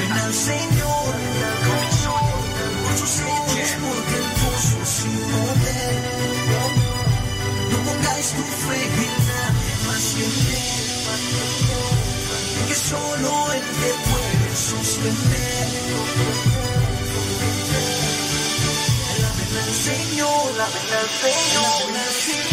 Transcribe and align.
Alaben 0.00 0.18
al 0.18 0.32
Señor 0.34 1.14
por 2.86 2.98
sus 2.98 3.14
hechos, 3.20 3.70
porque 3.82 4.16
el 4.16 4.28
pozo 4.40 4.80
sin 4.84 5.18
poder. 5.30 5.96
No 7.70 7.78
pongáis 7.84 8.28
tu 8.30 8.42
fe 8.42 8.80
en 8.82 9.14
nadie 9.28 9.72
más 9.86 10.04
que 10.16 10.24
en 10.24 10.32
que 12.68 12.74
solo 12.74 13.30
Él 13.52 13.60
te 13.60 13.90
puede 14.08 14.50
sostener. 14.56 15.68
Alaben 19.16 19.52
al 19.64 19.72
Señor, 19.74 20.46
alaben 20.56 20.92
al 21.00 21.10
Señor, 21.20 21.74
alaben 21.76 21.96
al 21.96 22.12
Señor. 22.24 22.49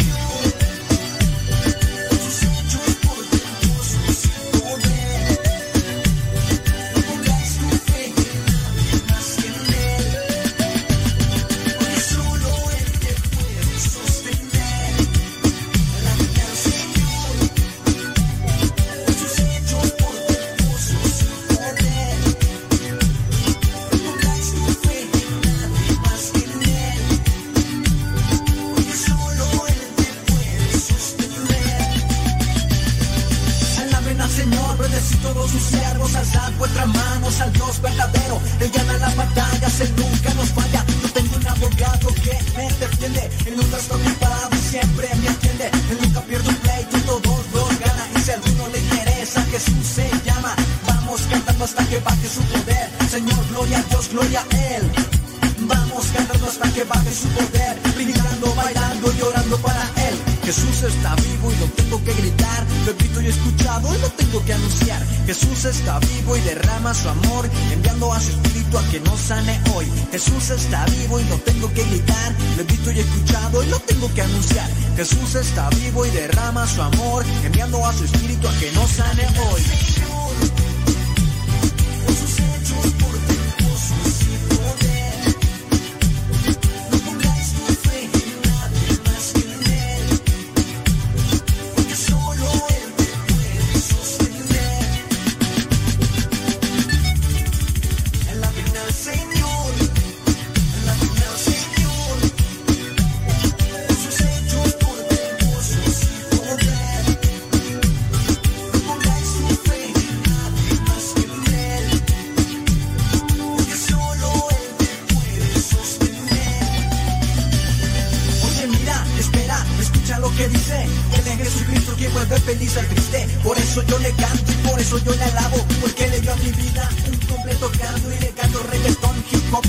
Que 120.36 120.48
dice. 120.48 120.84
Él 120.84 121.26
es 121.26 121.36
Jesucristo 121.36 121.94
quien 121.96 122.12
vuelve 122.12 122.38
feliz 122.40 122.76
al 122.76 122.86
triste. 122.88 123.26
Por 123.42 123.58
eso 123.58 123.82
yo 123.82 123.98
le 123.98 124.12
canto 124.12 124.52
y 124.52 124.68
por 124.68 124.80
eso 124.80 124.98
yo 124.98 125.12
le 125.14 125.24
alabo. 125.24 125.64
Porque 125.80 126.08
le 126.08 126.20
dio 126.20 126.32
a 126.32 126.36
mi 126.36 126.50
vida 126.52 126.88
un 127.10 127.16
completo 127.26 127.70
canto 127.78 128.12
y 128.12 128.18
le 128.20 128.30
canto 128.30 128.62
reggaetón, 128.70 129.16
hip 129.30 129.54
hop, 129.54 129.64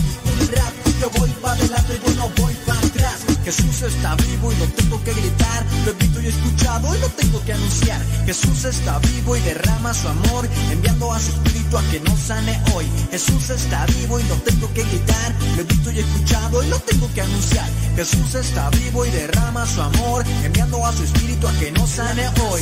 Jesús 3.50 3.82
está 3.82 4.14
vivo 4.14 4.54
y 4.54 4.56
lo 4.58 4.66
tengo 4.66 5.04
que 5.04 5.12
gritar. 5.12 5.66
He 5.88 5.92
visto 5.94 6.22
y 6.22 6.28
escuchado 6.28 6.96
y 6.96 7.00
lo 7.00 7.10
tengo 7.10 7.44
que 7.44 7.54
anunciar. 7.54 8.00
Jesús 8.28 8.64
está 8.64 9.00
vivo 9.00 9.36
y 9.36 9.40
derrama 9.40 9.92
su 9.92 10.08
amor, 10.08 10.48
enviando 10.70 11.12
a 11.12 11.20
su 11.20 11.32
espíritu 11.32 11.80
a 11.80 11.82
que 11.90 12.00
nos 12.02 12.20
sane 12.20 12.62
hoy. 12.76 12.86
Jesús 13.10 13.50
está 13.50 13.88
vivo 13.88 14.20
y 14.20 14.24
lo 14.26 14.36
tengo 14.36 14.72
que 14.72 14.84
gritar. 14.84 15.34
He 15.58 15.64
visto 15.64 15.92
y 15.92 15.98
escuchado 15.98 16.62
y 16.62 16.68
lo 16.68 16.78
tengo 16.78 17.12
que 17.12 17.22
anunciar. 17.22 17.68
Jesús 17.96 18.36
está 18.36 18.70
vivo 18.70 19.04
y 19.08 19.10
derrama 19.10 19.66
su 19.66 19.82
amor, 19.82 20.24
enviando 20.44 20.86
a 20.86 20.94
su 20.94 21.04
espíritu 21.06 21.48
a 21.48 21.54
que 21.54 21.72
nos 21.72 21.90
sane 21.90 22.30
hoy. 22.52 22.62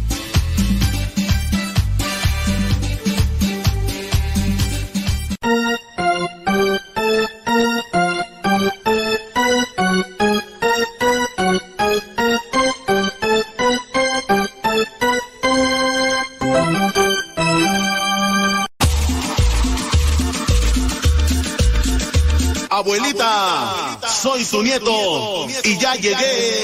Y 25.63 25.77
ya 25.79 25.95
llegué. 25.95 26.61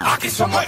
Aquí 0.00 0.30
somos 0.30 0.67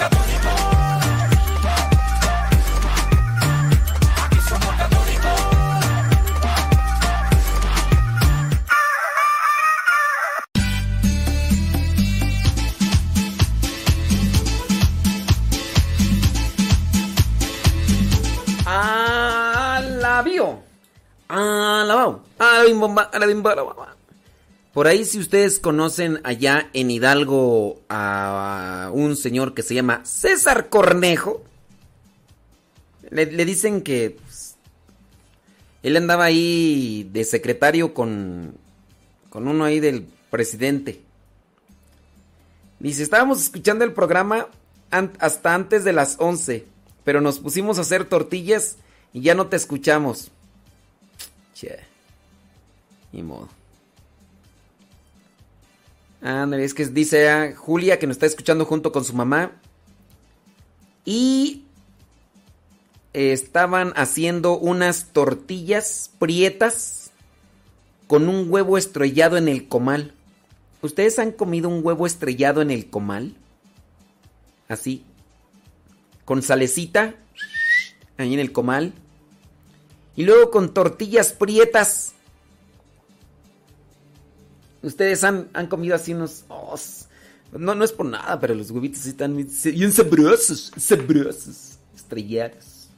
Por 24.73 24.87
ahí 24.87 25.05
si 25.05 25.19
ustedes 25.19 25.59
conocen 25.59 26.21
allá 26.23 26.71
en 26.73 26.91
Hidalgo 26.91 27.81
a 27.89 28.91
un 28.93 29.17
señor 29.17 29.53
que 29.53 29.63
se 29.63 29.75
llama 29.75 30.05
César 30.05 30.69
Cornejo, 30.69 31.43
le, 33.11 33.27
dicen 33.27 33.83
que 33.83 34.17
pues, 34.23 34.57
él 35.83 35.97
andaba 35.97 36.25
ahí 36.25 37.09
de 37.13 37.25
secretario 37.25 37.93
con, 37.93 38.55
con 39.29 39.49
uno 39.49 39.65
ahí 39.65 39.81
del 39.81 40.07
presidente. 40.31 41.01
Dice, 42.79 43.03
estábamos 43.03 43.43
escuchando 43.43 43.85
el 43.85 43.93
programa 43.93 44.47
hasta 44.91 45.55
antes 45.55 45.85
de 45.85 45.93
las 45.93 46.17
11, 46.19 46.65
pero 47.05 47.21
nos 47.21 47.41
pusimos 47.41 47.79
a 47.79 47.83
hacer 47.83 48.05
tortillas 48.05 48.77
y 49.13 49.23
ya 49.23 49.35
no 49.35 49.49
te 49.49 49.57
escuchamos. 49.57 50.31
Che. 51.55 51.90
Ni 53.13 53.23
modo. 53.23 53.49
Ándale, 56.23 56.65
es 56.65 56.75
que 56.75 56.87
dice 56.87 57.31
a 57.31 57.57
Julia 57.57 57.99
que 57.99 58.07
nos 58.07 58.17
está 58.17 58.27
escuchando 58.27 58.65
junto 58.65 58.93
con 58.93 59.05
su 59.05 59.15
mamá. 59.15 59.53
Y 61.05 61.65
estaban 63.13 63.93
haciendo 63.97 64.59
unas 64.59 65.07
tortillas 65.13 66.11
prietas 66.19 67.11
con 68.07 68.29
un 68.29 68.53
huevo 68.53 68.77
estrellado 68.77 69.37
en 69.37 69.49
el 69.49 69.69
comal. 69.69 70.15
¿Ustedes 70.83 71.19
han 71.19 71.33
comido 71.33 71.69
un 71.69 71.85
huevo 71.85 72.07
estrellado 72.07 72.63
en 72.63 72.71
el 72.71 72.91
comal? 72.91 73.35
Así. 74.69 75.05
Con 76.25 76.43
salecita. 76.43 77.15
Ahí 78.17 78.35
en 78.35 78.41
el 78.41 78.53
comal. 78.53 78.93
Y 80.17 80.25
luego 80.25 80.51
con 80.51 80.75
tortillas 80.75 81.33
prietas. 81.33 82.15
Ustedes 84.83 85.25
han, 85.25 85.49
han 85.53 85.67
comido 85.67 85.95
así 85.95 86.15
unos... 86.15 86.45
no, 87.53 87.75
no 87.75 87.85
es 87.85 87.93
por 87.93 88.07
nada, 88.07 88.41
pero 88.41 88.55
los 88.55 88.71
huevitos 88.71 89.03
sí 89.03 89.11
están 89.11 89.37
bien 89.37 89.93
sabrosos. 89.93 90.73
Sabrosos. 90.77 91.79
Estrellados. 91.95 92.89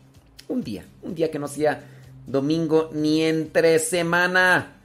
Un 0.49 0.63
día. 0.63 0.85
Un 1.03 1.15
día 1.15 1.31
que 1.31 1.39
no 1.39 1.49
sea 1.49 1.85
domingo 2.27 2.91
ni 2.93 3.23
entre 3.23 3.79
semana. 3.79 4.77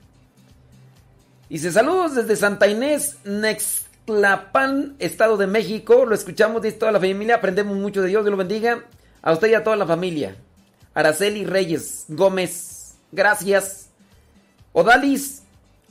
Dice 1.49 1.71
saludos 1.71 2.15
desde 2.15 2.35
Santa 2.35 2.67
Inés, 2.67 3.17
Nextlapan, 3.23 4.95
Estado 4.99 5.37
de 5.37 5.47
México. 5.47 6.05
Lo 6.05 6.13
escuchamos, 6.15 6.61
dice 6.61 6.77
toda 6.77 6.91
la 6.91 6.99
familia. 6.99 7.35
Aprendemos 7.35 7.77
mucho 7.77 8.01
de 8.01 8.09
Dios, 8.09 8.23
Dios 8.23 8.31
lo 8.31 8.37
bendiga. 8.37 8.83
A 9.21 9.33
usted 9.33 9.49
y 9.49 9.53
a 9.53 9.63
toda 9.63 9.75
la 9.75 9.85
familia. 9.85 10.35
Araceli 10.93 11.45
Reyes 11.45 12.05
Gómez, 12.07 12.95
gracias. 13.11 13.89
Odalis, 14.73 15.43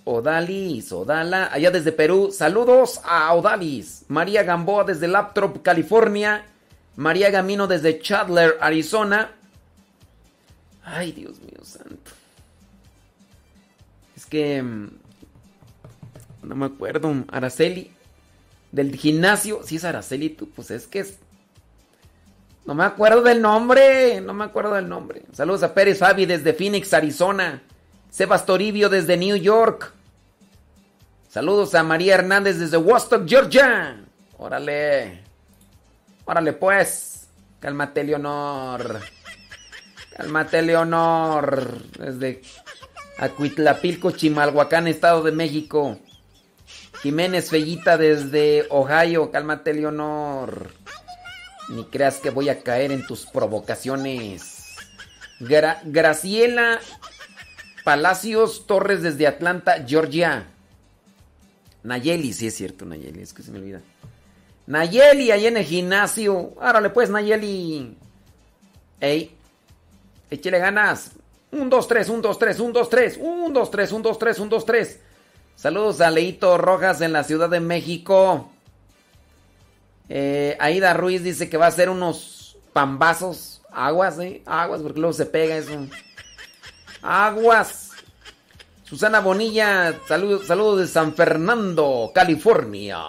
Odalis, 0.08 0.92
Odala, 0.92 1.50
allá 1.52 1.72
desde 1.72 1.90
Perú. 1.90 2.30
Saludos 2.32 3.00
a 3.04 3.34
Odalis. 3.34 4.04
María 4.06 4.44
Gamboa 4.44 4.84
desde 4.84 5.08
Laptop, 5.08 5.62
California. 5.62 6.46
María 6.94 7.28
Gamino 7.30 7.66
desde 7.66 7.98
Chandler, 7.98 8.56
Arizona. 8.60 9.32
Ay, 10.84 11.10
Dios 11.10 11.40
mío 11.40 11.58
santo. 11.64 12.12
Es 14.16 14.24
que... 14.26 14.62
mm, 14.62 14.90
No 16.44 16.54
me 16.54 16.66
acuerdo. 16.66 17.12
Araceli. 17.32 17.90
Del 18.70 18.94
gimnasio. 18.94 19.62
Si 19.64 19.74
es 19.76 19.84
Araceli, 19.84 20.30
tú, 20.30 20.48
pues 20.50 20.70
es 20.70 20.86
que 20.86 21.00
es... 21.00 21.18
No 22.64 22.76
me 22.76 22.84
acuerdo 22.84 23.22
del 23.22 23.42
nombre. 23.42 24.20
No 24.20 24.34
me 24.34 24.44
acuerdo 24.44 24.72
del 24.74 24.88
nombre. 24.88 25.22
Saludos 25.32 25.64
a 25.64 25.74
Pérez 25.74 25.98
Fabi 25.98 26.26
desde 26.26 26.54
Phoenix, 26.54 26.94
Arizona. 26.94 27.60
Sebas 28.08 28.46
Toribio 28.46 28.88
desde 28.88 29.16
New 29.16 29.34
York. 29.36 29.94
Saludos 31.36 31.74
a 31.74 31.82
María 31.82 32.14
Hernández 32.14 32.58
desde 32.58 32.78
Woodstock, 32.78 33.28
Georgia. 33.28 34.02
Órale. 34.38 35.20
Órale 36.24 36.54
pues. 36.54 37.28
Cálmate, 37.60 38.04
Leonor. 38.04 39.00
Cálmate, 40.16 40.62
Leonor. 40.62 41.74
Desde 41.98 42.40
Acuitlapilco, 43.18 44.12
Chimalhuacán, 44.12 44.86
Estado 44.86 45.22
de 45.24 45.32
México. 45.32 45.98
Jiménez 47.02 47.50
Fellita 47.50 47.98
desde 47.98 48.64
Ohio. 48.70 49.30
Cálmate, 49.30 49.74
Leonor. 49.74 50.70
Ni 51.68 51.84
creas 51.84 52.16
que 52.16 52.30
voy 52.30 52.48
a 52.48 52.62
caer 52.62 52.92
en 52.92 53.06
tus 53.06 53.26
provocaciones. 53.26 54.74
Gra- 55.40 55.80
Graciela 55.84 56.80
Palacios 57.84 58.66
Torres 58.66 59.02
desde 59.02 59.26
Atlanta, 59.26 59.84
Georgia. 59.86 60.46
Nayeli, 61.86 62.32
sí 62.32 62.48
es 62.48 62.54
cierto, 62.56 62.84
Nayeli, 62.84 63.22
es 63.22 63.32
que 63.32 63.44
se 63.44 63.52
me 63.52 63.58
olvida. 63.58 63.80
Nayeli, 64.66 65.30
ahí 65.30 65.46
en 65.46 65.56
el 65.56 65.64
gimnasio. 65.64 66.54
Árale 66.60 66.90
pues, 66.90 67.10
Nayeli. 67.10 67.96
Ey, 69.00 69.36
échale 70.28 70.58
ganas. 70.58 71.12
Un, 71.52 71.70
dos, 71.70 71.86
tres, 71.86 72.08
un, 72.08 72.20
dos, 72.20 72.40
tres, 72.40 72.58
un, 72.58 72.72
dos, 72.72 72.90
tres, 72.90 73.16
un, 73.20 73.52
dos, 73.52 73.70
tres, 73.70 73.92
un, 73.92 74.02
dos, 74.02 74.18
tres, 74.18 74.38
un, 74.40 74.48
dos, 74.48 74.66
tres. 74.66 74.98
Saludos 75.54 76.00
a 76.00 76.10
Leito 76.10 76.58
Rojas 76.58 77.00
en 77.02 77.12
la 77.12 77.22
Ciudad 77.22 77.48
de 77.48 77.60
México. 77.60 78.50
Eh, 80.08 80.56
Aida 80.58 80.92
Ruiz 80.92 81.22
dice 81.22 81.48
que 81.48 81.56
va 81.56 81.66
a 81.66 81.68
hacer 81.68 81.88
unos 81.88 82.56
pambazos. 82.72 83.62
Aguas, 83.70 84.18
eh. 84.18 84.42
Aguas, 84.44 84.82
porque 84.82 84.98
luego 84.98 85.12
se 85.12 85.26
pega 85.26 85.56
eso. 85.56 85.86
Aguas. 87.00 87.85
Susana 88.88 89.18
Bonilla, 89.18 89.98
saludos 90.06 90.46
saludos 90.46 90.78
de 90.78 90.86
San 90.86 91.12
Fernando, 91.14 92.12
California. 92.14 93.00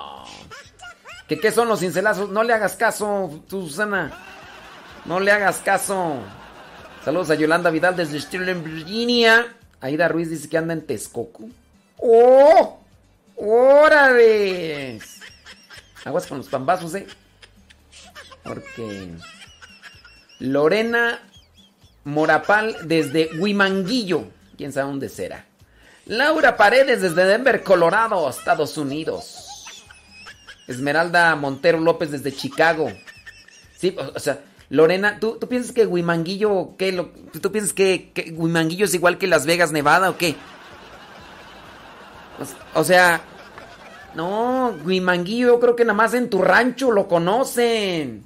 ¿Qué, 1.27 1.39
¿Qué 1.39 1.51
son 1.51 1.67
los 1.67 1.81
cincelazos? 1.81 2.31
No 2.31 2.41
le 2.43 2.53
hagas 2.53 2.75
caso, 2.75 3.43
Susana. 3.48 4.12
No 5.05 5.19
le 5.19 5.31
hagas 5.31 5.57
caso. 5.60 6.15
Saludos 7.05 7.29
a 7.29 7.36
Yolanda 7.36 7.69
Vidal 7.69 7.96
desde 7.96 8.19
Sterling, 8.19 8.63
Virginia. 8.63 9.55
Aida 9.79 10.07
Ruiz 10.07 10.31
dice 10.31 10.50
que 10.50 10.57
anda 10.57 10.74
en 10.74 10.86
Texcoco. 10.86 11.48
¡Oh! 12.00 12.79
¡Órale! 13.36 15.00
Aguas 16.05 16.25
con 16.25 16.39
los 16.39 16.48
pambazos, 16.48 16.96
¿eh? 16.96 17.05
Porque... 18.43 19.12
Lorena 20.39 21.19
Morapal 22.03 22.75
desde 22.84 23.29
Huimanguillo. 23.38 24.25
¿Quién 24.57 24.74
sabe 24.74 24.89
dónde 24.89 25.10
será? 25.10 25.46
Laura 26.07 26.55
Paredes 26.55 27.01
desde 27.01 27.25
Denver, 27.25 27.63
Colorado, 27.63 28.29
Estados 28.29 28.77
Unidos. 28.77 29.43
Esmeralda 30.67 31.35
Montero 31.35 31.79
López 31.79 32.11
desde 32.11 32.33
Chicago. 32.35 32.91
Sí, 33.77 33.95
o, 34.15 34.19
sea, 34.19 34.39
Lorena, 34.69 35.19
¿tú, 35.19 35.37
tú 35.39 35.47
piensas 35.47 35.71
que 35.71 35.85
Huimanguillo, 35.85 36.75
qué? 36.77 36.93
¿Tú 37.41 37.51
piensas 37.51 37.73
que, 37.73 38.11
que 38.13 38.35
es 38.83 38.93
igual 38.93 39.17
que 39.17 39.27
Las 39.27 39.45
Vegas, 39.45 39.71
Nevada 39.71 40.09
o 40.09 40.17
qué? 40.17 40.35
O, 42.73 42.79
o 42.79 42.83
sea, 42.83 43.21
no, 44.15 44.75
Huimanguillo 44.85 45.47
yo 45.47 45.59
creo 45.59 45.75
que 45.75 45.85
nada 45.85 45.93
más 45.93 46.13
en 46.13 46.29
tu 46.29 46.41
rancho 46.41 46.91
lo 46.91 47.07
conocen. 47.07 48.25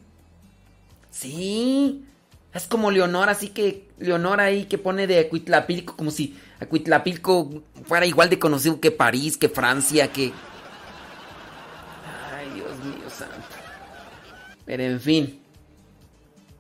Sí, 1.10 2.06
es 2.54 2.66
como 2.68 2.92
Leonor, 2.92 3.30
así 3.30 3.50
que 3.50 3.91
Leonor 4.02 4.40
ahí 4.40 4.66
que 4.66 4.78
pone 4.78 5.08
de 5.08 5.20
Acuitlapilco, 5.20 5.96
como 5.96 6.12
si 6.12 6.38
Acuitlapilco 6.60 7.64
fuera 7.86 8.06
igual 8.06 8.30
de 8.30 8.40
conocido 8.40 8.80
que 8.80 8.92
París, 8.92 9.38
que 9.38 9.50
Francia, 9.50 10.12
que... 10.12 10.34
Ay, 12.36 12.50
Dios 12.56 12.72
mío 12.84 13.10
santo. 13.10 13.36
Pero 14.66 14.84
en 14.84 15.00
fin. 15.00 15.42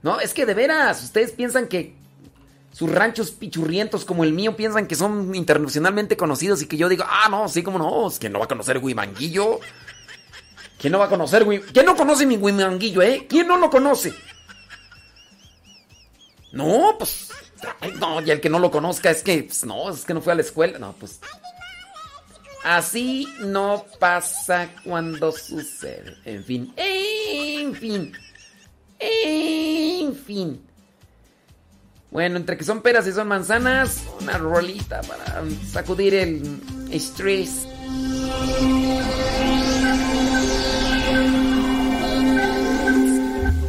No, 0.04 0.20
es 0.20 0.34
que 0.34 0.46
de 0.46 0.54
veras, 0.54 1.04
ustedes 1.04 1.32
piensan 1.32 1.68
que 1.68 1.96
sus 2.72 2.90
ranchos 2.90 3.32
pichurrientos 3.32 4.06
como 4.06 4.24
el 4.24 4.34
mío 4.34 4.56
piensan 4.56 4.88
que 4.88 4.96
son 4.96 5.36
internacionalmente 5.36 6.16
conocidos 6.16 6.62
y 6.62 6.68
que 6.68 6.78
yo 6.78 6.90
digo, 6.90 7.04
ah, 7.08 7.28
no, 7.30 7.48
sí, 7.50 7.64
como 7.64 7.78
no, 7.78 8.08
es 8.08 8.18
que 8.18 8.30
no 8.30 8.40
va 8.40 8.46
a 8.46 8.48
conocer 8.48 8.78
Huimanguillo. 8.78 9.60
¿Quién 10.80 10.94
no 10.94 11.00
va 11.00 11.06
a 11.06 11.10
conocer 11.10 11.44
Huimanguillo? 11.44 11.74
¿Quién 11.74 11.86
no 11.86 11.96
conoce 11.96 12.26
mi 12.26 12.38
Huimanguillo, 12.38 13.02
eh? 13.02 13.28
¿Quién 13.30 13.48
no 13.48 13.58
lo 13.58 13.70
conoce? 13.70 14.14
No, 16.52 16.96
pues. 16.98 17.30
no, 18.00 18.22
y 18.22 18.32
el 18.32 18.42
que 18.42 18.50
no 18.50 18.60
lo 18.60 18.72
conozca 18.72 19.10
es 19.10 19.24
que. 19.24 19.44
pues, 19.44 19.66
no, 19.66 19.90
es 19.90 20.06
que 20.06 20.14
no 20.14 20.22
fue 20.22 20.34
a 20.34 20.36
la 20.36 20.42
escuela. 20.42 20.80
No, 20.80 20.94
pues. 20.94 21.20
Así 22.64 23.28
no 23.40 23.86
pasa 24.00 24.70
cuando 24.84 25.32
sucede. 25.32 26.16
En 26.26 26.44
fin. 26.44 26.74
En 26.78 27.74
fin. 27.74 28.14
En 29.00 30.16
fin. 30.16 30.62
Bueno, 32.12 32.36
entre 32.36 32.58
que 32.58 32.66
son 32.66 32.82
peras 32.82 33.08
y 33.08 33.14
son 33.14 33.30
manzanas, 33.30 34.04
una 34.20 34.38
rolita 34.38 35.02
para 35.02 35.44
sacudir 35.72 36.14
el 36.14 36.60
estrés. 36.92 37.66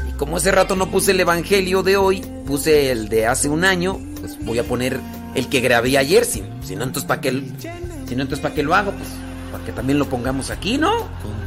Y 0.09 0.12
como 0.15 0.37
hace 0.37 0.51
rato 0.51 0.75
no 0.75 0.91
puse 0.91 1.12
el 1.12 1.21
evangelio 1.21 1.85
de 1.85 1.97
hoy, 1.97 2.21
puse 2.52 2.92
el 2.92 3.09
de 3.09 3.26
hace 3.26 3.49
un 3.49 3.64
año, 3.64 3.99
pues 4.21 4.37
voy 4.44 4.59
a 4.59 4.64
poner 4.64 5.00
el 5.35 5.49
que 5.49 5.61
grabé 5.61 5.97
ayer, 5.97 6.26
si, 6.26 6.42
si 6.62 6.76
no 6.76 6.85
entonces 6.85 7.04
para 7.09 7.23
qué 7.23 7.30
si 7.30 8.14
no 8.14 8.25
entonces 8.25 8.40
para 8.40 8.54
qué 8.54 8.62
lo 8.62 8.75
hago, 8.75 8.92
pues 8.92 9.09
para 9.50 9.64
que 9.64 9.73
también 9.73 9.99
lo 9.99 10.04
pongamos 10.04 10.50
aquí, 10.50 10.76
¿no? 10.76 10.92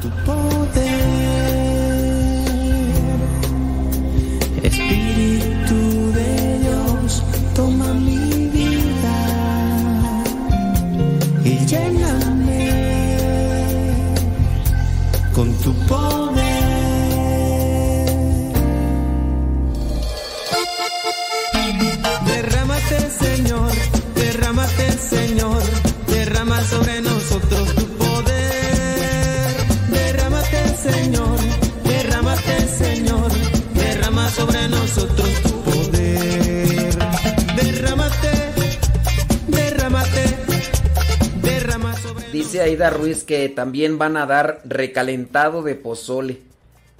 tu 0.02 0.10
poder. 0.26 0.66
Espíritu 4.64 6.12
de 6.16 6.60
Dios, 6.62 7.24
toma 7.54 7.94
mi 7.94 8.48
vida 8.48 9.16
y 11.44 11.66
lléname 11.68 12.72
con 15.36 15.54
tu 15.60 15.72
poder. 15.86 16.25
Señor, 24.98 25.62
derrama 26.08 26.62
sobre 26.64 27.02
nosotros 27.02 27.76
tu 27.76 27.86
poder. 27.98 29.56
Derrámate, 29.90 30.68
Señor, 30.78 31.40
derrámate, 31.84 32.68
Señor, 32.68 33.32
derrama 33.74 34.30
sobre 34.30 34.68
nosotros 34.70 35.30
tu 35.44 35.62
poder. 35.64 36.98
Derrámate, 37.56 38.32
derrámate, 39.48 40.24
derrama 41.42 41.96
sobre 41.98 42.30
Dice 42.32 42.62
Aida 42.62 42.90
Ruiz 42.90 43.24
que 43.24 43.50
también 43.50 43.98
van 43.98 44.18
a 44.18 44.26
dar 44.26 44.62
recalentado 44.66 45.62
de 45.62 45.76
pozole. 45.76 46.42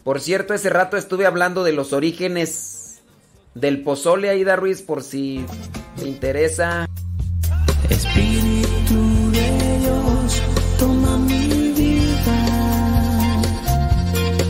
Por 0.04 0.20
cierto, 0.20 0.54
ese 0.54 0.70
rato 0.70 0.98
estuve 0.98 1.26
hablando 1.26 1.64
de 1.64 1.74
los 1.74 1.94
orígenes 1.94 3.02
del 3.56 3.82
pozole, 3.82 4.30
Aida 4.30 4.56
Ruiz, 4.56 4.82
por 4.82 5.02
si 5.02 5.46
te 5.98 6.08
interesa. 6.08 6.88
Espíritu 7.90 9.32
de 9.32 9.80
Dios, 9.80 10.42
toma 10.80 11.18
mi 11.18 11.72
vida 11.72 12.40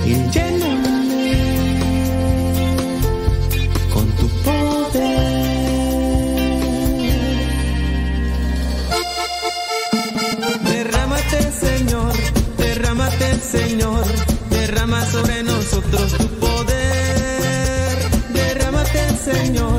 y 0.06 0.14
lléname 0.34 1.32
con 3.94 4.08
tu 4.18 4.28
poder. 4.44 4.96
Derrámate, 10.64 11.52
Señor, 11.52 12.14
derrámate, 12.58 13.40
Señor, 13.40 14.06
derrama 14.50 15.06
sobre 15.06 15.44
nosotros 15.44 16.14
tu 16.18 16.28
poder. 16.40 17.98
Derrámate, 18.34 19.02
Señor, 19.24 19.75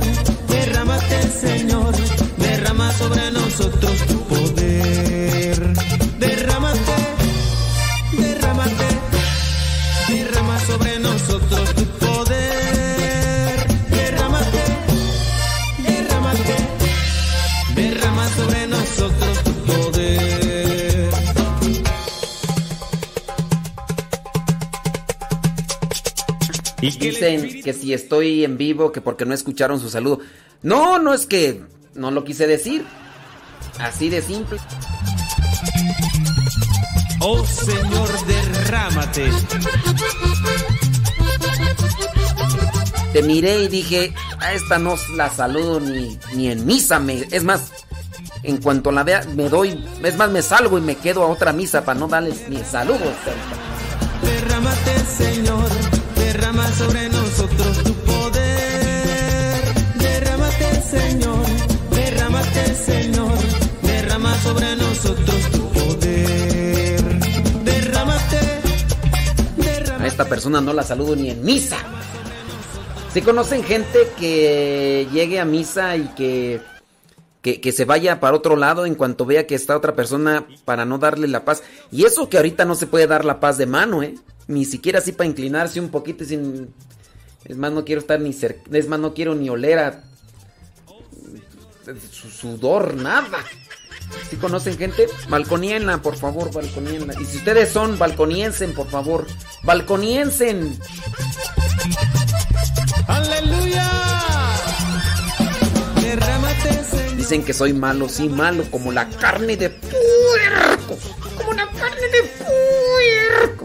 Dicen 27.10 27.62
que 27.62 27.72
si 27.72 27.92
estoy 27.92 28.44
en 28.44 28.56
vivo, 28.56 28.92
que 28.92 29.00
porque 29.00 29.24
no 29.24 29.34
escucharon 29.34 29.80
su 29.80 29.88
saludo. 29.88 30.20
No, 30.62 30.98
no 30.98 31.14
es 31.14 31.26
que 31.26 31.62
no 31.94 32.10
lo 32.10 32.24
quise 32.24 32.46
decir. 32.46 32.84
Así 33.78 34.08
de 34.08 34.22
simple. 34.22 34.58
Oh 37.20 37.44
Señor, 37.44 38.26
derrámate. 38.26 39.30
Te 43.12 43.22
miré 43.22 43.62
y 43.62 43.68
dije, 43.68 44.14
a 44.40 44.52
esta 44.52 44.78
no 44.78 44.96
la 45.14 45.30
saludo 45.30 45.80
ni, 45.80 46.18
ni 46.34 46.50
en 46.50 46.66
misa. 46.66 46.98
Me, 46.98 47.26
es 47.30 47.44
más, 47.44 47.72
en 48.42 48.58
cuanto 48.58 48.92
la 48.92 49.02
vea, 49.02 49.24
me 49.34 49.48
doy, 49.48 49.82
es 50.02 50.16
más, 50.16 50.30
me 50.30 50.42
salgo 50.42 50.78
y 50.78 50.82
me 50.82 50.96
quedo 50.96 51.24
a 51.24 51.28
otra 51.28 51.52
misa 51.52 51.84
para 51.84 51.98
no 51.98 52.08
darles 52.08 52.48
ni 52.48 52.58
saludos. 52.58 53.14
Derrámate, 54.22 54.98
Señor, 55.16 55.68
sobre 56.78 57.08
nosotros 57.08 57.82
tu 57.84 57.94
poder. 57.94 59.62
Derrámate, 59.98 60.80
Señor, 60.82 61.46
derrámate, 61.90 62.74
Señor, 62.74 63.38
derrama 63.82 64.34
sobre 64.40 64.76
nosotros 64.76 65.50
tu 65.52 65.68
poder. 65.70 67.00
Derrámate, 67.64 68.38
A 68.38 69.62
derrámate. 69.62 70.06
esta 70.08 70.24
persona 70.28 70.60
no 70.60 70.72
la 70.72 70.82
saludo 70.82 71.16
ni 71.16 71.30
en 71.30 71.44
misa. 71.44 71.78
Si 73.12 73.22
conocen 73.22 73.64
gente 73.64 74.08
que 74.18 75.08
llegue 75.10 75.40
a 75.40 75.46
misa 75.46 75.96
y 75.96 76.08
que, 76.08 76.60
que, 77.54 77.72
se 77.72 77.84
vaya 77.84 78.18
para 78.18 78.36
otro 78.36 78.56
lado 78.56 78.86
en 78.86 78.96
cuanto 78.96 79.24
vea 79.24 79.46
que 79.46 79.54
está 79.54 79.76
otra 79.76 79.94
persona 79.94 80.46
para 80.64 80.84
no 80.84 80.98
darle 80.98 81.28
la 81.28 81.44
paz. 81.44 81.62
Y 81.92 82.04
eso 82.04 82.28
que 82.28 82.38
ahorita 82.38 82.64
no 82.64 82.74
se 82.74 82.88
puede 82.88 83.06
dar 83.06 83.24
la 83.24 83.38
paz 83.38 83.56
de 83.56 83.66
mano, 83.66 84.02
¿eh? 84.02 84.16
Ni 84.48 84.64
siquiera 84.64 84.98
así 84.98 85.12
para 85.12 85.28
inclinarse 85.28 85.78
un 85.80 85.90
poquito 85.90 86.24
sin... 86.24 86.74
Es 87.44 87.56
más, 87.56 87.70
no 87.70 87.84
quiero 87.84 88.00
estar 88.00 88.20
ni 88.20 88.32
cerca... 88.32 88.62
Es 88.72 88.88
más, 88.88 88.98
no 88.98 89.14
quiero 89.14 89.34
ni 89.34 89.48
oler 89.48 89.78
a... 89.78 90.04
Su 92.10 92.28
sudor, 92.28 92.94
nada. 92.94 93.38
Si 94.28 94.36
conocen 94.36 94.76
gente, 94.76 95.06
balconienla, 95.28 96.02
por 96.02 96.16
favor, 96.16 96.52
balconienla. 96.52 97.14
Y 97.20 97.24
si 97.24 97.36
ustedes 97.38 97.68
son, 97.68 97.96
balconiensen, 97.96 98.74
por 98.74 98.88
favor. 98.88 99.24
Balconiensen. 99.62 100.76
Aleluya. 103.06 104.05
Dicen 107.26 107.44
que 107.44 107.52
soy 107.52 107.72
malo, 107.72 108.08
sí, 108.08 108.28
malo, 108.28 108.62
como 108.70 108.92
la 108.92 109.08
carne 109.08 109.56
de 109.56 109.68
puerco. 109.68 110.96
Como 111.36 111.54
la 111.54 111.66
carne 111.66 112.06
de 112.12 112.22
puerco. 112.38 113.64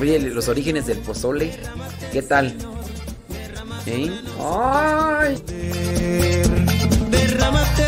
Oye, 0.00 0.18
los 0.18 0.48
orígenes 0.48 0.86
del 0.88 0.98
pozole, 0.98 1.52
¿qué 2.12 2.22
tal? 2.22 2.56
¿Eh? 3.86 4.10
¡Ay! 4.40 5.40
Derrámate, 7.08 7.86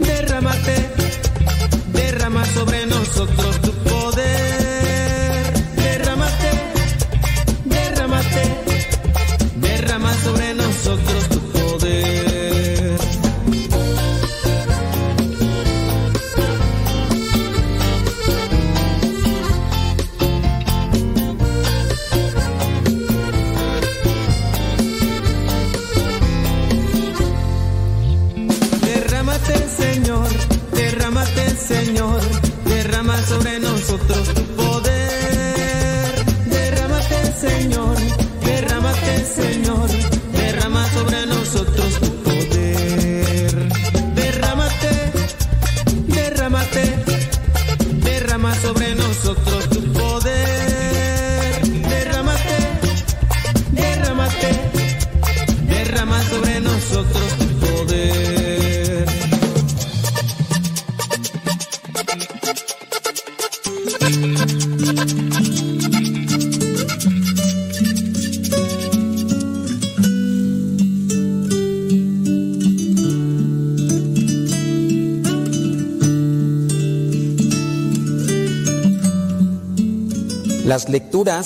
derrámate, 0.00 0.74
derrama 1.92 2.44
sobre 2.46 2.84
nosotros 2.86 3.61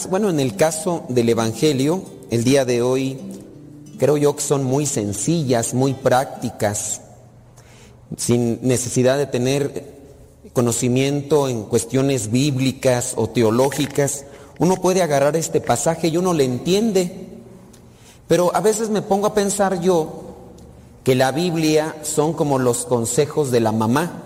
bueno, 0.09 0.31
en 0.31 0.41
el 0.41 0.57
caso 0.57 1.05
del 1.11 1.29
Evangelio, 1.29 2.03
el 2.31 2.45
día 2.45 2.65
de 2.65 2.81
hoy, 2.81 3.19
creo 3.99 4.17
yo 4.17 4.35
que 4.35 4.41
son 4.41 4.65
muy 4.65 4.87
sencillas, 4.87 5.75
muy 5.75 5.93
prácticas, 5.93 7.03
sin 8.17 8.59
necesidad 8.63 9.19
de 9.19 9.27
tener 9.27 9.97
conocimiento 10.55 11.47
en 11.49 11.65
cuestiones 11.65 12.31
bíblicas 12.31 13.13
o 13.17 13.29
teológicas. 13.29 14.25
Uno 14.59 14.77
puede 14.77 15.03
agarrar 15.03 15.37
este 15.37 15.61
pasaje 15.61 16.09
y 16.09 16.17
uno 16.17 16.33
le 16.33 16.45
entiende. 16.45 17.27
Pero 18.29 18.57
a 18.57 18.61
veces 18.61 18.89
me 18.89 19.03
pongo 19.03 19.27
a 19.27 19.35
pensar 19.35 19.79
yo 19.81 20.23
que 21.05 21.15
la 21.15 21.33
Biblia 21.33 21.97
son 22.03 22.33
como 22.33 22.59
los 22.59 22.87
consejos 22.87 23.51
de 23.51 23.61
la 23.61 23.73
mamá. 23.73 24.23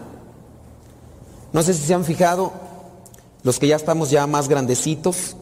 No 1.52 1.64
sé 1.64 1.74
si 1.74 1.82
se 1.82 1.94
han 1.94 2.04
fijado, 2.04 2.52
los 3.42 3.58
que 3.58 3.66
ya 3.66 3.74
estamos 3.74 4.10
ya 4.10 4.28
más 4.28 4.48
grandecitos, 4.48 5.34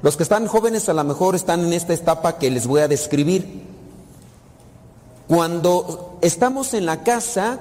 los 0.00 0.16
que 0.16 0.22
están 0.22 0.46
jóvenes 0.46 0.88
a 0.88 0.94
lo 0.94 1.02
mejor 1.02 1.34
están 1.34 1.64
en 1.64 1.72
esta 1.72 1.92
etapa 1.92 2.38
que 2.38 2.50
les 2.50 2.66
voy 2.66 2.82
a 2.82 2.88
describir. 2.88 3.66
Cuando 5.26 6.18
estamos 6.22 6.72
en 6.74 6.86
la 6.86 7.02
casa, 7.02 7.58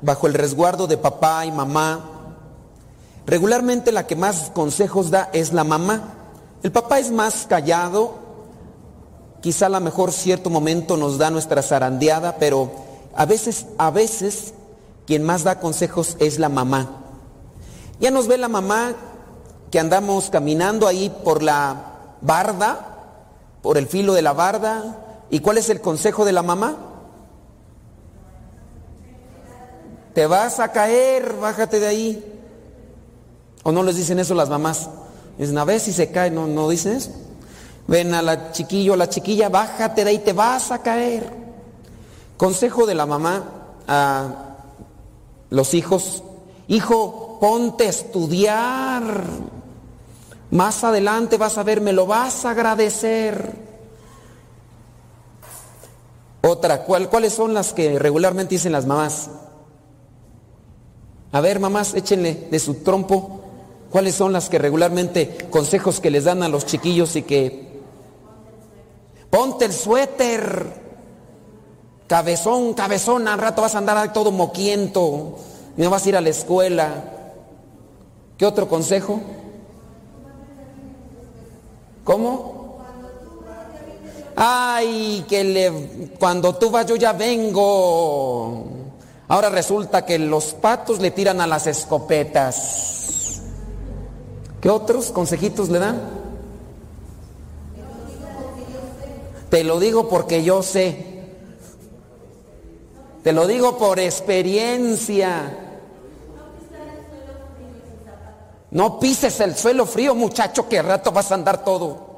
bajo 0.00 0.26
el 0.26 0.34
resguardo 0.34 0.86
de 0.86 0.96
papá 0.96 1.44
y 1.44 1.52
mamá, 1.52 2.00
regularmente 3.26 3.90
la 3.90 4.06
que 4.06 4.14
más 4.14 4.50
consejos 4.54 5.10
da 5.10 5.30
es 5.32 5.52
la 5.52 5.64
mamá. 5.64 6.14
El 6.62 6.70
papá 6.70 7.00
es 7.00 7.10
más 7.10 7.46
callado, 7.48 8.14
quizá 9.40 9.66
a 9.66 9.70
lo 9.70 9.80
mejor 9.80 10.12
cierto 10.12 10.48
momento 10.48 10.96
nos 10.96 11.18
da 11.18 11.30
nuestra 11.30 11.62
zarandeada, 11.62 12.36
pero 12.38 12.70
a 13.16 13.26
veces, 13.26 13.66
a 13.78 13.90
veces, 13.90 14.54
quien 15.06 15.24
más 15.24 15.42
da 15.42 15.58
consejos 15.58 16.16
es 16.20 16.38
la 16.38 16.48
mamá. 16.48 16.88
Ya 17.98 18.10
nos 18.12 18.28
ve 18.28 18.38
la 18.38 18.48
mamá 18.48 18.94
que 19.70 19.78
andamos 19.78 20.30
caminando 20.30 20.86
ahí 20.86 21.14
por 21.24 21.42
la 21.42 21.76
barda, 22.20 22.98
por 23.62 23.78
el 23.78 23.86
filo 23.86 24.14
de 24.14 24.22
la 24.22 24.32
barda. 24.32 24.98
¿Y 25.30 25.40
cuál 25.40 25.58
es 25.58 25.70
el 25.70 25.80
consejo 25.80 26.24
de 26.24 26.32
la 26.32 26.42
mamá? 26.42 26.76
Te 30.14 30.26
vas 30.26 30.58
a 30.58 30.72
caer, 30.72 31.36
bájate 31.40 31.78
de 31.78 31.86
ahí. 31.86 32.40
¿O 33.62 33.70
no 33.70 33.82
les 33.82 33.96
dicen 33.96 34.18
eso 34.18 34.34
las 34.34 34.48
mamás? 34.48 34.88
Dicen, 35.38 35.56
a 35.58 35.64
ver 35.64 35.80
si 35.80 35.92
se 35.92 36.10
cae, 36.10 36.30
no, 36.30 36.46
no 36.46 36.68
dicen 36.68 36.96
eso. 36.96 37.12
Ven 37.86 38.14
a 38.14 38.22
la 38.22 38.52
chiquillo, 38.52 38.94
a 38.94 38.96
la 38.96 39.08
chiquilla, 39.08 39.48
bájate 39.48 40.04
de 40.04 40.10
ahí, 40.10 40.18
te 40.18 40.32
vas 40.32 40.70
a 40.72 40.82
caer. 40.82 41.30
Consejo 42.36 42.86
de 42.86 42.94
la 42.94 43.06
mamá 43.06 43.44
a 43.86 44.56
los 45.50 45.74
hijos, 45.74 46.22
hijo, 46.68 47.38
ponte 47.40 47.86
a 47.86 47.90
estudiar. 47.90 49.24
Más 50.50 50.82
adelante 50.82 51.36
vas 51.36 51.58
a 51.58 51.62
ver, 51.62 51.80
me 51.80 51.92
lo 51.92 52.06
vas 52.06 52.44
a 52.44 52.50
agradecer. 52.50 53.54
Otra, 56.42 56.84
¿cuál, 56.84 57.08
¿cuáles 57.08 57.34
son 57.34 57.54
las 57.54 57.72
que 57.72 57.98
regularmente 57.98 58.54
dicen 58.54 58.72
las 58.72 58.86
mamás? 58.86 59.30
A 61.32 61.40
ver, 61.40 61.60
mamás, 61.60 61.94
échenle 61.94 62.48
de 62.50 62.58
su 62.58 62.74
trompo. 62.82 63.40
¿Cuáles 63.90 64.14
son 64.14 64.32
las 64.32 64.48
que 64.48 64.58
regularmente 64.58 65.48
consejos 65.50 66.00
que 66.00 66.10
les 66.10 66.24
dan 66.24 66.42
a 66.42 66.48
los 66.48 66.66
chiquillos 66.66 67.16
y 67.16 67.22
que... 67.22 67.70
Ponte 69.30 69.64
el 69.64 69.72
suéter. 69.72 70.80
Cabezón, 72.06 72.74
cabezón, 72.74 73.28
al 73.28 73.38
rato 73.38 73.62
vas 73.62 73.74
a 73.74 73.78
andar 73.78 74.12
todo 74.12 74.32
moquiento. 74.32 75.38
No 75.76 75.90
vas 75.90 76.06
a 76.06 76.08
ir 76.08 76.16
a 76.16 76.20
la 76.20 76.30
escuela. 76.30 77.04
¿Qué 78.36 78.46
otro 78.46 78.68
consejo? 78.68 79.20
¿Cómo? 82.04 82.60
Ay, 84.36 85.24
que 85.28 85.44
le, 85.44 86.08
cuando 86.18 86.54
tú 86.54 86.70
vas 86.70 86.86
yo 86.86 86.96
ya 86.96 87.12
vengo. 87.12 88.64
Ahora 89.28 89.50
resulta 89.50 90.04
que 90.04 90.18
los 90.18 90.54
patos 90.54 90.98
le 91.00 91.10
tiran 91.10 91.40
a 91.40 91.46
las 91.46 91.66
escopetas. 91.66 93.42
¿Qué 94.60 94.70
otros 94.70 95.10
consejitos 95.12 95.68
le 95.68 95.78
dan? 95.78 96.00
Te 99.50 99.64
lo 99.64 99.78
digo 99.78 100.08
porque 100.08 100.42
yo 100.42 100.62
sé. 100.62 101.06
Te 103.22 103.32
lo 103.32 103.46
digo 103.46 103.76
por 103.76 103.98
experiencia. 103.98 105.69
No 108.70 109.00
pises 109.00 109.40
el 109.40 109.56
suelo 109.56 109.86
frío, 109.86 110.14
muchacho, 110.14 110.68
que 110.68 110.80
rato 110.82 111.10
vas 111.12 111.32
a 111.32 111.34
andar 111.34 111.64
todo. 111.64 112.10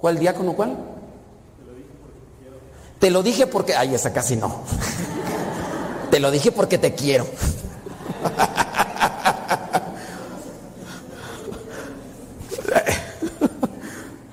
¿Cuál 0.00 0.18
diácono? 0.18 0.54
¿Cuál? 0.54 0.76
Te 2.98 3.10
lo 3.10 3.22
dije 3.22 3.46
porque... 3.46 3.74
Ay, 3.74 3.94
esa 3.94 4.12
casi 4.12 4.36
no. 4.36 4.62
Te 6.10 6.20
lo 6.20 6.30
dije 6.30 6.52
porque 6.52 6.76
te 6.76 6.94
quiero. 6.94 7.26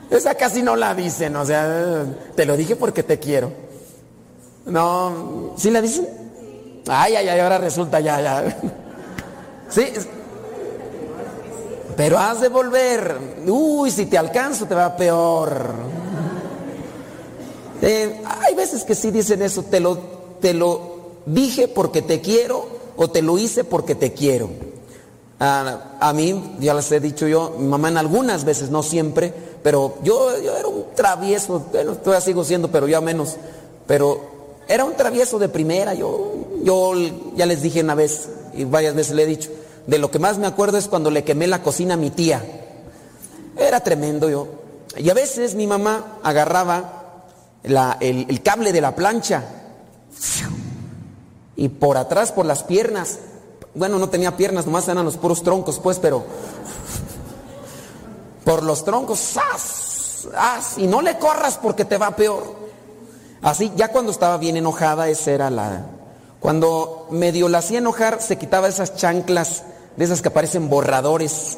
Esa 0.10 0.36
casi 0.36 0.62
no 0.64 0.76
la 0.76 0.94
dicen, 0.96 1.36
o 1.36 1.46
sea, 1.46 2.04
te 2.36 2.46
lo 2.46 2.58
dije 2.58 2.76
porque 2.76 3.04
te 3.04 3.20
quiero. 3.20 3.54
No, 4.66 5.54
¿sí 5.56 5.72
la 5.72 5.82
dicen? 5.82 6.08
Ay, 6.88 7.16
ay, 7.16 7.30
ay, 7.30 7.40
ahora 7.40 7.58
resulta 7.60 8.00
ya, 8.00 8.20
ya. 8.20 8.58
Sí, 9.70 9.86
pero 12.00 12.18
has 12.18 12.40
de 12.40 12.48
volver. 12.48 13.18
Uy, 13.46 13.92
si 13.92 14.06
te 14.06 14.18
alcanzo 14.18 14.66
te 14.68 14.74
va 14.74 14.96
peor. 14.96 15.74
Eh, 17.82 18.22
hay 18.26 18.56
veces 18.56 18.86
que 18.86 18.96
sí 18.96 19.12
dicen 19.12 19.42
eso, 19.42 19.64
te 19.64 19.82
lo, 19.82 19.98
te 20.40 20.54
lo 20.54 20.80
dije 21.26 21.68
porque 21.68 22.02
te 22.02 22.22
quiero 22.22 22.66
o 22.96 23.10
te 23.10 23.22
lo 23.22 23.38
hice 23.38 23.66
porque 23.66 23.96
te 23.96 24.14
quiero. 24.14 24.50
A, 25.42 25.98
a 26.00 26.14
mí, 26.14 26.56
ya 26.62 26.74
les 26.74 26.90
he 26.94 27.02
dicho 27.02 27.28
yo, 27.28 27.58
mi 27.60 27.68
mamá 27.68 27.90
en 27.90 27.98
algunas 27.98 28.46
veces, 28.46 28.70
no 28.70 28.82
siempre, 28.82 29.34
pero 29.62 29.96
yo, 30.02 30.42
yo 30.42 30.56
era 30.56 30.70
un 30.70 30.86
travieso, 30.96 31.66
bueno, 31.70 31.96
todavía 31.96 32.22
sigo 32.22 32.46
siendo, 32.46 32.72
pero 32.72 32.88
ya 32.88 33.02
menos. 33.02 33.36
Pero 33.88 34.22
era 34.70 34.86
un 34.86 34.94
travieso 34.94 35.38
de 35.38 35.50
primera, 35.50 35.94
yo, 35.96 36.32
yo 36.64 36.94
ya 37.36 37.46
les 37.46 37.62
dije 37.62 37.82
una 37.82 37.96
vez 37.96 38.30
y 38.54 38.64
varias 38.64 38.96
veces 38.96 39.16
le 39.16 39.24
he 39.24 39.26
dicho, 39.26 39.50
de 39.88 39.98
lo 39.98 40.12
que 40.12 40.20
más 40.20 40.38
me 40.38 40.48
acuerdo 40.48 40.78
es 40.78 40.88
cuando 40.88 41.10
le 41.12 41.24
quemé 41.24 41.48
la 41.48 41.64
cocina 41.64 41.96
a 41.96 41.98
mi 41.98 42.10
tía. 42.12 42.44
Era 43.58 43.82
tremendo 43.82 44.30
yo. 44.30 44.48
Y 44.98 45.10
a 45.10 45.14
veces 45.14 45.56
mi 45.56 45.68
mamá 45.68 46.18
agarraba 46.24 47.26
la- 47.64 47.98
el, 48.00 48.42
cable 48.42 48.72
de 48.72 48.82
la 48.82 48.96
plancha 48.96 49.44
y 51.56 51.70
por 51.70 51.98
atrás, 51.98 52.32
por 52.32 52.46
las 52.46 52.64
piernas, 52.64 53.20
bueno, 53.76 54.00
no 54.00 54.10
tenía 54.10 54.36
piernas, 54.38 54.66
nomás 54.66 54.88
eran 54.88 55.06
los 55.06 55.18
puros 55.18 55.44
troncos, 55.44 55.80
pues, 55.80 56.00
pero 56.00 56.24
por 58.46 58.64
los 58.64 58.84
troncos, 58.84 59.20
¡zas! 59.20 60.26
¡zas! 60.34 60.78
Y 60.78 60.88
no 60.88 61.02
le 61.02 61.18
corras 61.20 61.58
porque 61.62 61.86
te 61.86 61.98
va 61.98 62.16
peor. 62.16 62.56
Así, 63.42 63.72
ya 63.76 63.90
cuando 63.90 64.12
estaba 64.12 64.38
bien 64.38 64.58
enojada, 64.58 65.08
esa 65.10 65.32
era 65.32 65.50
la... 65.50 65.86
Cuando 66.40 67.08
medio 67.12 67.50
la 67.50 67.58
hacía 67.58 67.80
enojar, 67.80 68.22
se 68.22 68.38
quitaba 68.38 68.68
esas 68.68 68.96
chanclas, 68.96 69.64
de 69.98 70.06
esas 70.06 70.22
que 70.22 70.32
parecen 70.32 70.70
borradores. 70.70 71.58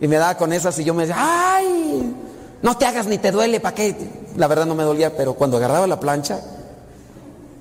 Y 0.00 0.08
me 0.08 0.16
daba 0.16 0.36
con 0.36 0.52
esas 0.52 0.78
y 0.78 0.84
yo 0.84 0.94
me 0.94 1.06
decía, 1.06 1.16
¡ay! 1.18 2.14
No 2.62 2.76
te 2.76 2.86
hagas 2.86 3.06
ni 3.06 3.18
te 3.18 3.32
duele, 3.32 3.60
¿para 3.60 3.74
qué? 3.74 3.96
La 4.36 4.46
verdad 4.46 4.66
no 4.66 4.74
me 4.74 4.84
dolía, 4.84 5.16
pero 5.16 5.34
cuando 5.34 5.56
agarraba 5.56 5.86
la 5.86 6.00
plancha, 6.00 6.40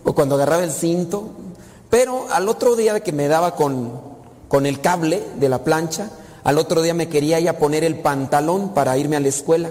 o 0.03 0.13
cuando 0.13 0.36
agarraba 0.36 0.63
el 0.63 0.71
cinto, 0.71 1.31
pero 1.89 2.27
al 2.31 2.47
otro 2.49 2.75
día 2.75 2.99
que 2.99 3.12
me 3.12 3.27
daba 3.27 3.55
con, 3.55 3.91
con 4.47 4.65
el 4.65 4.81
cable 4.81 5.23
de 5.36 5.49
la 5.49 5.63
plancha, 5.63 6.09
al 6.43 6.57
otro 6.57 6.81
día 6.81 6.93
me 6.93 7.09
quería 7.09 7.39
ya 7.39 7.57
poner 7.57 7.83
el 7.83 7.99
pantalón 7.99 8.73
para 8.73 8.97
irme 8.97 9.15
a 9.15 9.19
la 9.19 9.29
escuela. 9.29 9.69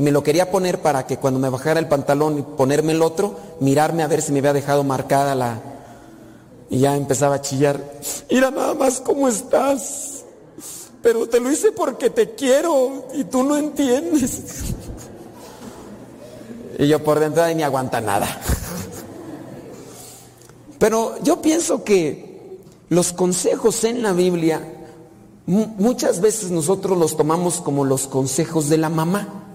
Me 0.00 0.10
lo 0.10 0.22
quería 0.22 0.50
poner 0.50 0.80
para 0.80 1.06
que 1.06 1.18
cuando 1.18 1.38
me 1.38 1.48
bajara 1.50 1.78
el 1.78 1.86
pantalón 1.86 2.38
y 2.38 2.42
ponerme 2.42 2.92
el 2.92 3.02
otro, 3.02 3.36
mirarme 3.60 4.02
a 4.02 4.06
ver 4.08 4.22
si 4.22 4.32
me 4.32 4.38
había 4.38 4.52
dejado 4.52 4.82
marcada 4.82 5.34
la... 5.34 5.60
Y 6.70 6.78
ya 6.80 6.96
empezaba 6.96 7.34
a 7.36 7.40
chillar. 7.42 7.80
Mira 8.30 8.50
nada 8.50 8.74
más 8.74 9.00
cómo 9.00 9.28
estás. 9.28 10.24
Pero 11.02 11.28
te 11.28 11.40
lo 11.40 11.50
hice 11.50 11.72
porque 11.72 12.10
te 12.10 12.34
quiero 12.34 13.06
y 13.14 13.24
tú 13.24 13.42
no 13.42 13.56
entiendes. 13.56 14.42
Y 16.78 16.86
yo 16.88 17.02
por 17.04 17.18
dentro 17.18 17.42
de 17.42 17.54
ni 17.54 17.62
aguanta 17.62 18.00
nada. 18.00 18.26
Pero 20.78 21.16
yo 21.22 21.42
pienso 21.42 21.84
que 21.84 22.58
los 22.88 23.12
consejos 23.12 23.84
en 23.84 24.02
la 24.02 24.12
Biblia, 24.12 24.62
mu- 25.46 25.66
muchas 25.76 26.20
veces 26.20 26.50
nosotros 26.50 26.96
los 26.96 27.16
tomamos 27.16 27.60
como 27.60 27.84
los 27.84 28.06
consejos 28.06 28.68
de 28.68 28.78
la 28.78 28.88
mamá. 28.88 29.49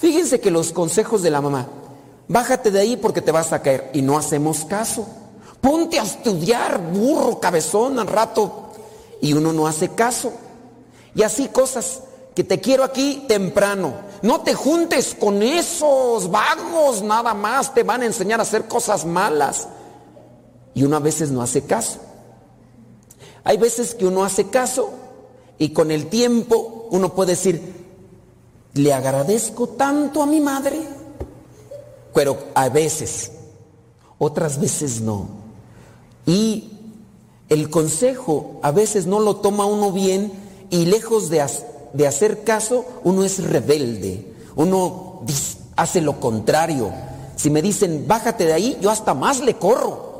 Fíjense 0.00 0.40
que 0.40 0.50
los 0.50 0.72
consejos 0.72 1.20
de 1.20 1.28
la 1.28 1.42
mamá, 1.42 1.68
bájate 2.26 2.70
de 2.70 2.80
ahí 2.80 2.96
porque 2.96 3.20
te 3.20 3.32
vas 3.32 3.52
a 3.52 3.60
caer 3.60 3.90
y 3.92 4.00
no 4.00 4.16
hacemos 4.16 4.64
caso. 4.64 5.06
Ponte 5.60 6.00
a 6.00 6.04
estudiar, 6.04 6.80
burro, 6.90 7.38
cabezón, 7.38 7.98
al 7.98 8.06
rato. 8.06 8.70
Y 9.20 9.34
uno 9.34 9.52
no 9.52 9.66
hace 9.66 9.90
caso. 9.90 10.32
Y 11.14 11.22
así 11.22 11.48
cosas 11.48 12.00
que 12.34 12.44
te 12.44 12.60
quiero 12.60 12.82
aquí 12.82 13.26
temprano. 13.28 13.92
No 14.22 14.40
te 14.40 14.54
juntes 14.54 15.14
con 15.14 15.42
esos 15.42 16.30
vagos, 16.30 17.02
nada 17.02 17.34
más 17.34 17.74
te 17.74 17.82
van 17.82 18.00
a 18.00 18.06
enseñar 18.06 18.40
a 18.40 18.44
hacer 18.44 18.68
cosas 18.68 19.04
malas. 19.04 19.68
Y 20.72 20.82
uno 20.82 20.96
a 20.96 21.00
veces 21.00 21.30
no 21.30 21.42
hace 21.42 21.64
caso. 21.64 21.98
Hay 23.44 23.58
veces 23.58 23.94
que 23.94 24.06
uno 24.06 24.24
hace 24.24 24.48
caso 24.48 24.92
y 25.58 25.74
con 25.74 25.90
el 25.90 26.06
tiempo 26.06 26.88
uno 26.90 27.14
puede 27.14 27.32
decir, 27.32 27.79
le 28.74 28.92
agradezco 28.92 29.68
tanto 29.68 30.22
a 30.22 30.26
mi 30.26 30.40
madre, 30.40 30.80
pero 32.14 32.38
a 32.54 32.68
veces, 32.68 33.32
otras 34.18 34.60
veces 34.60 35.00
no. 35.00 35.28
Y 36.26 36.70
el 37.48 37.68
consejo 37.70 38.60
a 38.62 38.70
veces 38.70 39.06
no 39.06 39.20
lo 39.20 39.36
toma 39.36 39.66
uno 39.66 39.92
bien 39.92 40.32
y 40.70 40.86
lejos 40.86 41.30
de, 41.30 41.44
de 41.92 42.06
hacer 42.06 42.44
caso, 42.44 42.84
uno 43.04 43.24
es 43.24 43.42
rebelde, 43.42 44.32
uno 44.56 45.22
hace 45.76 46.00
lo 46.00 46.20
contrario. 46.20 46.92
Si 47.36 47.50
me 47.50 47.62
dicen, 47.62 48.04
bájate 48.06 48.44
de 48.44 48.52
ahí, 48.52 48.78
yo 48.80 48.90
hasta 48.90 49.14
más 49.14 49.40
le 49.40 49.56
corro. 49.56 50.10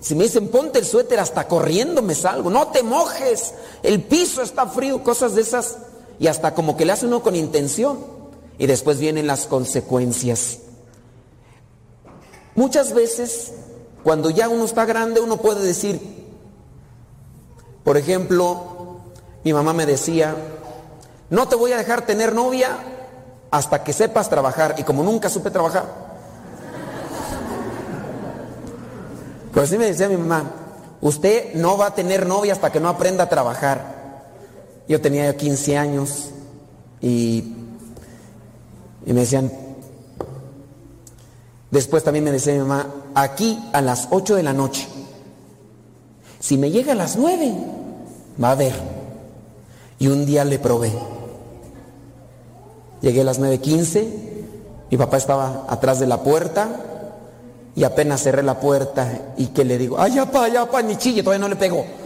Si 0.00 0.14
me 0.14 0.24
dicen, 0.24 0.48
ponte 0.48 0.78
el 0.78 0.86
suéter, 0.86 1.20
hasta 1.20 1.46
corriendo 1.46 2.00
me 2.00 2.14
salgo. 2.14 2.48
No 2.50 2.68
te 2.68 2.82
mojes, 2.82 3.52
el 3.82 4.02
piso 4.02 4.40
está 4.42 4.66
frío, 4.66 5.04
cosas 5.04 5.34
de 5.34 5.42
esas. 5.42 5.76
Y 6.20 6.28
hasta 6.28 6.54
como 6.54 6.76
que 6.76 6.84
le 6.84 6.92
hace 6.92 7.06
uno 7.06 7.22
con 7.22 7.34
intención. 7.34 7.98
Y 8.58 8.66
después 8.66 8.98
vienen 9.00 9.26
las 9.26 9.46
consecuencias. 9.46 10.58
Muchas 12.54 12.92
veces, 12.92 13.54
cuando 14.04 14.28
ya 14.28 14.50
uno 14.50 14.66
está 14.66 14.84
grande, 14.84 15.20
uno 15.20 15.38
puede 15.38 15.64
decir, 15.64 15.98
por 17.84 17.96
ejemplo, 17.96 19.00
mi 19.44 19.54
mamá 19.54 19.72
me 19.72 19.86
decía, 19.86 20.36
no 21.30 21.48
te 21.48 21.56
voy 21.56 21.72
a 21.72 21.78
dejar 21.78 22.04
tener 22.04 22.34
novia 22.34 22.68
hasta 23.50 23.82
que 23.82 23.94
sepas 23.94 24.28
trabajar. 24.28 24.74
Y 24.76 24.82
como 24.82 25.02
nunca 25.02 25.30
supe 25.30 25.50
trabajar, 25.50 25.86
pues 29.54 29.68
así 29.68 29.78
me 29.78 29.86
decía 29.86 30.08
mi 30.10 30.18
mamá, 30.18 30.44
usted 31.00 31.54
no 31.54 31.78
va 31.78 31.86
a 31.86 31.94
tener 31.94 32.26
novia 32.26 32.52
hasta 32.52 32.70
que 32.70 32.78
no 32.78 32.90
aprenda 32.90 33.24
a 33.24 33.28
trabajar. 33.30 33.99
Yo 34.90 35.00
tenía 35.00 35.26
ya 35.26 35.36
15 35.36 35.78
años 35.78 36.30
y, 37.00 37.44
me 39.06 39.20
decían, 39.20 39.52
después 41.70 42.02
también 42.02 42.24
me 42.24 42.32
decía 42.32 42.54
mi 42.54 42.58
mamá, 42.58 42.88
aquí 43.14 43.56
a 43.72 43.82
las 43.82 44.08
8 44.10 44.34
de 44.34 44.42
la 44.42 44.52
noche, 44.52 44.88
si 46.40 46.58
me 46.58 46.72
llega 46.72 46.90
a 46.90 46.96
las 46.96 47.14
9, 47.14 47.54
va 48.42 48.50
a 48.50 48.54
ver. 48.56 48.74
Y 50.00 50.08
un 50.08 50.26
día 50.26 50.44
le 50.44 50.58
probé. 50.58 50.90
Llegué 53.00 53.20
a 53.20 53.24
las 53.24 53.40
9.15, 53.40 54.08
mi 54.90 54.96
papá 54.96 55.18
estaba 55.18 55.66
atrás 55.68 56.00
de 56.00 56.08
la 56.08 56.24
puerta 56.24 56.68
y 57.76 57.84
apenas 57.84 58.24
cerré 58.24 58.42
la 58.42 58.58
puerta 58.58 59.08
y 59.36 59.46
que 59.46 59.64
le 59.64 59.78
digo, 59.78 60.00
ay, 60.00 60.14
ya 60.14 60.28
pa, 60.28 60.48
ya 60.48 60.68
pa, 60.68 60.82
ni 60.82 60.96
chille, 60.96 61.22
todavía 61.22 61.46
no 61.46 61.48
le 61.48 61.54
pego. 61.54 61.99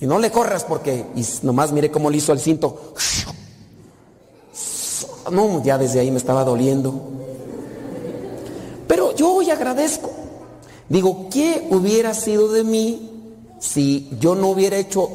Y 0.00 0.06
no 0.06 0.18
le 0.18 0.30
corras 0.30 0.64
porque, 0.64 1.06
y 1.14 1.24
nomás 1.42 1.72
miré 1.72 1.90
cómo 1.90 2.10
le 2.10 2.18
hizo 2.18 2.32
al 2.32 2.40
cinto. 2.40 2.94
No, 5.30 5.62
ya 5.62 5.78
desde 5.78 6.00
ahí 6.00 6.10
me 6.10 6.18
estaba 6.18 6.44
doliendo. 6.44 6.94
Pero 8.86 9.14
yo 9.14 9.32
hoy 9.34 9.50
agradezco. 9.50 10.10
Digo, 10.88 11.28
¿qué 11.30 11.66
hubiera 11.70 12.12
sido 12.14 12.52
de 12.52 12.64
mí 12.64 13.10
si 13.58 14.10
yo 14.20 14.34
no 14.34 14.48
hubiera 14.48 14.76
hecho 14.76 15.08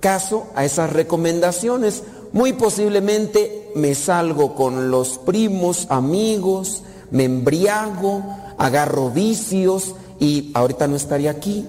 caso 0.00 0.46
a 0.54 0.64
esas 0.64 0.92
recomendaciones? 0.92 2.02
Muy 2.32 2.54
posiblemente 2.54 3.70
me 3.74 3.94
salgo 3.94 4.54
con 4.54 4.90
los 4.90 5.18
primos, 5.18 5.86
amigos, 5.90 6.82
me 7.10 7.24
embriago, 7.24 8.22
agarro 8.56 9.10
vicios 9.10 9.94
y 10.18 10.50
ahorita 10.54 10.88
no 10.88 10.96
estaría 10.96 11.30
aquí. 11.30 11.66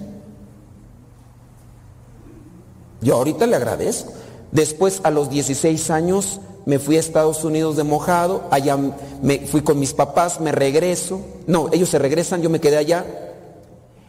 Yo 3.00 3.14
ahorita 3.14 3.46
le 3.46 3.56
agradezco. 3.56 4.12
Después, 4.52 5.00
a 5.04 5.10
los 5.10 5.30
16 5.30 5.90
años, 5.90 6.40
me 6.66 6.78
fui 6.78 6.96
a 6.96 7.00
Estados 7.00 7.44
Unidos 7.44 7.76
de 7.76 7.84
mojado, 7.84 8.44
allá 8.50 8.76
me 9.22 9.38
fui 9.46 9.62
con 9.62 9.78
mis 9.78 9.94
papás, 9.94 10.40
me 10.40 10.52
regreso. 10.52 11.20
No, 11.46 11.68
ellos 11.72 11.88
se 11.88 11.98
regresan, 11.98 12.42
yo 12.42 12.50
me 12.50 12.60
quedé 12.60 12.76
allá. 12.76 13.06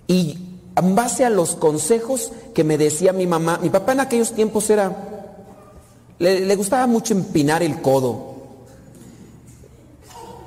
Y 0.08 0.38
en 0.76 0.96
base 0.96 1.26
a 1.26 1.30
los 1.30 1.56
consejos 1.56 2.32
que 2.54 2.64
me 2.64 2.78
decía 2.78 3.14
mi 3.14 3.28
mamá, 3.28 3.60
mi 3.62 3.70
papá 3.70 3.94
en 3.94 4.02
aquellos 4.02 4.34
tiempos 4.34 4.70
era, 4.70 4.96
le, 6.20 6.42
le 6.42 6.56
gustaba 6.56 6.88
mucho 6.88 7.14
empinar 7.14 7.64
el 7.64 7.82
codo. 7.82 8.32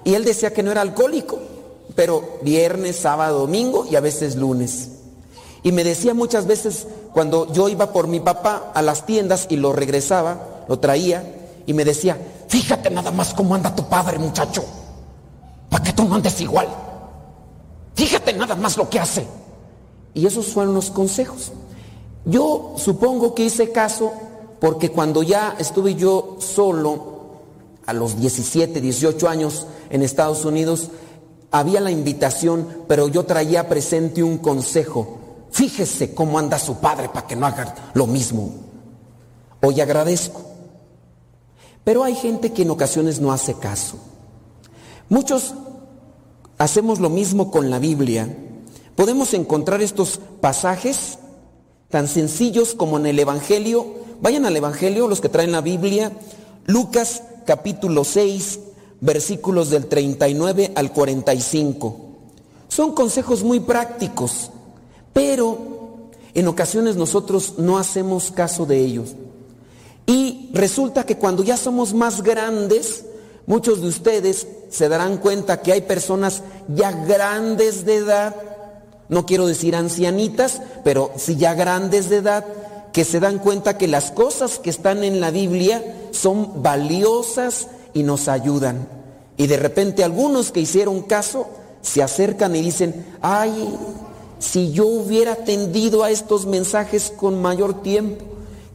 Y 0.05 0.15
él 0.15 0.25
decía 0.25 0.53
que 0.53 0.63
no 0.63 0.71
era 0.71 0.83
alcohólico, 0.83 1.39
pero 1.95 2.39
viernes, 2.43 2.97
sábado, 2.97 3.41
domingo 3.41 3.87
y 3.91 3.97
a 3.97 4.01
veces 4.01 4.37
lunes. 4.37 4.91
Y 5.63 5.73
me 5.73 5.83
decía 5.83 6.13
muchas 6.13 6.47
veces 6.47 6.87
cuando 7.15 7.53
yo 7.53 7.69
iba 7.69 7.93
por 7.93 8.09
mi 8.09 8.19
papá 8.19 8.73
a 8.75 8.83
las 8.83 9.07
tiendas 9.07 9.47
y 9.49 9.57
lo 9.57 9.73
regresaba, 9.73 10.65
lo 10.69 10.81
traía, 10.81 11.23
y 11.65 11.73
me 11.73 11.85
decía, 11.85 12.19
fíjate 12.49 12.91
nada 12.91 13.13
más 13.13 13.33
cómo 13.33 13.55
anda 13.55 13.75
tu 13.75 13.89
padre, 13.89 14.19
muchacho, 14.19 14.65
para 15.71 15.85
que 15.85 15.93
tú 15.93 16.05
no 16.05 16.17
andes 16.17 16.41
igual. 16.41 16.67
Fíjate 17.95 18.33
nada 18.33 18.57
más 18.57 18.77
lo 18.77 18.91
que 18.91 18.99
hace. 18.99 19.27
Y 20.13 20.27
esos 20.27 20.47
fueron 20.47 20.75
los 20.75 20.91
consejos. 20.91 21.53
Yo 22.25 22.75
supongo 22.77 23.35
que 23.35 23.45
hice 23.45 23.71
caso 23.71 24.13
porque 24.61 24.91
cuando 24.91 25.23
ya 25.23 25.55
estuve 25.59 25.95
yo 25.95 26.37
solo, 26.41 27.15
a 27.87 27.93
los 27.93 28.19
17, 28.19 28.81
18 28.81 29.29
años 29.29 29.67
en 29.91 30.03
Estados 30.03 30.45
Unidos, 30.45 30.91
había 31.51 31.81
la 31.81 31.91
invitación, 31.91 32.67
pero 32.89 33.07
yo 33.07 33.25
traía 33.25 33.69
presente 33.69 34.23
un 34.23 34.39
consejo. 34.39 35.19
Fíjese 35.55 36.17
cómo 36.17 36.41
anda 36.41 36.59
su 36.59 36.79
padre 36.79 37.09
para 37.09 37.29
que 37.29 37.37
no 37.37 37.47
haga 37.47 37.93
lo 37.95 38.09
mismo. 38.09 38.51
Hoy 39.63 39.81
agradezco. 39.81 40.43
Pero 41.85 42.03
hay 42.03 42.17
gente 42.17 42.53
que 42.53 42.63
en 42.63 42.73
ocasiones 42.73 43.21
no 43.21 43.31
hace 43.31 43.55
caso. 43.55 43.97
Muchos 45.09 45.55
hacemos 46.59 46.99
lo 46.99 47.09
mismo 47.09 47.53
con 47.53 47.71
la 47.71 47.79
Biblia. 47.79 48.37
Podemos 48.97 49.33
encontrar 49.33 49.81
estos 49.81 50.19
pasajes 50.41 51.21
tan 51.89 52.09
sencillos 52.09 52.75
como 52.75 52.99
en 52.99 53.07
el 53.07 53.21
Evangelio. 53.21 53.87
Vayan 54.21 54.47
al 54.47 54.57
Evangelio, 54.57 55.07
los 55.07 55.21
que 55.21 55.29
traen 55.29 55.53
la 55.53 55.61
Biblia. 55.61 56.11
Lucas 56.67 57.23
capítulo 57.47 58.03
6, 58.03 58.59
versículos 59.01 59.71
del 59.71 59.87
39 59.87 60.73
al 60.75 60.93
45. 60.93 61.97
Son 62.67 62.93
consejos 62.93 63.45
muy 63.45 63.61
prácticos, 63.61 64.51
pero 65.15 65.59
en 66.35 66.49
ocasiones 66.49 66.97
nosotros 66.97 67.55
no 67.57 67.79
hacemos 67.79 68.31
caso 68.31 68.67
de 68.67 68.81
ellos. 68.81 69.15
Y 70.07 70.51
resulta 70.53 71.07
que 71.07 71.17
cuando 71.17 71.43
ya 71.43 71.57
somos 71.57 71.95
más 71.95 72.23
grandes, 72.23 73.07
muchos 73.47 73.81
de 73.81 73.89
ustedes 73.89 74.47
se 74.69 74.89
darán 74.89 75.17
cuenta 75.17 75.63
que 75.63 75.73
hay 75.73 75.83
personas 75.83 76.43
ya 76.69 76.91
grandes 76.93 77.87
de 77.87 77.97
edad, 77.97 78.37
no 79.09 79.25
quiero 79.25 79.47
decir 79.47 79.77
ancianitas, 79.77 80.61
pero 80.83 81.13
sí 81.17 81.37
ya 81.37 81.55
grandes 81.55 82.11
de 82.11 82.17
edad, 82.17 82.45
que 82.93 83.05
se 83.05 83.21
dan 83.21 83.39
cuenta 83.39 83.79
que 83.79 83.89
las 83.89 84.11
cosas 84.11 84.59
que 84.59 84.71
están 84.71 85.05
en 85.05 85.21
la 85.21 85.31
Biblia 85.31 86.09
son 86.11 86.63
valiosas 86.63 87.69
y 87.93 88.03
nos 88.03 88.29
ayudan. 88.29 88.89
Y 89.37 89.47
de 89.47 89.57
repente 89.57 90.05
algunos 90.05 90.53
que 90.53 90.61
hicieron 90.61 91.03
caso 91.03 91.49
se 91.83 92.03
acercan 92.03 92.55
y 92.57 92.63
dicen, 92.63 93.07
ay, 93.21 93.77
si 94.45 94.73
yo 94.73 94.87
hubiera 94.87 95.33
atendido 95.33 96.05
a 96.05 96.11
estos 96.11 96.45
mensajes 96.45 97.13
con 97.17 97.41
mayor 97.41 97.83
tiempo, 97.83 98.25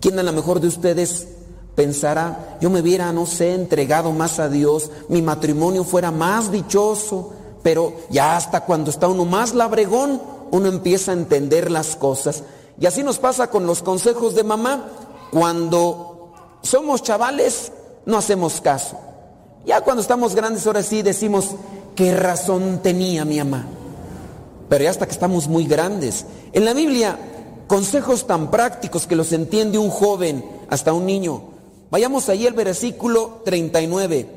¿quién 0.01 0.17
a 0.17 0.23
lo 0.23 0.33
mejor 0.33 0.59
de 0.59 0.67
ustedes 0.67 1.27
pensará, 1.75 2.57
yo 2.59 2.69
me 2.69 2.81
hubiera, 2.81 3.13
no 3.13 3.25
sé, 3.25 3.53
entregado 3.53 4.11
más 4.11 4.39
a 4.39 4.49
Dios, 4.49 4.89
mi 5.07 5.21
matrimonio 5.21 5.83
fuera 5.83 6.11
más 6.11 6.51
dichoso, 6.51 7.31
pero 7.61 7.93
ya 8.09 8.35
hasta 8.35 8.61
cuando 8.61 8.89
está 8.89 9.07
uno 9.07 9.25
más 9.25 9.53
labregón, 9.53 10.21
uno 10.51 10.67
empieza 10.67 11.11
a 11.11 11.15
entender 11.15 11.69
las 11.69 11.95
cosas. 11.95 12.43
Y 12.79 12.87
así 12.87 13.03
nos 13.03 13.19
pasa 13.19 13.47
con 13.47 13.67
los 13.67 13.83
consejos 13.83 14.33
de 14.33 14.43
mamá. 14.43 14.87
Cuando 15.31 16.33
somos 16.63 17.03
chavales, 17.03 17.71
no 18.05 18.17
hacemos 18.17 18.59
caso. 18.59 18.97
Ya 19.65 19.81
cuando 19.81 20.01
estamos 20.01 20.33
grandes, 20.33 20.65
ahora 20.65 20.81
sí 20.81 21.03
decimos, 21.03 21.51
¿qué 21.95 22.15
razón 22.15 22.79
tenía 22.81 23.23
mi 23.23 23.37
mamá? 23.37 23.67
Pero 24.69 24.83
ya 24.83 24.91
hasta 24.91 25.05
que 25.07 25.11
estamos 25.11 25.47
muy 25.47 25.65
grandes. 25.65 26.25
En 26.53 26.63
la 26.63 26.73
Biblia, 26.73 27.17
consejos 27.67 28.27
tan 28.27 28.51
prácticos 28.51 29.07
que 29.07 29.15
los 29.15 29.31
entiende 29.33 29.77
un 29.77 29.89
joven 29.89 30.45
hasta 30.69 30.93
un 30.93 31.05
niño. 31.05 31.41
Vayamos 31.91 32.29
ahí 32.29 32.45
al 32.45 32.53
versículo 32.53 33.41
39. 33.45 34.29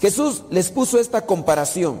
Jesús 0.00 0.42
les 0.50 0.70
puso 0.70 0.98
esta 0.98 1.26
comparación. 1.26 2.00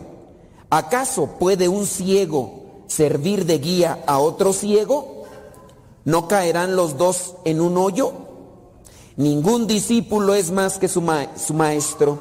¿Acaso 0.70 1.36
puede 1.38 1.68
un 1.68 1.86
ciego 1.86 2.84
servir 2.88 3.46
de 3.46 3.58
guía 3.58 4.02
a 4.06 4.18
otro 4.18 4.52
ciego? 4.52 5.22
¿No 6.04 6.26
caerán 6.26 6.74
los 6.74 6.96
dos 6.98 7.34
en 7.44 7.60
un 7.60 7.76
hoyo? 7.76 8.12
Ningún 9.16 9.66
discípulo 9.66 10.34
es 10.34 10.50
más 10.50 10.78
que 10.78 10.88
su, 10.88 11.00
ma- 11.00 11.36
su 11.36 11.54
maestro. 11.54 12.18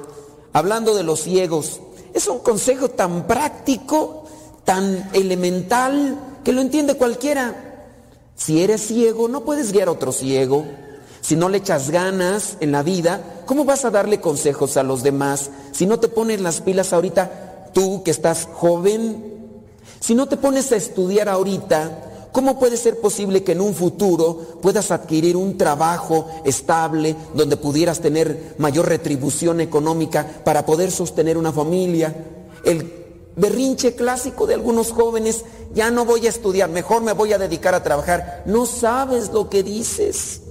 Hablando 0.54 0.94
de 0.94 1.04
los 1.04 1.22
ciegos, 1.22 1.80
es 2.14 2.28
un 2.28 2.40
consejo 2.40 2.90
tan 2.90 3.26
práctico, 3.26 4.21
tan 4.66 5.10
elemental, 5.14 6.18
que 6.44 6.54
lo 6.54 6.62
entiende 6.62 6.96
cualquiera. 6.96 7.56
Si 8.36 8.64
eres 8.64 8.82
ciego, 8.82 9.28
no 9.28 9.44
puedes 9.44 9.72
guiar 9.72 9.88
a 9.88 9.92
otro 9.92 10.12
ciego. 10.12 10.66
Si 11.22 11.36
no 11.36 11.50
le 11.50 11.60
echas 11.60 11.92
ganas 11.92 12.58
en 12.60 12.72
la 12.72 12.82
vida, 12.82 13.44
¿cómo 13.46 13.64
vas 13.64 13.86
a 13.86 13.92
darle 13.92 14.20
consejos 14.20 14.78
a 14.78 14.84
los 14.84 15.04
demás? 15.04 15.52
Si 15.72 15.86
no 15.86 16.00
te 16.00 16.08
pones 16.08 16.42
las 16.42 16.62
pilas 16.62 16.94
ahorita, 16.94 17.70
tú 17.74 18.02
que 18.04 18.12
estás 18.12 18.48
joven, 18.52 19.32
si 20.00 20.16
no 20.16 20.28
te 20.28 20.38
pones 20.38 20.72
a 20.72 20.78
estudiar 20.78 21.30
ahorita, 21.30 22.30
¿cómo 22.32 22.58
puede 22.58 22.78
ser 22.78 23.00
posible 23.00 23.44
que 23.44 23.52
en 23.52 23.62
un 23.62 23.76
futuro 23.76 24.58
puedas 24.62 24.90
adquirir 24.90 25.38
un 25.38 25.60
trabajo 25.60 26.28
estable 26.44 27.16
donde 27.36 27.58
pudieras 27.58 28.00
tener 28.00 28.56
mayor 28.58 28.90
retribución 28.90 29.62
económica 29.62 30.26
para 30.44 30.66
poder 30.66 30.90
sostener 30.92 31.38
una 31.38 31.52
familia? 31.52 32.16
El 32.66 33.01
berrinche 33.36 33.96
clásico 33.96 34.48
de 34.48 34.56
algunos 34.56 34.92
jóvenes, 34.92 35.44
ya 35.74 35.92
no 35.92 36.06
voy 36.06 36.26
a 36.26 36.30
estudiar, 36.30 36.70
mejor 36.70 37.02
me 37.02 37.14
voy 37.14 37.34
a 37.34 37.38
dedicar 37.38 37.74
a 37.76 37.84
trabajar. 37.84 38.44
No 38.46 38.66
sabes 38.66 39.32
lo 39.32 39.50
que 39.50 39.64
dices. 39.64 40.42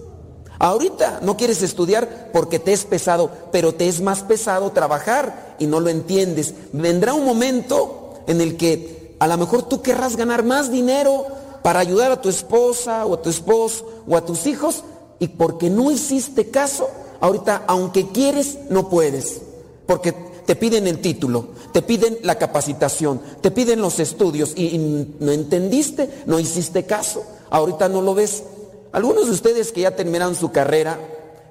Ahorita 0.59 1.21
no 1.23 1.37
quieres 1.37 1.63
estudiar 1.63 2.31
porque 2.33 2.59
te 2.59 2.73
es 2.73 2.85
pesado, 2.85 3.31
pero 3.51 3.75
te 3.75 3.89
es 3.89 4.03
más 4.03 4.23
pesado 4.23 4.73
trabajar 4.73 5.57
y 5.59 5.67
no 5.67 5.81
lo 5.81 5.89
entiendes. 5.89 6.55
Vendrá 6.73 7.15
un 7.15 7.25
momento 7.25 8.21
en 8.27 8.41
el 8.43 8.57
que 8.57 9.17
a 9.19 9.27
lo 9.27 9.39
mejor 9.39 9.63
tú 9.63 9.81
querrás 9.81 10.17
ganar 10.17 10.45
más 10.45 10.71
dinero 10.71 11.27
para 11.63 11.81
ayudar 11.81 12.13
a 12.13 12.21
tu 12.21 12.29
esposa 12.29 13.07
o 13.07 13.15
a 13.15 13.23
tu 13.23 13.31
esposo 13.31 13.87
o 14.07 14.17
a 14.17 14.25
tus 14.25 14.47
hijos 14.47 14.85
y 15.19 15.29
porque 15.29 15.71
no 15.71 15.91
hiciste 15.91 16.51
caso, 16.51 16.89
ahorita 17.21 17.65
aunque 17.67 18.09
quieres 18.09 18.59
no 18.69 18.89
puedes, 18.89 19.41
porque 19.87 20.15
te 20.51 20.57
piden 20.57 20.89
el 20.89 20.99
título, 20.99 21.51
te 21.73 21.81
piden 21.81 22.19
la 22.25 22.35
capacitación, 22.35 23.21
te 23.41 23.53
piden 23.53 23.81
los 23.81 24.01
estudios 24.01 24.53
y, 24.57 25.15
no 25.21 25.31
entendiste, 25.31 26.25
no 26.27 26.41
hiciste 26.41 26.87
caso, 26.87 27.23
ahorita 27.51 27.89
no 27.89 28.03
lo 28.03 28.17
ves. 28.17 28.43
Algunos 28.91 29.27
de 29.27 29.31
ustedes 29.31 29.71
que 29.71 29.83
ya 29.83 29.95
terminaron 29.95 30.35
su 30.35 30.51
carrera, 30.51 30.99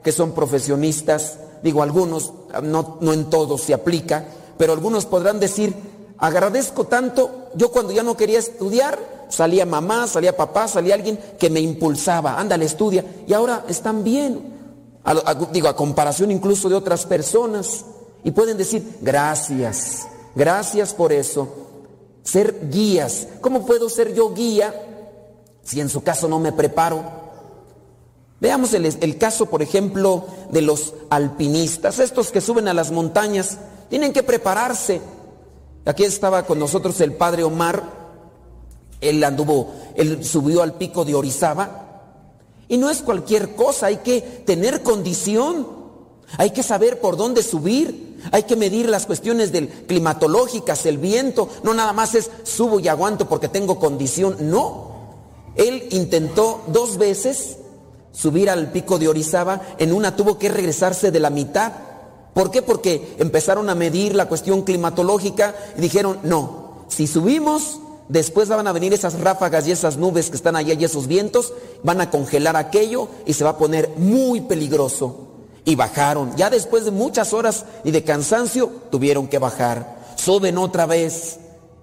que 0.03 0.11
son 0.11 0.33
profesionistas, 0.33 1.39
digo 1.63 1.81
algunos, 1.81 2.33
no, 2.61 2.99
en 3.13 3.29
todos 3.29 3.61
se 3.61 3.73
aplica, 3.73 4.25
pero 4.57 4.73
algunos 4.73 5.05
podrán 5.05 5.39
decir, 5.39 5.73
agradezco 6.17 6.83
tanto, 6.83 7.51
yo 7.55 7.71
cuando 7.71 7.93
ya 7.93 8.03
no 8.03 8.17
quería 8.17 8.39
estudiar, 8.39 8.99
salía 9.29 9.65
mamá, 9.65 10.07
salía 10.07 10.35
papá, 10.35 10.67
salía 10.67 10.95
alguien 10.95 11.17
que 11.39 11.49
me 11.49 11.61
impulsaba, 11.61 12.37
ándale, 12.37 12.65
estudia, 12.65 13.05
y 13.25 13.31
ahora 13.31 13.63
están 13.69 14.03
bien, 14.03 14.43
digo, 15.53 15.69
a 15.69 15.75
comparación 15.77 16.31
incluso 16.31 16.67
de 16.67 16.75
otras 16.75 17.05
personas, 17.05 17.85
y 18.23 18.31
pueden 18.31 18.57
decir, 18.57 18.97
gracias, 19.01 20.07
gracias 20.35 20.93
por 20.93 21.11
eso, 21.13 21.47
ser 22.23 22.69
guías, 22.69 23.27
¿cómo 23.41 23.65
puedo 23.65 23.89
ser 23.89 24.13
yo 24.13 24.33
guía 24.33 24.73
si 25.63 25.79
en 25.79 25.89
su 25.89 26.01
caso 26.01 26.27
no 26.27 26.39
me 26.39 26.51
preparo? 26.51 27.03
Veamos 28.39 28.73
el, 28.73 28.85
el 28.85 29.17
caso, 29.17 29.47
por 29.47 29.61
ejemplo, 29.61 30.25
de 30.51 30.61
los 30.61 30.93
alpinistas, 31.09 31.99
estos 31.99 32.31
que 32.31 32.41
suben 32.41 32.67
a 32.67 32.73
las 32.73 32.91
montañas, 32.91 33.57
tienen 33.89 34.13
que 34.13 34.23
prepararse. 34.23 35.01
Aquí 35.85 36.03
estaba 36.03 36.43
con 36.45 36.59
nosotros 36.59 36.99
el 37.01 37.13
padre 37.13 37.43
Omar, 37.43 37.83
él 39.01 39.23
anduvo, 39.23 39.73
él 39.95 40.23
subió 40.23 40.61
al 40.61 40.75
pico 40.75 41.03
de 41.03 41.15
Orizaba, 41.15 41.85
y 42.67 42.77
no 42.77 42.89
es 42.89 43.01
cualquier 43.01 43.55
cosa, 43.55 43.87
hay 43.87 43.97
que 43.97 44.21
tener 44.21 44.83
condición, 44.83 45.67
hay 46.37 46.51
que 46.51 46.63
saber 46.63 46.99
por 46.99 47.17
dónde 47.17 47.41
subir, 47.41 48.08
hay 48.31 48.43
que 48.43 48.55
medir 48.55 48.89
las 48.89 49.05
cuestiones 49.05 49.51
del 49.51 49.69
climatológicas, 49.69 50.85
el 50.85 50.97
viento, 50.97 51.49
no 51.63 51.73
nada 51.73 51.93
más 51.93 52.15
es 52.15 52.29
subo 52.43 52.79
y 52.79 52.87
aguanto 52.87 53.27
porque 53.27 53.47
tengo 53.47 53.79
condición, 53.79 54.37
no. 54.39 54.89
Él 55.55 55.87
intentó 55.91 56.63
dos 56.67 56.97
veces 56.97 57.57
subir 58.11 58.49
al 58.49 58.71
pico 58.71 58.99
de 58.99 59.07
Orizaba, 59.07 59.61
en 59.77 59.93
una 59.93 60.15
tuvo 60.15 60.37
que 60.37 60.49
regresarse 60.49 61.11
de 61.11 61.19
la 61.19 61.29
mitad. 61.29 61.73
¿Por 62.33 62.51
qué? 62.51 62.61
Porque 62.61 63.15
empezaron 63.19 63.69
a 63.69 63.75
medir 63.75 64.15
la 64.15 64.27
cuestión 64.27 64.63
climatológica 64.63 65.55
y 65.77 65.81
dijeron, 65.81 66.19
no, 66.23 66.85
si 66.87 67.07
subimos, 67.07 67.79
después 68.07 68.49
van 68.49 68.67
a 68.67 68.73
venir 68.73 68.93
esas 68.93 69.19
ráfagas 69.19 69.67
y 69.67 69.71
esas 69.71 69.97
nubes 69.97 70.29
que 70.29 70.35
están 70.35 70.55
allá 70.55 70.73
y 70.73 70.83
esos 70.83 71.07
vientos, 71.07 71.53
van 71.83 72.01
a 72.01 72.09
congelar 72.09 72.55
aquello 72.55 73.07
y 73.25 73.33
se 73.33 73.43
va 73.43 73.51
a 73.51 73.57
poner 73.57 73.89
muy 73.97 74.41
peligroso. 74.41 75.28
Y 75.65 75.75
bajaron, 75.75 76.35
ya 76.35 76.49
después 76.49 76.85
de 76.85 76.91
muchas 76.91 77.33
horas 77.33 77.65
y 77.83 77.91
de 77.91 78.03
cansancio, 78.03 78.71
tuvieron 78.91 79.27
que 79.27 79.39
bajar. 79.39 79.99
Suben 80.15 80.57
otra 80.57 80.85
vez 80.85 81.39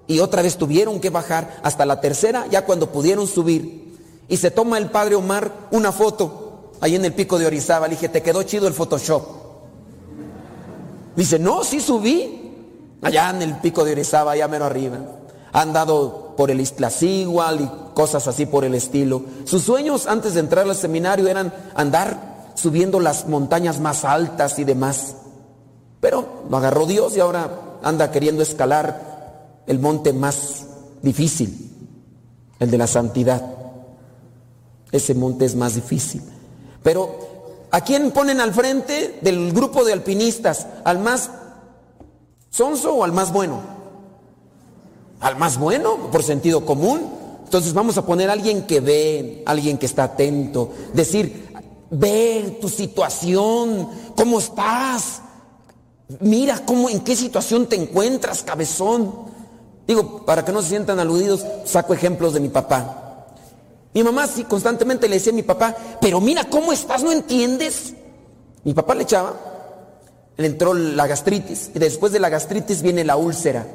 y 0.07 0.21
otra 0.21 0.43
vez 0.43 0.57
tuvieron 0.57 1.01
que 1.01 1.11
bajar 1.11 1.61
hasta 1.63 1.87
la 1.87 2.01
tercera, 2.01 2.47
ya 2.51 2.65
cuando 2.65 2.91
pudieron 2.91 3.27
subir. 3.27 3.97
Y 4.29 4.37
se 4.37 4.51
toma 4.51 4.79
el 4.79 4.91
padre 4.91 5.15
Omar 5.15 5.53
una 5.71 5.93
foto 5.93 6.73
ahí 6.81 6.95
en 6.95 7.05
el 7.05 7.15
pico 7.15 7.39
de 7.39 7.47
Orizaba. 7.47 7.87
Le 7.87 7.95
dije, 7.95 8.09
¿te 8.09 8.23
quedó 8.23 8.43
chido 8.43 8.67
el 8.67 8.75
Photoshop? 8.75 9.25
Dice, 11.15 11.39
no, 11.39 11.65
sí 11.65 11.81
subí. 11.81 12.43
Allá 13.03 13.31
en 13.31 13.43
el 13.43 13.57
pico 13.59 13.85
de 13.85 13.93
Orizaba, 13.93 14.33
allá 14.33 14.49
mero 14.49 14.65
arriba. 14.65 14.99
Han 15.53 15.73
dado 15.73 16.35
por 16.37 16.51
el 16.51 16.61
Iztaccíhuatl 16.61 17.63
y 17.63 17.71
cosas 17.95 18.27
así 18.29 18.47
por 18.47 18.65
el 18.65 18.75
estilo. 18.75 19.23
Sus 19.45 19.63
sueños 19.63 20.07
antes 20.07 20.35
de 20.35 20.41
entrar 20.41 20.69
al 20.69 20.77
seminario 20.77 21.29
eran 21.29 21.53
andar 21.75 22.36
subiendo 22.57 22.99
las 22.99 23.29
montañas 23.29 23.79
más 23.79 24.05
altas 24.05 24.59
y 24.59 24.65
demás. 24.65 25.15
Pero 26.01 26.43
lo 26.51 26.57
agarró 26.57 26.87
Dios 26.87 27.17
y 27.17 27.21
ahora 27.21 27.79
anda 27.83 28.11
queriendo 28.11 28.43
escalar 28.43 29.63
el 29.67 29.79
monte 29.79 30.13
más 30.13 30.67
difícil, 31.03 31.71
el 32.59 32.71
de 32.71 32.79
la 32.79 32.87
santidad. 32.87 33.43
Ese 34.91 35.15
monte 35.15 35.45
es 35.45 35.55
más 35.55 35.75
difícil. 35.75 36.23
Pero 36.83 37.67
¿a 37.71 37.81
quién 37.83 38.11
ponen 38.11 38.41
al 38.41 38.55
frente 38.55 39.19
del 39.21 39.53
grupo 39.53 39.85
de 39.85 39.93
alpinistas? 39.93 40.67
¿Al 40.85 40.99
más 40.99 41.31
sonso 42.51 42.95
o 42.95 43.05
al 43.05 43.13
más 43.13 43.33
bueno? 43.33 43.61
Al 45.21 45.37
más 45.37 45.59
bueno, 45.59 46.11
por 46.11 46.23
sentido 46.23 46.65
común. 46.65 47.13
Entonces 47.45 47.75
vamos 47.75 47.99
a 47.99 48.07
poner 48.07 48.31
a 48.31 48.33
alguien 48.33 48.67
que 48.67 48.81
ve, 48.81 49.43
alguien 49.47 49.79
que 49.79 49.87
está 49.87 50.05
atento. 50.05 50.71
Decir, 50.93 51.56
ve 51.91 52.59
tu 52.61 52.69
situación, 52.69 53.89
cómo 54.17 54.39
estás. 54.39 55.23
Mira 56.21 56.65
cómo, 56.65 56.89
en 56.89 57.01
qué 57.01 57.17
situación 57.17 57.67
te 57.67 57.77
encuentras, 57.77 58.43
cabezón. 58.43 59.13
Digo, 59.87 60.25
para 60.25 60.45
que 60.45 60.53
no 60.53 60.63
se 60.63 60.71
sientan 60.71 60.99
aludidos, 60.99 61.45
saco 61.65 61.95
ejemplos 61.95 62.33
de 62.35 62.41
mi 62.41 62.49
papá. 62.49 63.03
Mi 63.95 64.03
mamá 64.03 64.27
sí 64.27 64.45
constantemente 64.45 65.09
le 65.09 65.17
decía 65.17 65.33
a 65.33 65.37
mi 65.37 65.43
papá, 65.43 65.75
pero 66.01 66.21
mira 66.21 66.45
cómo 66.45 66.73
estás, 66.73 67.03
¿no 67.03 67.13
entiendes? 67.13 67.95
Mi 68.63 68.75
papá 68.75 68.95
le 68.95 69.05
echaba, 69.05 69.35
le 70.37 70.47
entró 70.47 70.75
la 70.75 71.07
gastritis 71.07 71.71
y 71.75 71.79
después 71.79 72.13
de 72.13 72.21
la 72.21 72.29
gastritis 72.29 72.83
viene 72.83 73.05
la 73.05 73.17
úlcera. 73.17 73.67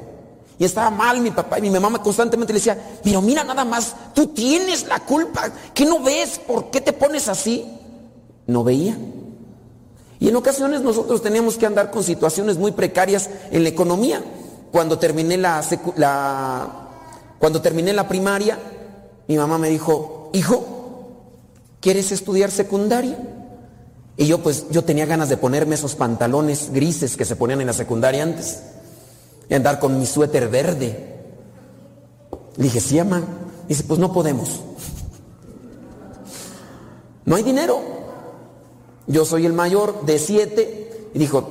Y 0.58 0.64
estaba 0.64 0.90
mal 0.90 1.20
mi 1.20 1.32
papá 1.32 1.58
y 1.58 1.62
mi 1.62 1.70
mamá 1.70 2.00
constantemente 2.00 2.52
le 2.52 2.60
decía, 2.60 2.78
pero 3.02 3.20
mira 3.20 3.42
nada 3.42 3.64
más, 3.64 3.96
tú 4.14 4.28
tienes 4.28 4.86
la 4.86 5.00
culpa, 5.00 5.50
¿qué 5.74 5.84
no 5.84 6.00
ves? 6.00 6.38
¿Por 6.38 6.70
qué 6.70 6.80
te 6.80 6.92
pones 6.92 7.26
así? 7.28 7.80
No 8.52 8.62
veía. 8.64 8.96
Y 10.20 10.28
en 10.28 10.36
ocasiones 10.36 10.82
nosotros 10.82 11.20
teníamos 11.22 11.56
que 11.56 11.66
andar 11.66 11.90
con 11.90 12.04
situaciones 12.04 12.56
muy 12.58 12.70
precarias 12.72 13.28
en 13.50 13.64
la 13.64 13.70
economía. 13.70 14.22
Cuando 14.70 14.98
terminé 14.98 15.36
la, 15.36 15.64
la- 15.96 16.88
cuando 17.38 17.60
terminé 17.60 17.92
la 17.92 18.06
primaria, 18.06 18.58
mi 19.26 19.36
mamá 19.36 19.58
me 19.58 19.68
dijo, 19.68 20.30
hijo, 20.32 20.64
¿quieres 21.80 22.12
estudiar 22.12 22.50
secundaria? 22.52 23.18
Y 24.16 24.26
yo 24.26 24.42
pues 24.42 24.66
yo 24.70 24.84
tenía 24.84 25.06
ganas 25.06 25.28
de 25.28 25.36
ponerme 25.38 25.74
esos 25.74 25.96
pantalones 25.96 26.70
grises 26.72 27.16
que 27.16 27.24
se 27.24 27.34
ponían 27.34 27.60
en 27.60 27.66
la 27.66 27.72
secundaria 27.72 28.22
antes 28.22 28.60
y 29.48 29.54
andar 29.54 29.80
con 29.80 29.98
mi 29.98 30.06
suéter 30.06 30.48
verde. 30.48 31.16
Le 32.56 32.64
dije, 32.64 32.80
sí, 32.80 32.98
mamá. 32.98 33.22
Dice, 33.66 33.82
pues 33.84 33.98
no 33.98 34.12
podemos. 34.12 34.60
No 37.24 37.36
hay 37.36 37.42
dinero. 37.42 37.80
Yo 39.06 39.24
soy 39.24 39.46
el 39.46 39.52
mayor 39.52 40.04
de 40.06 40.18
siete 40.18 41.08
y 41.14 41.18
dijo, 41.18 41.44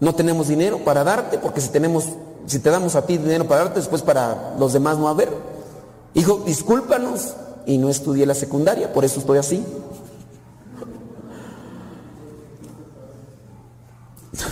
no 0.00 0.14
tenemos 0.14 0.48
dinero 0.48 0.78
para 0.84 1.04
darte 1.04 1.38
porque 1.38 1.60
si 1.60 1.68
tenemos 1.68 2.08
si 2.46 2.58
te 2.58 2.70
damos 2.70 2.94
a 2.94 3.04
ti 3.06 3.18
dinero 3.18 3.46
para 3.46 3.64
darte, 3.64 3.80
después 3.80 4.02
para 4.02 4.54
los 4.58 4.72
demás 4.72 4.98
no 4.98 5.08
haber. 5.08 5.30
Hijo, 6.14 6.42
discúlpanos. 6.44 7.34
Y 7.66 7.78
no 7.78 7.88
estudié 7.88 8.26
la 8.26 8.34
secundaria, 8.34 8.92
por 8.92 9.06
eso 9.06 9.20
estoy 9.20 9.38
así. 9.38 9.64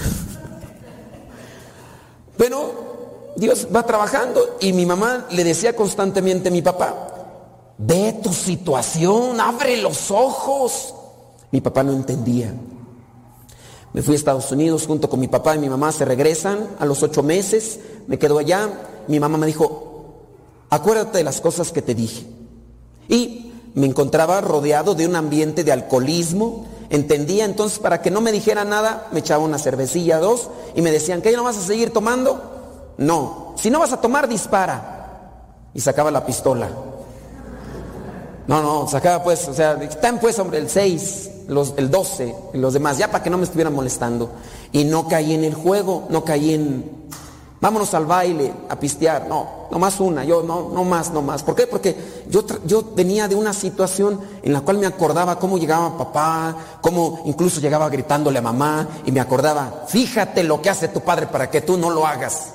Pero 2.39 3.35
Dios 3.37 3.69
va 3.75 3.83
trabajando 3.83 4.57
y 4.61 4.73
mi 4.73 4.87
mamá 4.87 5.27
le 5.31 5.45
decía 5.45 5.77
constantemente 5.77 6.49
a 6.49 6.53
mi 6.53 6.63
papá, 6.63 6.95
ve 7.77 8.19
tu 8.23 8.33
situación, 8.33 9.39
abre 9.39 9.77
los 9.77 10.11
ojos. 10.11 10.95
Mi 11.53 11.61
papá 11.61 11.83
no 11.83 11.93
entendía. 11.93 12.53
Me 13.93 14.03
fui 14.03 14.15
a 14.15 14.17
Estados 14.17 14.51
Unidos 14.51 14.87
junto 14.87 15.09
con 15.09 15.21
mi 15.21 15.29
papá 15.29 15.55
y 15.55 15.59
mi 15.59 15.69
mamá, 15.69 15.93
se 15.93 16.05
regresan 16.05 16.67
a 16.79 16.87
los 16.87 17.03
ocho 17.03 17.23
meses, 17.23 17.79
me 18.07 18.19
quedo 18.19 18.39
allá. 18.39 18.71
Mi 19.07 19.21
mamá 19.21 19.37
me 19.37 19.47
dijo, 19.47 20.25
acuérdate 20.71 21.19
de 21.19 21.25
las 21.25 21.41
cosas 21.41 21.73
que 21.73 21.83
te 21.83 21.95
dije. 21.95 22.27
Y 23.09 23.53
me 23.75 23.87
encontraba 23.87 24.41
rodeado 24.41 24.95
de 24.95 25.07
un 25.07 25.15
ambiente 25.15 25.63
de 25.63 25.73
alcoholismo. 25.73 26.67
Entendía 26.89 27.45
entonces 27.45 27.79
para 27.79 28.01
que 28.01 28.11
no 28.11 28.21
me 28.21 28.33
dijera 28.33 28.65
nada, 28.65 29.09
me 29.13 29.21
echaba 29.21 29.45
una 29.45 29.59
cervecilla, 29.59 30.19
dos, 30.19 30.49
y 30.75 30.83
me 30.83 30.91
decían, 30.91 31.23
¿que 31.23 31.31
ya 31.31 31.37
no 31.37 31.45
vas 31.45 31.59
a 31.59 31.63
seguir 31.63 31.91
tomando? 31.91 32.95
No, 32.99 33.55
si 33.57 33.71
no 33.71 33.79
vas 33.79 33.93
a 33.93 34.01
tomar, 34.01 34.29
dispara. 34.29 35.69
Y 35.75 35.81
sacaba 35.81 36.11
la 36.11 36.25
pistola. 36.25 36.69
No, 38.47 38.63
no, 38.63 38.89
sacaba 38.89 39.23
pues, 39.23 39.49
o 39.49 39.55
sea, 39.55 39.75
están 39.83 40.19
pues, 40.19 40.39
hombre, 40.39 40.59
el 40.59 40.69
6, 40.69 41.31
el 41.77 41.91
12, 41.91 42.35
y 42.55 42.59
los 42.59 42.73
demás, 42.73 42.99
ya 42.99 43.11
para 43.11 43.23
que 43.23 43.31
no 43.31 43.39
me 43.39 43.45
estuvieran 43.45 43.75
molestando. 43.75 44.31
Y 44.73 44.85
no 44.85 45.09
caí 45.09 45.35
en 45.35 45.45
el 45.45 45.55
juego, 45.55 46.07
no 46.11 46.25
caí 46.25 46.55
en, 46.55 46.91
vámonos 47.61 47.95
al 47.95 48.07
baile, 48.07 48.53
a 48.69 48.79
pistear. 48.79 49.29
No, 49.29 49.69
no 49.71 49.79
más 49.79 50.01
una, 50.01 50.25
yo 50.25 50.43
no, 50.43 50.71
no 50.71 50.85
más, 50.85 51.13
no 51.13 51.23
más. 51.23 51.43
¿Por 51.43 51.55
qué? 51.55 51.67
Porque 51.67 52.25
yo, 52.29 52.45
yo 52.67 52.93
venía 52.95 53.29
de 53.29 53.35
una 53.35 53.53
situación 53.53 54.21
en 54.43 54.53
la 54.53 54.63
cual 54.63 54.79
me 54.79 54.87
acordaba 54.87 55.39
cómo 55.39 55.59
llegaba 55.59 55.97
papá, 55.97 56.57
cómo 56.81 57.23
incluso 57.27 57.61
llegaba 57.61 57.89
gritándole 57.89 58.39
a 58.39 58.43
mamá, 58.43 58.89
y 59.07 59.13
me 59.13 59.21
acordaba, 59.21 59.85
fíjate 59.87 60.43
lo 60.43 60.61
que 60.61 60.71
hace 60.71 60.89
tu 60.89 61.01
padre 61.01 61.29
para 61.29 61.51
que 61.51 61.61
tú 61.61 61.77
no 61.77 61.91
lo 61.91 62.07
hagas. 62.07 62.55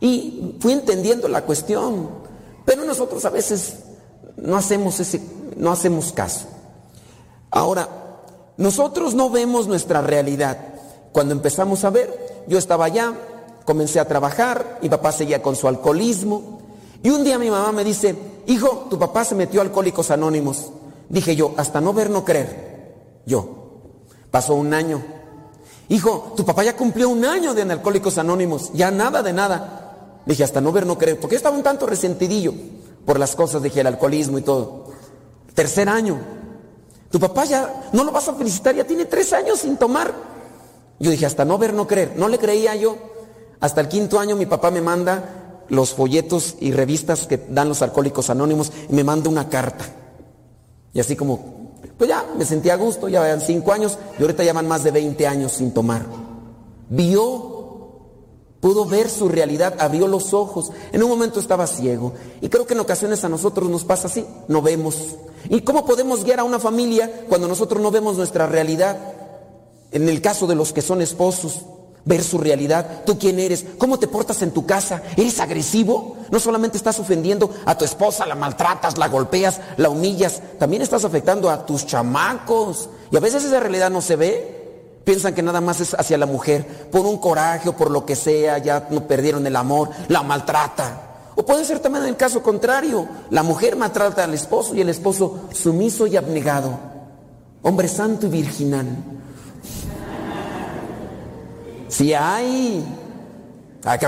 Y 0.00 0.56
fui 0.60 0.72
entendiendo 0.72 1.26
la 1.28 1.42
cuestión. 1.42 2.08
Pero 2.64 2.84
nosotros 2.84 3.24
a 3.24 3.30
veces 3.30 3.76
no 4.36 4.56
hacemos 4.56 5.00
ese, 5.00 5.22
no 5.56 5.72
hacemos 5.72 6.12
caso. 6.12 6.46
Ahora, 7.50 7.88
nosotros 8.58 9.14
no 9.14 9.30
vemos 9.30 9.66
nuestra 9.66 10.02
realidad. 10.02 10.58
Cuando 11.12 11.32
empezamos 11.32 11.84
a 11.84 11.90
ver, 11.90 12.44
yo 12.46 12.58
estaba 12.58 12.84
allá, 12.84 13.14
comencé 13.64 14.00
a 14.00 14.08
trabajar, 14.08 14.78
mi 14.82 14.88
papá 14.88 15.12
seguía 15.12 15.40
con 15.40 15.56
su 15.56 15.68
alcoholismo, 15.68 16.58
y 17.02 17.10
un 17.10 17.24
día 17.24 17.38
mi 17.38 17.50
mamá 17.50 17.70
me 17.72 17.84
dice, 17.84 18.16
hijo, 18.46 18.88
tu 18.90 18.98
papá 18.98 19.24
se 19.24 19.36
metió 19.36 19.60
a 19.60 19.64
Alcohólicos 19.64 20.10
Anónimos. 20.10 20.70
Dije 21.08 21.36
yo, 21.36 21.54
hasta 21.56 21.80
no 21.80 21.92
ver, 21.92 22.10
no 22.10 22.24
creer. 22.24 23.22
Yo. 23.24 23.48
Pasó 24.30 24.54
un 24.54 24.74
año. 24.74 25.02
Hijo, 25.88 26.34
tu 26.36 26.44
papá 26.44 26.64
ya 26.64 26.76
cumplió 26.76 27.08
un 27.08 27.24
año 27.24 27.54
de 27.54 27.62
Alcohólicos 27.62 28.18
Anónimos, 28.18 28.72
ya 28.74 28.90
nada 28.90 29.22
de 29.22 29.32
nada. 29.32 30.20
Dije, 30.26 30.42
hasta 30.42 30.60
no 30.60 30.72
ver, 30.72 30.84
no 30.84 30.98
creer, 30.98 31.20
porque 31.20 31.34
yo 31.34 31.38
estaba 31.38 31.56
un 31.56 31.62
tanto 31.62 31.86
resentidillo 31.86 32.52
por 33.06 33.18
las 33.18 33.36
cosas, 33.36 33.62
dije, 33.62 33.80
el 33.80 33.86
alcoholismo 33.86 34.38
y 34.38 34.42
todo. 34.42 34.86
Tercer 35.54 35.88
año. 35.88 36.37
Tu 37.10 37.18
papá 37.18 37.44
ya 37.44 37.90
no 37.92 38.04
lo 38.04 38.12
vas 38.12 38.28
a 38.28 38.34
felicitar, 38.34 38.74
ya 38.74 38.84
tiene 38.84 39.06
tres 39.06 39.32
años 39.32 39.60
sin 39.60 39.76
tomar. 39.76 40.12
Yo 40.98 41.10
dije, 41.10 41.26
hasta 41.26 41.44
no 41.44 41.58
ver, 41.58 41.72
no 41.72 41.86
creer. 41.86 42.14
No 42.16 42.28
le 42.28 42.38
creía 42.38 42.74
yo. 42.74 42.96
Hasta 43.60 43.80
el 43.80 43.88
quinto 43.88 44.18
año 44.18 44.36
mi 44.36 44.46
papá 44.46 44.70
me 44.70 44.80
manda 44.80 45.64
los 45.68 45.94
folletos 45.94 46.56
y 46.60 46.72
revistas 46.72 47.26
que 47.26 47.36
dan 47.48 47.68
los 47.68 47.82
alcohólicos 47.82 48.30
anónimos 48.30 48.72
y 48.88 48.92
me 48.92 49.04
manda 49.04 49.28
una 49.28 49.48
carta. 49.48 49.84
Y 50.92 51.00
así 51.00 51.16
como, 51.16 51.72
pues 51.96 52.08
ya, 52.08 52.24
me 52.36 52.44
sentía 52.44 52.74
a 52.74 52.76
gusto, 52.76 53.08
ya 53.08 53.20
van 53.20 53.40
cinco 53.40 53.72
años 53.72 53.98
y 54.18 54.22
ahorita 54.22 54.44
ya 54.44 54.52
van 54.52 54.68
más 54.68 54.84
de 54.84 54.90
20 54.90 55.26
años 55.26 55.52
sin 55.52 55.72
tomar. 55.72 56.06
Vio, 56.88 57.57
pudo 58.60 58.84
ver 58.84 59.08
su 59.08 59.28
realidad, 59.28 59.74
abrió 59.78 60.08
los 60.08 60.34
ojos. 60.34 60.70
En 60.92 61.02
un 61.02 61.10
momento 61.10 61.40
estaba 61.40 61.66
ciego. 61.66 62.12
Y 62.40 62.48
creo 62.48 62.66
que 62.66 62.74
en 62.74 62.80
ocasiones 62.80 63.24
a 63.24 63.28
nosotros 63.28 63.68
nos 63.68 63.84
pasa 63.84 64.08
así, 64.08 64.24
no 64.48 64.62
vemos. 64.62 65.16
¿Y 65.48 65.60
cómo 65.62 65.86
podemos 65.86 66.24
guiar 66.24 66.40
a 66.40 66.44
una 66.44 66.58
familia 66.58 67.24
cuando 67.28 67.48
nosotros 67.48 67.80
no 67.82 67.90
vemos 67.90 68.16
nuestra 68.16 68.46
realidad? 68.46 68.98
En 69.90 70.08
el 70.08 70.20
caso 70.20 70.46
de 70.46 70.54
los 70.54 70.72
que 70.72 70.82
son 70.82 71.00
esposos, 71.00 71.62
ver 72.04 72.24
su 72.24 72.38
realidad, 72.38 73.02
tú 73.04 73.18
quién 73.18 73.38
eres, 73.38 73.64
cómo 73.76 73.98
te 73.98 74.08
portas 74.08 74.40
en 74.42 74.50
tu 74.50 74.66
casa, 74.66 75.02
eres 75.16 75.40
agresivo, 75.40 76.16
no 76.30 76.40
solamente 76.40 76.78
estás 76.78 76.98
ofendiendo 76.98 77.50
a 77.66 77.76
tu 77.76 77.84
esposa, 77.84 78.26
la 78.26 78.34
maltratas, 78.34 78.96
la 78.98 79.08
golpeas, 79.08 79.60
la 79.76 79.90
humillas, 79.90 80.40
también 80.58 80.82
estás 80.82 81.04
afectando 81.04 81.50
a 81.50 81.66
tus 81.66 81.86
chamacos. 81.86 82.88
Y 83.10 83.16
a 83.16 83.20
veces 83.20 83.44
esa 83.44 83.60
realidad 83.60 83.90
no 83.90 84.00
se 84.00 84.16
ve, 84.16 84.57
piensan 85.08 85.34
que 85.34 85.42
nada 85.42 85.62
más 85.62 85.80
es 85.80 85.94
hacia 85.94 86.18
la 86.18 86.26
mujer, 86.26 86.66
por 86.92 87.06
un 87.06 87.16
coraje 87.16 87.70
o 87.70 87.72
por 87.74 87.90
lo 87.90 88.04
que 88.04 88.14
sea, 88.14 88.58
ya 88.58 88.88
no 88.90 89.08
perdieron 89.08 89.46
el 89.46 89.56
amor, 89.56 89.88
la 90.08 90.22
maltrata. 90.22 91.30
O 91.34 91.46
puede 91.46 91.64
ser 91.64 91.78
también 91.80 92.04
el 92.04 92.14
caso 92.18 92.42
contrario, 92.42 93.08
la 93.30 93.42
mujer 93.42 93.74
maltrata 93.74 94.24
al 94.24 94.34
esposo 94.34 94.74
y 94.74 94.82
el 94.82 94.90
esposo 94.90 95.48
sumiso 95.50 96.06
y 96.06 96.18
abnegado, 96.18 96.78
hombre 97.62 97.88
santo 97.88 98.26
y 98.26 98.28
virginal. 98.28 98.86
Si 101.88 102.12
hay. 102.12 102.84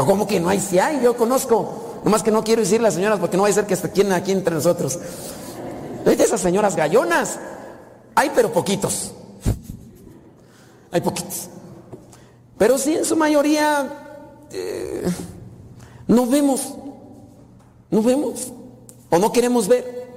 ¿Cómo 0.05 0.27
que 0.27 0.39
no 0.39 0.51
hay? 0.51 0.61
Si 0.61 0.79
hay, 0.79 1.01
yo 1.03 1.17
conozco. 1.17 2.03
Nomás 2.05 2.23
que 2.23 2.31
no 2.31 2.45
quiero 2.45 2.61
decir 2.61 2.83
las 2.83 2.93
señoras 2.93 3.19
porque 3.19 3.39
no 3.39 3.45
va 3.45 3.49
a 3.49 3.53
ser 3.53 3.65
que 3.65 3.73
estén 3.73 4.13
aquí 4.13 4.33
entre 4.33 4.55
nosotros. 4.55 4.99
¿Ves 6.05 6.19
de 6.19 6.25
esas 6.25 6.43
señoras 6.43 6.77
gallonas? 6.77 7.39
Hay, 8.17 8.31
pero 8.35 8.53
poquitos. 8.53 9.15
Hay 10.91 11.01
poquitos. 11.01 11.49
Pero 12.59 12.79
sí, 12.79 12.97
en 12.97 13.05
su 13.05 13.17
mayoría 13.17 14.47
eh, 14.51 15.09
no 16.07 16.27
vemos. 16.27 16.75
No 17.91 18.03
vemos. 18.03 18.53
O 19.11 19.19
no 19.19 19.33
queremos 19.33 19.69
ver. 19.69 20.09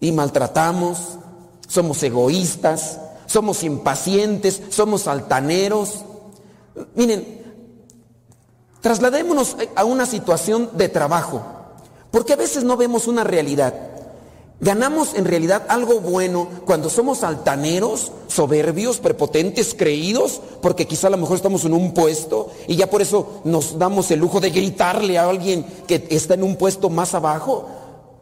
Y 0.00 0.12
maltratamos. 0.12 1.18
Somos 1.66 2.02
egoístas. 2.02 3.00
Somos 3.26 3.62
impacientes. 3.62 4.62
Somos 4.70 5.06
altaneros. 5.08 6.04
Miren, 6.94 7.42
trasladémonos 8.80 9.56
a 9.74 9.84
una 9.84 10.06
situación 10.06 10.70
de 10.74 10.88
trabajo, 10.88 11.42
porque 12.10 12.32
a 12.32 12.36
veces 12.36 12.64
no 12.64 12.76
vemos 12.76 13.06
una 13.06 13.24
realidad. 13.24 13.74
Ganamos 14.62 15.14
en 15.14 15.24
realidad 15.24 15.64
algo 15.68 15.98
bueno 15.98 16.48
cuando 16.64 16.88
somos 16.88 17.24
altaneros, 17.24 18.12
soberbios, 18.28 19.00
prepotentes, 19.00 19.74
creídos, 19.74 20.40
porque 20.60 20.86
quizá 20.86 21.08
a 21.08 21.10
lo 21.10 21.16
mejor 21.16 21.34
estamos 21.34 21.64
en 21.64 21.72
un 21.72 21.92
puesto 21.92 22.52
y 22.68 22.76
ya 22.76 22.88
por 22.88 23.02
eso 23.02 23.40
nos 23.42 23.76
damos 23.76 24.12
el 24.12 24.20
lujo 24.20 24.38
de 24.38 24.50
gritarle 24.50 25.18
a 25.18 25.28
alguien 25.28 25.66
que 25.88 26.06
está 26.10 26.34
en 26.34 26.44
un 26.44 26.54
puesto 26.54 26.88
más 26.90 27.12
abajo. 27.12 27.68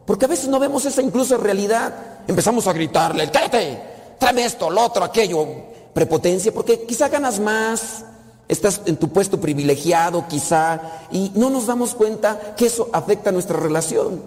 Porque 0.07 0.25
a 0.25 0.29
veces 0.29 0.47
no 0.47 0.57
vemos 0.57 0.83
esa 0.83 1.03
incluso 1.03 1.37
realidad. 1.37 2.23
Empezamos 2.27 2.65
a 2.65 2.73
gritarle, 2.73 3.29
cállate, 3.29 3.79
tráeme 4.17 4.43
esto, 4.43 4.71
lo 4.71 4.81
otro, 4.81 5.03
aquello, 5.03 5.45
prepotencia, 5.93 6.51
porque 6.51 6.87
quizá 6.87 7.07
ganas 7.07 7.39
más, 7.39 8.03
estás 8.47 8.81
en 8.87 8.97
tu 8.97 9.09
puesto 9.09 9.39
privilegiado 9.39 10.25
quizá 10.27 10.81
y 11.11 11.31
no 11.35 11.51
nos 11.51 11.67
damos 11.67 11.93
cuenta 11.93 12.55
que 12.57 12.65
eso 12.65 12.89
afecta 12.93 13.31
nuestra 13.31 13.59
relación. 13.59 14.23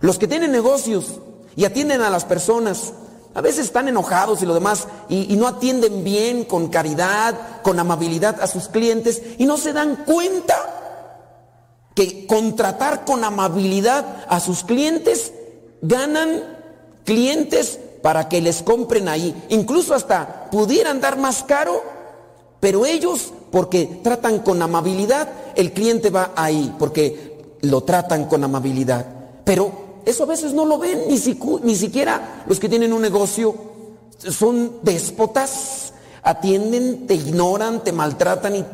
Los 0.00 0.18
que 0.18 0.26
tienen 0.26 0.50
negocios 0.50 1.20
y 1.56 1.64
atienden 1.64 2.02
a 2.02 2.10
las 2.10 2.24
personas, 2.24 2.92
a 3.34 3.40
veces 3.40 3.66
están 3.66 3.88
enojados 3.88 4.42
y 4.42 4.46
lo 4.46 4.54
demás 4.54 4.86
y, 5.08 5.36
no 5.36 5.48
atienden 5.48 6.04
bien, 6.04 6.44
con 6.44 6.68
caridad, 6.68 7.62
con 7.62 7.78
amabilidad 7.80 8.40
a 8.40 8.46
sus 8.46 8.68
clientes 8.68 9.22
y 9.38 9.44
no 9.44 9.56
se 9.56 9.72
dan 9.72 10.04
cuenta 10.04 10.54
que 11.94 12.26
contratar 12.26 13.04
con 13.04 13.24
amabilidad 13.24 14.24
a 14.28 14.40
sus 14.40 14.64
clientes 14.64 15.32
ganan 15.82 16.42
clientes 17.04 17.78
para 18.02 18.28
que 18.28 18.40
les 18.40 18.62
compren 18.62 19.08
ahí. 19.08 19.34
Incluso 19.48 19.94
hasta 19.94 20.50
pudieran 20.50 21.00
dar 21.00 21.18
más 21.18 21.42
caro, 21.42 21.82
pero 22.60 22.86
ellos 22.86 23.32
porque 23.50 24.00
tratan 24.02 24.40
con 24.40 24.60
amabilidad, 24.62 25.28
el 25.54 25.72
cliente 25.72 26.10
va 26.10 26.32
ahí, 26.34 26.74
porque 26.78 27.58
lo 27.62 27.82
tratan 27.82 28.26
con 28.26 28.42
amabilidad. 28.42 29.06
Pero 29.44 29.83
eso 30.06 30.24
a 30.24 30.26
veces 30.26 30.52
no 30.52 30.64
lo 30.64 30.78
ven, 30.78 31.02
ni, 31.08 31.18
ni 31.62 31.74
siquiera 31.74 32.44
los 32.46 32.60
que 32.60 32.68
tienen 32.68 32.92
un 32.92 33.02
negocio 33.02 33.54
son 34.18 34.78
déspotas, 34.82 35.92
atienden, 36.22 37.06
te 37.06 37.14
ignoran, 37.14 37.82
te 37.84 37.92
maltratan 37.92 38.56
y 38.56 38.64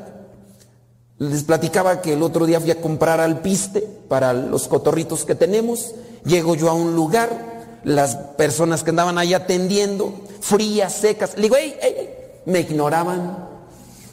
les 1.18 1.42
platicaba 1.44 2.00
que 2.00 2.14
el 2.14 2.22
otro 2.22 2.46
día 2.46 2.60
fui 2.60 2.70
a 2.70 2.80
comprar 2.80 3.20
alpiste 3.20 3.80
para 4.08 4.32
los 4.32 4.68
cotorritos 4.68 5.24
que 5.24 5.34
tenemos. 5.34 5.94
Llego 6.24 6.54
yo 6.54 6.70
a 6.70 6.72
un 6.72 6.94
lugar, 6.94 7.80
las 7.84 8.16
personas 8.16 8.82
que 8.82 8.90
andaban 8.90 9.18
ahí 9.18 9.34
atendiendo, 9.34 10.14
frías, 10.40 10.94
secas, 10.94 11.36
le 11.36 11.42
digo, 11.42 11.56
ey, 11.56 11.74
ey, 11.82 12.08
me 12.46 12.60
ignoraban. 12.60 13.50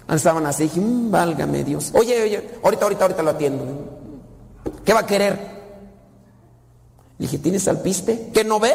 Estaban 0.10 0.46
así, 0.46 0.64
dije, 0.64 0.80
"Mm, 0.80 1.12
válgame 1.12 1.64
Dios. 1.64 1.92
Oye, 1.94 2.22
oye, 2.24 2.50
ahorita, 2.64 2.84
ahorita, 2.86 3.02
ahorita 3.04 3.24
lo 3.24 3.30
atiendo. 3.32 3.66
¿Qué 4.86 4.94
va 4.94 5.02
a 5.02 5.06
querer? 5.06 5.57
Dije, 7.20 7.38
¿tienes 7.40 7.68
alpiste? 7.68 8.30
¿Que 8.34 8.44
no 8.44 8.60
ve? 8.60 8.74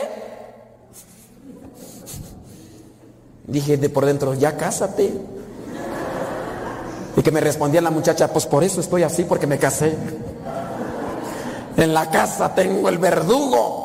Dije 3.47 3.77
de 3.77 3.89
por 3.89 4.07
dentro, 4.07 4.35
ya 4.35 4.57
cásate. 4.57 5.13
Y 7.17 7.23
que 7.23 7.31
me 7.31 7.41
respondía 7.41 7.81
la 7.81 7.91
muchacha, 7.91 8.33
pues 8.33 8.47
por 8.47 8.65
eso 8.65 8.81
estoy 8.81 9.03
así, 9.03 9.25
porque 9.25 9.47
me 9.47 9.59
casé. 9.59 9.95
En 11.77 11.95
la 11.95 12.11
casa 12.11 12.55
tengo 12.55 12.89
el 12.89 12.99
verdugo. 12.99 13.83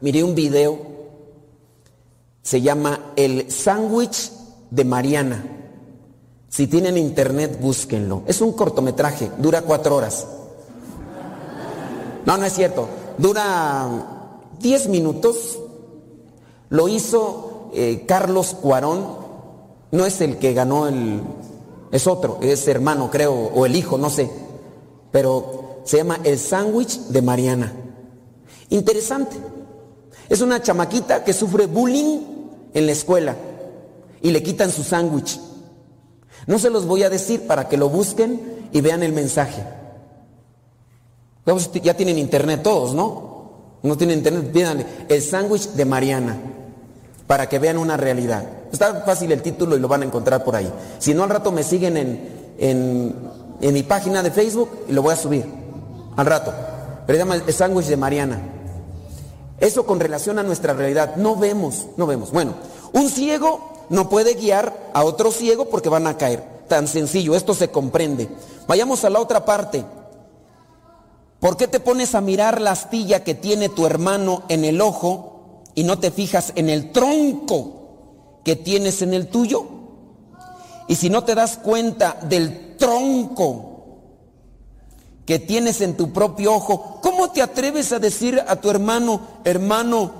Miré 0.00 0.24
un 0.24 0.34
video, 0.34 0.78
se 2.42 2.60
llama 2.60 3.12
El 3.14 3.50
sándwich 3.50 4.32
de 4.70 4.84
Mariana. 4.84 5.44
Si 6.48 6.66
tienen 6.66 6.98
internet, 6.98 7.58
búsquenlo. 7.60 8.24
Es 8.26 8.40
un 8.40 8.52
cortometraje, 8.52 9.30
dura 9.38 9.62
cuatro 9.62 9.96
horas. 9.96 10.26
No, 12.26 12.36
no 12.36 12.44
es 12.44 12.54
cierto. 12.54 12.88
Dura 13.18 13.88
10 14.60 14.88
minutos. 14.88 15.58
Lo 16.68 16.88
hizo 16.88 17.70
eh, 17.74 18.04
Carlos 18.06 18.56
Cuarón. 18.60 19.22
No 19.90 20.06
es 20.06 20.20
el 20.20 20.38
que 20.38 20.54
ganó 20.54 20.88
el... 20.88 21.22
Es 21.90 22.06
otro, 22.06 22.38
es 22.40 22.66
hermano, 22.68 23.10
creo, 23.10 23.34
o 23.34 23.66
el 23.66 23.76
hijo, 23.76 23.98
no 23.98 24.08
sé. 24.08 24.30
Pero 25.10 25.80
se 25.84 25.98
llama 25.98 26.20
El 26.24 26.38
sándwich 26.38 26.98
de 27.08 27.20
Mariana. 27.20 27.72
Interesante. 28.70 29.36
Es 30.30 30.40
una 30.40 30.62
chamaquita 30.62 31.22
que 31.22 31.34
sufre 31.34 31.66
bullying 31.66 32.20
en 32.72 32.86
la 32.86 32.92
escuela 32.92 33.36
y 34.22 34.30
le 34.30 34.42
quitan 34.42 34.70
su 34.70 34.82
sándwich. 34.82 35.38
No 36.46 36.58
se 36.58 36.70
los 36.70 36.86
voy 36.86 37.02
a 37.02 37.10
decir 37.10 37.46
para 37.46 37.68
que 37.68 37.76
lo 37.76 37.90
busquen 37.90 38.68
y 38.72 38.80
vean 38.80 39.02
el 39.02 39.12
mensaje. 39.12 39.62
Ya 41.82 41.94
tienen 41.94 42.18
internet 42.18 42.62
todos, 42.62 42.94
¿no? 42.94 43.32
No 43.82 43.96
tienen 43.96 44.18
internet, 44.18 44.52
pídanle 44.52 44.86
el 45.08 45.22
sándwich 45.22 45.70
de 45.70 45.84
Mariana 45.84 46.38
para 47.26 47.48
que 47.48 47.58
vean 47.58 47.78
una 47.78 47.96
realidad. 47.96 48.44
Está 48.70 49.02
fácil 49.06 49.32
el 49.32 49.42
título 49.42 49.76
y 49.76 49.80
lo 49.80 49.88
van 49.88 50.02
a 50.02 50.04
encontrar 50.04 50.44
por 50.44 50.54
ahí. 50.54 50.72
Si 50.98 51.14
no, 51.14 51.24
al 51.24 51.30
rato 51.30 51.50
me 51.50 51.64
siguen 51.64 51.96
en, 51.96 52.54
en, 52.58 53.14
en 53.60 53.74
mi 53.74 53.82
página 53.82 54.22
de 54.22 54.30
Facebook 54.30 54.68
y 54.88 54.92
lo 54.92 55.02
voy 55.02 55.12
a 55.12 55.16
subir. 55.16 55.44
Al 56.16 56.26
rato. 56.26 56.52
Pero 57.06 57.16
se 57.16 57.24
llama 57.24 57.36
el 57.36 57.52
sándwich 57.52 57.86
de 57.86 57.96
Mariana. 57.96 58.40
Eso 59.58 59.84
con 59.84 59.98
relación 59.98 60.38
a 60.38 60.42
nuestra 60.42 60.74
realidad. 60.74 61.16
No 61.16 61.36
vemos, 61.36 61.86
no 61.96 62.06
vemos. 62.06 62.30
Bueno, 62.30 62.54
un 62.92 63.08
ciego 63.08 63.86
no 63.88 64.08
puede 64.08 64.34
guiar 64.34 64.90
a 64.94 65.04
otro 65.04 65.32
ciego 65.32 65.66
porque 65.66 65.88
van 65.88 66.06
a 66.06 66.16
caer. 66.16 66.44
Tan 66.68 66.86
sencillo, 66.86 67.34
esto 67.34 67.54
se 67.54 67.68
comprende. 67.68 68.28
Vayamos 68.66 69.04
a 69.04 69.10
la 69.10 69.20
otra 69.20 69.44
parte. 69.44 69.84
¿Por 71.42 71.56
qué 71.56 71.66
te 71.66 71.80
pones 71.80 72.14
a 72.14 72.20
mirar 72.20 72.60
la 72.60 72.70
astilla 72.70 73.24
que 73.24 73.34
tiene 73.34 73.68
tu 73.68 73.84
hermano 73.84 74.44
en 74.48 74.64
el 74.64 74.80
ojo 74.80 75.64
y 75.74 75.82
no 75.82 75.98
te 75.98 76.12
fijas 76.12 76.52
en 76.54 76.70
el 76.70 76.92
tronco 76.92 78.38
que 78.44 78.54
tienes 78.54 79.02
en 79.02 79.12
el 79.12 79.26
tuyo? 79.26 79.66
Y 80.86 80.94
si 80.94 81.10
no 81.10 81.24
te 81.24 81.34
das 81.34 81.56
cuenta 81.56 82.16
del 82.28 82.76
tronco 82.76 83.98
que 85.26 85.40
tienes 85.40 85.80
en 85.80 85.96
tu 85.96 86.12
propio 86.12 86.54
ojo, 86.54 87.00
¿cómo 87.02 87.32
te 87.32 87.42
atreves 87.42 87.90
a 87.90 87.98
decir 87.98 88.40
a 88.46 88.54
tu 88.54 88.70
hermano, 88.70 89.20
hermano, 89.42 90.12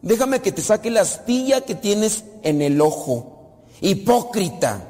déjame 0.00 0.40
que 0.40 0.52
te 0.52 0.62
saque 0.62 0.90
la 0.90 1.02
astilla 1.02 1.60
que 1.66 1.74
tienes 1.74 2.24
en 2.42 2.62
el 2.62 2.80
ojo? 2.80 3.58
Hipócrita. 3.82 4.86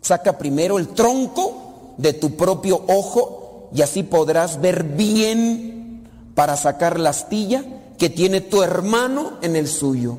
Saca 0.00 0.36
primero 0.38 0.76
el 0.76 0.88
tronco 0.88 1.94
de 1.98 2.14
tu 2.14 2.34
propio 2.34 2.82
ojo 2.88 3.44
y 3.74 3.82
así 3.82 4.02
podrás 4.02 4.60
ver 4.60 4.84
bien 4.84 6.08
para 6.34 6.56
sacar 6.56 6.98
la 6.98 7.10
astilla 7.10 7.64
que 7.98 8.08
tiene 8.08 8.40
tu 8.40 8.62
hermano 8.62 9.32
en 9.42 9.56
el 9.56 9.68
suyo. 9.68 10.18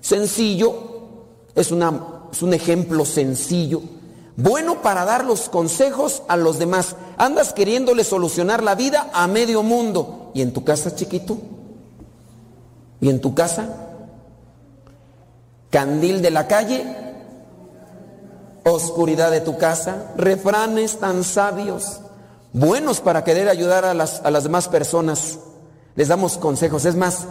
Sencillo, 0.00 0.74
es, 1.54 1.72
es 1.72 2.42
un 2.42 2.54
ejemplo 2.54 3.04
sencillo. 3.04 3.82
Bueno 4.36 4.80
para 4.80 5.04
dar 5.04 5.24
los 5.24 5.48
consejos 5.48 6.22
a 6.28 6.36
los 6.36 6.58
demás. 6.58 6.96
Andas 7.18 7.52
queriéndole 7.52 8.04
solucionar 8.04 8.62
la 8.62 8.74
vida 8.74 9.10
a 9.12 9.26
medio 9.26 9.62
mundo. 9.62 10.30
¿Y 10.34 10.40
en 10.40 10.52
tu 10.52 10.64
casa, 10.64 10.94
chiquito? 10.94 11.36
¿Y 13.00 13.10
en 13.10 13.20
tu 13.20 13.34
casa? 13.34 13.68
Candil 15.70 16.22
de 16.22 16.30
la 16.30 16.46
calle, 16.48 16.84
oscuridad 18.64 19.30
de 19.30 19.40
tu 19.40 19.56
casa, 19.56 20.12
refranes 20.16 20.98
tan 20.98 21.22
sabios, 21.22 22.00
buenos 22.52 23.00
para 23.00 23.24
querer 23.24 23.48
ayudar 23.48 23.84
a 23.84 23.94
las, 23.94 24.20
a 24.24 24.30
las 24.30 24.44
demás 24.44 24.68
personas. 24.68 25.38
Les 25.96 26.08
damos 26.08 26.38
consejos. 26.38 26.84
Es 26.84 26.96
más, 26.96 27.26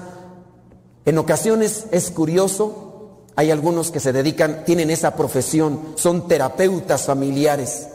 en 1.05 1.17
ocasiones 1.17 1.85
es 1.91 2.11
curioso, 2.11 2.89
hay 3.35 3.51
algunos 3.51 3.89
que 3.89 3.99
se 3.99 4.11
dedican, 4.11 4.63
tienen 4.65 4.91
esa 4.91 5.15
profesión, 5.15 5.93
son 5.95 6.27
terapeutas 6.27 7.03
familiares, 7.05 7.87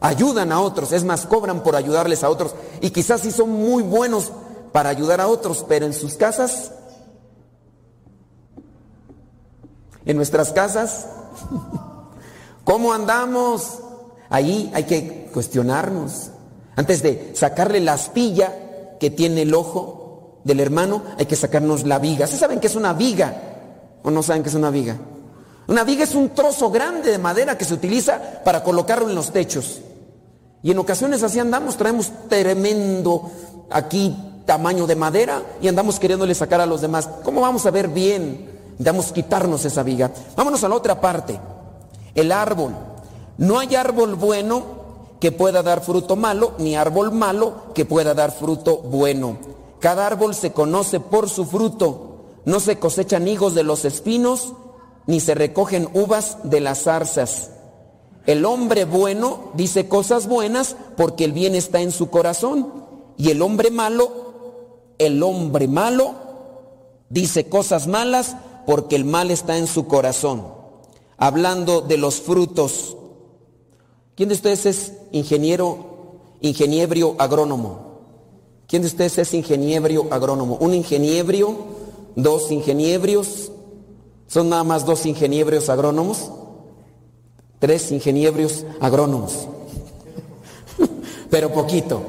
ayudan 0.00 0.52
a 0.52 0.60
otros, 0.60 0.92
es 0.92 1.04
más, 1.04 1.26
cobran 1.26 1.62
por 1.62 1.76
ayudarles 1.76 2.22
a 2.22 2.30
otros 2.30 2.54
y 2.80 2.90
quizás 2.90 3.22
sí 3.22 3.32
son 3.32 3.50
muy 3.50 3.82
buenos 3.82 4.30
para 4.72 4.90
ayudar 4.90 5.20
a 5.20 5.26
otros, 5.26 5.64
pero 5.68 5.84
en 5.84 5.92
sus 5.92 6.14
casas, 6.14 6.72
en 10.06 10.16
nuestras 10.16 10.52
casas, 10.52 11.06
¿cómo 12.64 12.92
andamos? 12.92 13.80
Ahí 14.30 14.70
hay 14.74 14.84
que 14.84 15.28
cuestionarnos. 15.32 16.30
Antes 16.76 17.02
de 17.02 17.32
sacarle 17.34 17.80
la 17.80 17.94
astilla 17.94 18.52
que 18.98 19.10
tiene 19.10 19.42
el 19.42 19.54
ojo 19.54 20.40
del 20.44 20.60
hermano, 20.60 21.02
hay 21.18 21.26
que 21.26 21.36
sacarnos 21.36 21.84
la 21.84 21.98
viga. 21.98 22.26
¿Sí 22.26 22.36
saben 22.36 22.60
qué 22.60 22.66
es 22.66 22.76
una 22.76 22.92
viga? 22.92 23.34
¿O 24.02 24.10
no 24.10 24.22
saben 24.22 24.42
qué 24.42 24.48
es 24.48 24.54
una 24.54 24.70
viga? 24.70 24.96
Una 25.66 25.84
viga 25.84 26.04
es 26.04 26.14
un 26.14 26.30
trozo 26.30 26.70
grande 26.70 27.10
de 27.10 27.18
madera 27.18 27.56
que 27.56 27.64
se 27.64 27.74
utiliza 27.74 28.20
para 28.44 28.62
colocarlo 28.62 29.08
en 29.08 29.14
los 29.14 29.32
techos. 29.32 29.80
Y 30.62 30.70
en 30.70 30.78
ocasiones 30.78 31.22
así 31.22 31.38
andamos, 31.38 31.76
traemos 31.76 32.10
tremendo 32.28 33.30
aquí 33.70 34.16
tamaño 34.46 34.86
de 34.86 34.96
madera 34.96 35.42
y 35.60 35.68
andamos 35.68 35.98
queriéndole 35.98 36.34
sacar 36.34 36.60
a 36.60 36.66
los 36.66 36.80
demás. 36.80 37.08
¿Cómo 37.22 37.40
vamos 37.40 37.64
a 37.66 37.70
ver 37.70 37.88
bien? 37.88 38.50
Damos 38.78 39.12
quitarnos 39.12 39.64
esa 39.64 39.82
viga. 39.82 40.10
Vámonos 40.36 40.62
a 40.64 40.68
la 40.68 40.74
otra 40.74 41.00
parte. 41.00 41.38
El 42.14 42.32
árbol. 42.32 42.74
No 43.38 43.58
hay 43.58 43.74
árbol 43.74 44.14
bueno 44.14 44.83
que 45.24 45.32
pueda 45.32 45.62
dar 45.62 45.80
fruto 45.80 46.16
malo, 46.16 46.52
ni 46.58 46.76
árbol 46.76 47.10
malo 47.10 47.72
que 47.72 47.86
pueda 47.86 48.12
dar 48.12 48.30
fruto 48.30 48.76
bueno. 48.76 49.38
Cada 49.80 50.06
árbol 50.06 50.34
se 50.34 50.52
conoce 50.52 51.00
por 51.00 51.30
su 51.30 51.46
fruto. 51.46 52.42
No 52.44 52.60
se 52.60 52.78
cosechan 52.78 53.26
higos 53.26 53.54
de 53.54 53.62
los 53.62 53.86
espinos, 53.86 54.52
ni 55.06 55.20
se 55.20 55.34
recogen 55.34 55.88
uvas 55.94 56.36
de 56.44 56.60
las 56.60 56.82
zarzas. 56.82 57.52
El 58.26 58.44
hombre 58.44 58.84
bueno 58.84 59.50
dice 59.54 59.88
cosas 59.88 60.26
buenas 60.26 60.76
porque 60.94 61.24
el 61.24 61.32
bien 61.32 61.54
está 61.54 61.80
en 61.80 61.90
su 61.90 62.10
corazón. 62.10 62.84
Y 63.16 63.30
el 63.30 63.40
hombre 63.40 63.70
malo, 63.70 64.12
el 64.98 65.22
hombre 65.22 65.68
malo 65.68 66.16
dice 67.08 67.48
cosas 67.48 67.86
malas 67.86 68.36
porque 68.66 68.94
el 68.94 69.06
mal 69.06 69.30
está 69.30 69.56
en 69.56 69.68
su 69.68 69.86
corazón. 69.86 70.46
Hablando 71.16 71.80
de 71.80 71.96
los 71.96 72.20
frutos. 72.20 72.98
¿Quién 74.16 74.28
de 74.28 74.36
ustedes 74.36 74.66
es 74.66 74.92
ingeniero, 75.14 76.18
ingeniebrio 76.40 77.14
agrónomo? 77.18 77.94
¿Quién 78.66 78.82
de 78.82 78.88
ustedes 78.88 79.18
es 79.18 79.34
ingeniebrio 79.34 80.08
agrónomo? 80.10 80.56
Un 80.60 80.74
ingeniebrio, 80.74 81.54
dos 82.16 82.50
ingeniebrios, 82.50 83.52
son 84.26 84.48
nada 84.48 84.64
más 84.64 84.84
dos 84.84 85.06
ingeniebrios 85.06 85.68
agrónomos, 85.68 86.30
tres 87.60 87.92
ingeniebrios 87.92 88.64
agrónomos, 88.80 89.46
pero 91.30 91.52
poquito. 91.52 92.02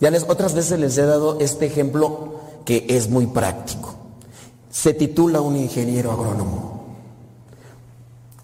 Ya 0.00 0.10
les, 0.10 0.24
otras 0.24 0.54
veces 0.54 0.78
les 0.80 0.98
he 0.98 1.02
dado 1.06 1.38
este 1.38 1.66
ejemplo 1.66 2.34
que 2.64 2.86
es 2.88 3.08
muy 3.08 3.26
práctico. 3.26 3.94
Se 4.70 4.92
titula 4.92 5.40
un 5.40 5.56
ingeniero 5.56 6.10
agrónomo. 6.10 6.74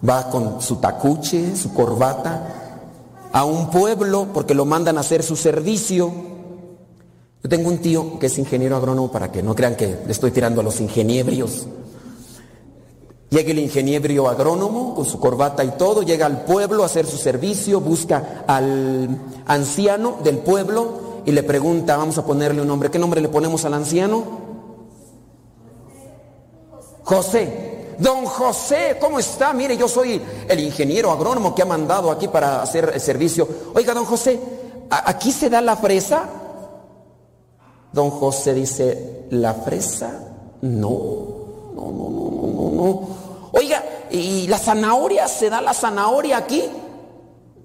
Va 0.07 0.29
con 0.29 0.61
su 0.61 0.77
tacuche, 0.77 1.55
su 1.55 1.73
corbata, 1.73 2.60
a 3.31 3.45
un 3.45 3.69
pueblo 3.69 4.27
porque 4.33 4.53
lo 4.53 4.65
mandan 4.65 4.97
a 4.97 5.01
hacer 5.01 5.23
su 5.23 5.35
servicio. 5.35 6.11
Yo 7.43 7.49
tengo 7.49 7.69
un 7.69 7.79
tío 7.79 8.19
que 8.19 8.27
es 8.27 8.37
ingeniero 8.37 8.75
agrónomo 8.75 9.11
para 9.11 9.31
que 9.31 9.41
no 9.41 9.55
crean 9.55 9.75
que 9.75 9.99
le 10.05 10.11
estoy 10.11 10.31
tirando 10.31 10.61
a 10.61 10.63
los 10.63 10.79
ingeniebrios. 10.79 11.67
Llega 13.29 13.51
el 13.51 13.59
ingeniero 13.59 14.27
agrónomo 14.27 14.93
con 14.93 15.05
su 15.05 15.19
corbata 15.19 15.63
y 15.63 15.71
todo, 15.77 16.03
llega 16.03 16.25
al 16.25 16.43
pueblo 16.43 16.83
a 16.83 16.87
hacer 16.87 17.05
su 17.05 17.17
servicio, 17.17 17.79
busca 17.79 18.43
al 18.45 19.07
anciano 19.45 20.17
del 20.21 20.39
pueblo 20.39 21.21
y 21.25 21.31
le 21.31 21.41
pregunta, 21.41 21.95
vamos 21.95 22.17
a 22.17 22.25
ponerle 22.25 22.61
un 22.61 22.67
nombre, 22.67 22.91
¿qué 22.91 22.99
nombre 22.99 23.21
le 23.21 23.29
ponemos 23.29 23.63
al 23.63 23.73
anciano? 23.73 24.23
José. 27.03 27.70
Don 28.01 28.25
José, 28.25 28.97
¿cómo 28.99 29.19
está? 29.19 29.53
Mire, 29.53 29.77
yo 29.77 29.87
soy 29.87 30.19
el 30.49 30.59
ingeniero 30.59 31.11
agrónomo 31.11 31.53
que 31.53 31.61
ha 31.61 31.65
mandado 31.65 32.09
aquí 32.09 32.27
para 32.27 32.61
hacer 32.63 32.89
el 32.95 32.99
servicio. 32.99 33.47
Oiga, 33.75 33.93
don 33.93 34.05
José, 34.05 34.39
¿a- 34.89 35.07
¿aquí 35.11 35.31
se 35.31 35.51
da 35.51 35.61
la 35.61 35.75
fresa? 35.75 36.23
Don 37.93 38.09
José 38.09 38.55
dice, 38.55 39.27
¿la 39.29 39.53
fresa? 39.53 40.19
No, 40.61 40.89
no, 41.75 41.91
no, 41.91 42.09
no, 42.09 42.31
no, 42.31 42.47
no, 42.47 42.71
no. 42.71 43.07
Oiga, 43.51 43.83
¿y 44.09 44.47
la 44.47 44.57
zanahoria? 44.57 45.27
¿Se 45.27 45.49
da 45.51 45.61
la 45.61 45.73
zanahoria 45.73 46.37
aquí? 46.37 46.63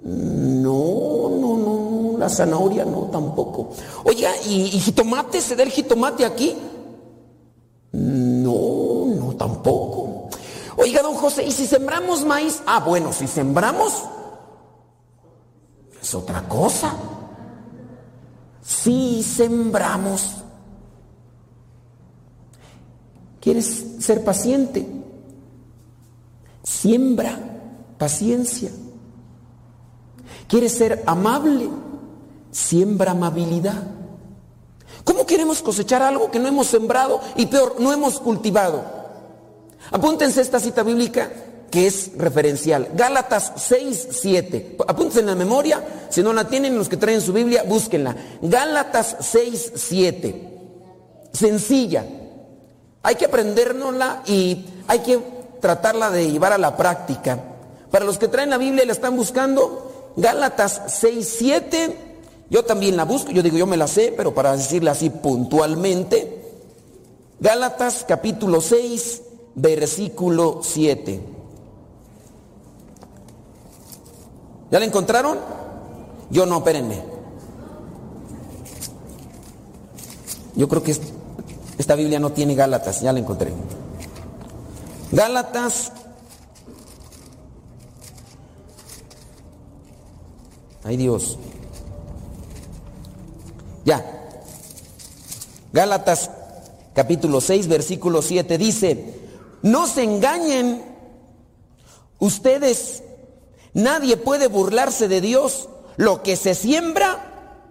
No, 0.03 1.30
no, 1.30 1.57
no, 1.57 2.12
no, 2.12 2.18
la 2.18 2.28
zanahoria 2.28 2.84
no 2.84 3.05
tampoco. 3.05 3.70
Oiga, 4.05 4.30
¿y, 4.47 4.64
y 4.76 4.80
jitomate? 4.80 5.41
¿Se 5.41 5.57
da 5.57 5.62
el 5.62 5.70
jitomate 5.70 6.26
aquí? 6.26 6.55
No, 7.93 9.07
no 9.07 9.34
tampoco. 9.37 10.06
Oiga, 10.87 11.03
don 11.03 11.16
José, 11.16 11.43
¿y 11.43 11.51
si 11.51 11.66
sembramos 11.66 12.24
maíz? 12.24 12.62
Ah, 12.64 12.78
bueno, 12.78 13.12
si 13.12 13.26
sembramos 13.26 14.05
es 16.01 16.14
otra 16.14 16.49
cosa. 16.49 16.95
Si 18.62 19.20
sembramos. 19.24 20.37
¿Quieres 23.41 23.97
ser 23.99 24.22
paciente? 24.22 24.87
Siembra 26.62 27.37
paciencia. 27.99 28.70
¿Quieres 30.47 30.72
ser 30.72 31.03
amable? 31.05 31.68
Siembra 32.53 33.11
amabilidad. 33.11 33.82
¿Cómo 35.03 35.26
queremos 35.26 35.62
cosechar 35.62 36.03
algo 36.03 36.30
que 36.30 36.39
no 36.39 36.47
hemos 36.47 36.68
sembrado 36.68 37.20
y 37.34 37.47
peor, 37.47 37.74
no 37.80 37.93
hemos 37.93 38.20
cultivado? 38.20 38.96
Apúntense 39.91 40.41
esta 40.41 40.61
cita 40.61 40.82
bíblica 40.82 41.30
que 41.70 41.87
es 41.87 42.12
referencial. 42.16 42.89
Gálatas 42.95 43.53
6, 43.57 44.09
7. 44.11 44.76
Apúntense 44.87 45.20
en 45.20 45.26
la 45.26 45.34
memoria. 45.34 45.82
Si 46.11 46.22
no 46.22 46.32
la 46.32 46.49
tienen, 46.49 46.76
los 46.76 46.89
que 46.89 46.97
traen 46.97 47.20
su 47.20 47.32
Biblia, 47.32 47.64
búsquenla. 47.66 48.16
Gálatas 48.43 49.16
6, 49.20 49.72
7. 49.74 50.59
Sencilla. 51.32 52.05
Hay 53.03 53.14
que 53.16 53.26
aprendérnosla 53.26 54.22
y 54.26 54.64
hay 54.89 55.01
que 55.01 55.20
tratarla 55.61 56.11
de 56.11 56.30
llevar 56.30 56.53
a 56.53 56.59
la 56.59 56.76
práctica. 56.76 57.39
Para 57.91 58.05
los 58.05 58.18
que 58.18 58.28
traen 58.28 58.51
la 58.51 58.59
Biblia 58.59 58.84
y 58.84 58.87
la 58.87 58.93
están 58.93 59.16
buscando, 59.16 60.12
Gálatas 60.16 60.82
6, 60.89 61.34
7. 61.39 61.97
Yo 62.49 62.64
también 62.64 62.97
la 62.97 63.05
busco, 63.05 63.32
yo 63.32 63.43
digo, 63.43 63.59
yo 63.59 63.66
me 63.66 63.76
la 63.76 63.89
sé, 63.89 64.14
pero 64.16 64.32
para 64.32 64.57
decirla 64.57 64.93
así 64.93 65.11
puntualmente. 65.11 66.43
Gálatas 67.41 68.05
capítulo 68.09 68.61
6, 68.61 69.22
versículo 69.57 70.61
7. 70.63 71.21
¿Ya 74.71 74.79
la 74.79 74.85
encontraron? 74.85 75.39
Yo 76.31 76.47
no, 76.47 76.59
espérenme. 76.59 77.03
Yo 80.55 80.69
creo 80.69 80.83
que 80.83 80.93
es- 80.93 81.01
esta 81.79 81.95
Biblia 81.95 82.19
no 82.21 82.31
tiene 82.33 82.55
Gálatas, 82.55 83.01
ya 83.01 83.13
la 83.13 83.19
encontré. 83.19 83.53
Gálatas. 85.13 85.93
Ay 90.85 90.97
Dios. 90.97 91.39
Ya. 93.85 94.05
Gálatas 95.73 96.31
capítulo 96.95 97.41
6, 97.41 97.69
versículo 97.69 98.23
7 98.23 98.57
dice, 98.59 99.26
no 99.67 99.89
se 99.89 100.05
engañen 100.05 100.81
ustedes, 102.21 103.03
nadie 103.75 104.17
puede 104.17 104.47
burlarse 104.47 105.09
de 105.09 105.21
Dios, 105.21 105.69
lo 105.97 106.23
que 106.23 106.37
se 106.37 106.55
siembra, 106.55 107.64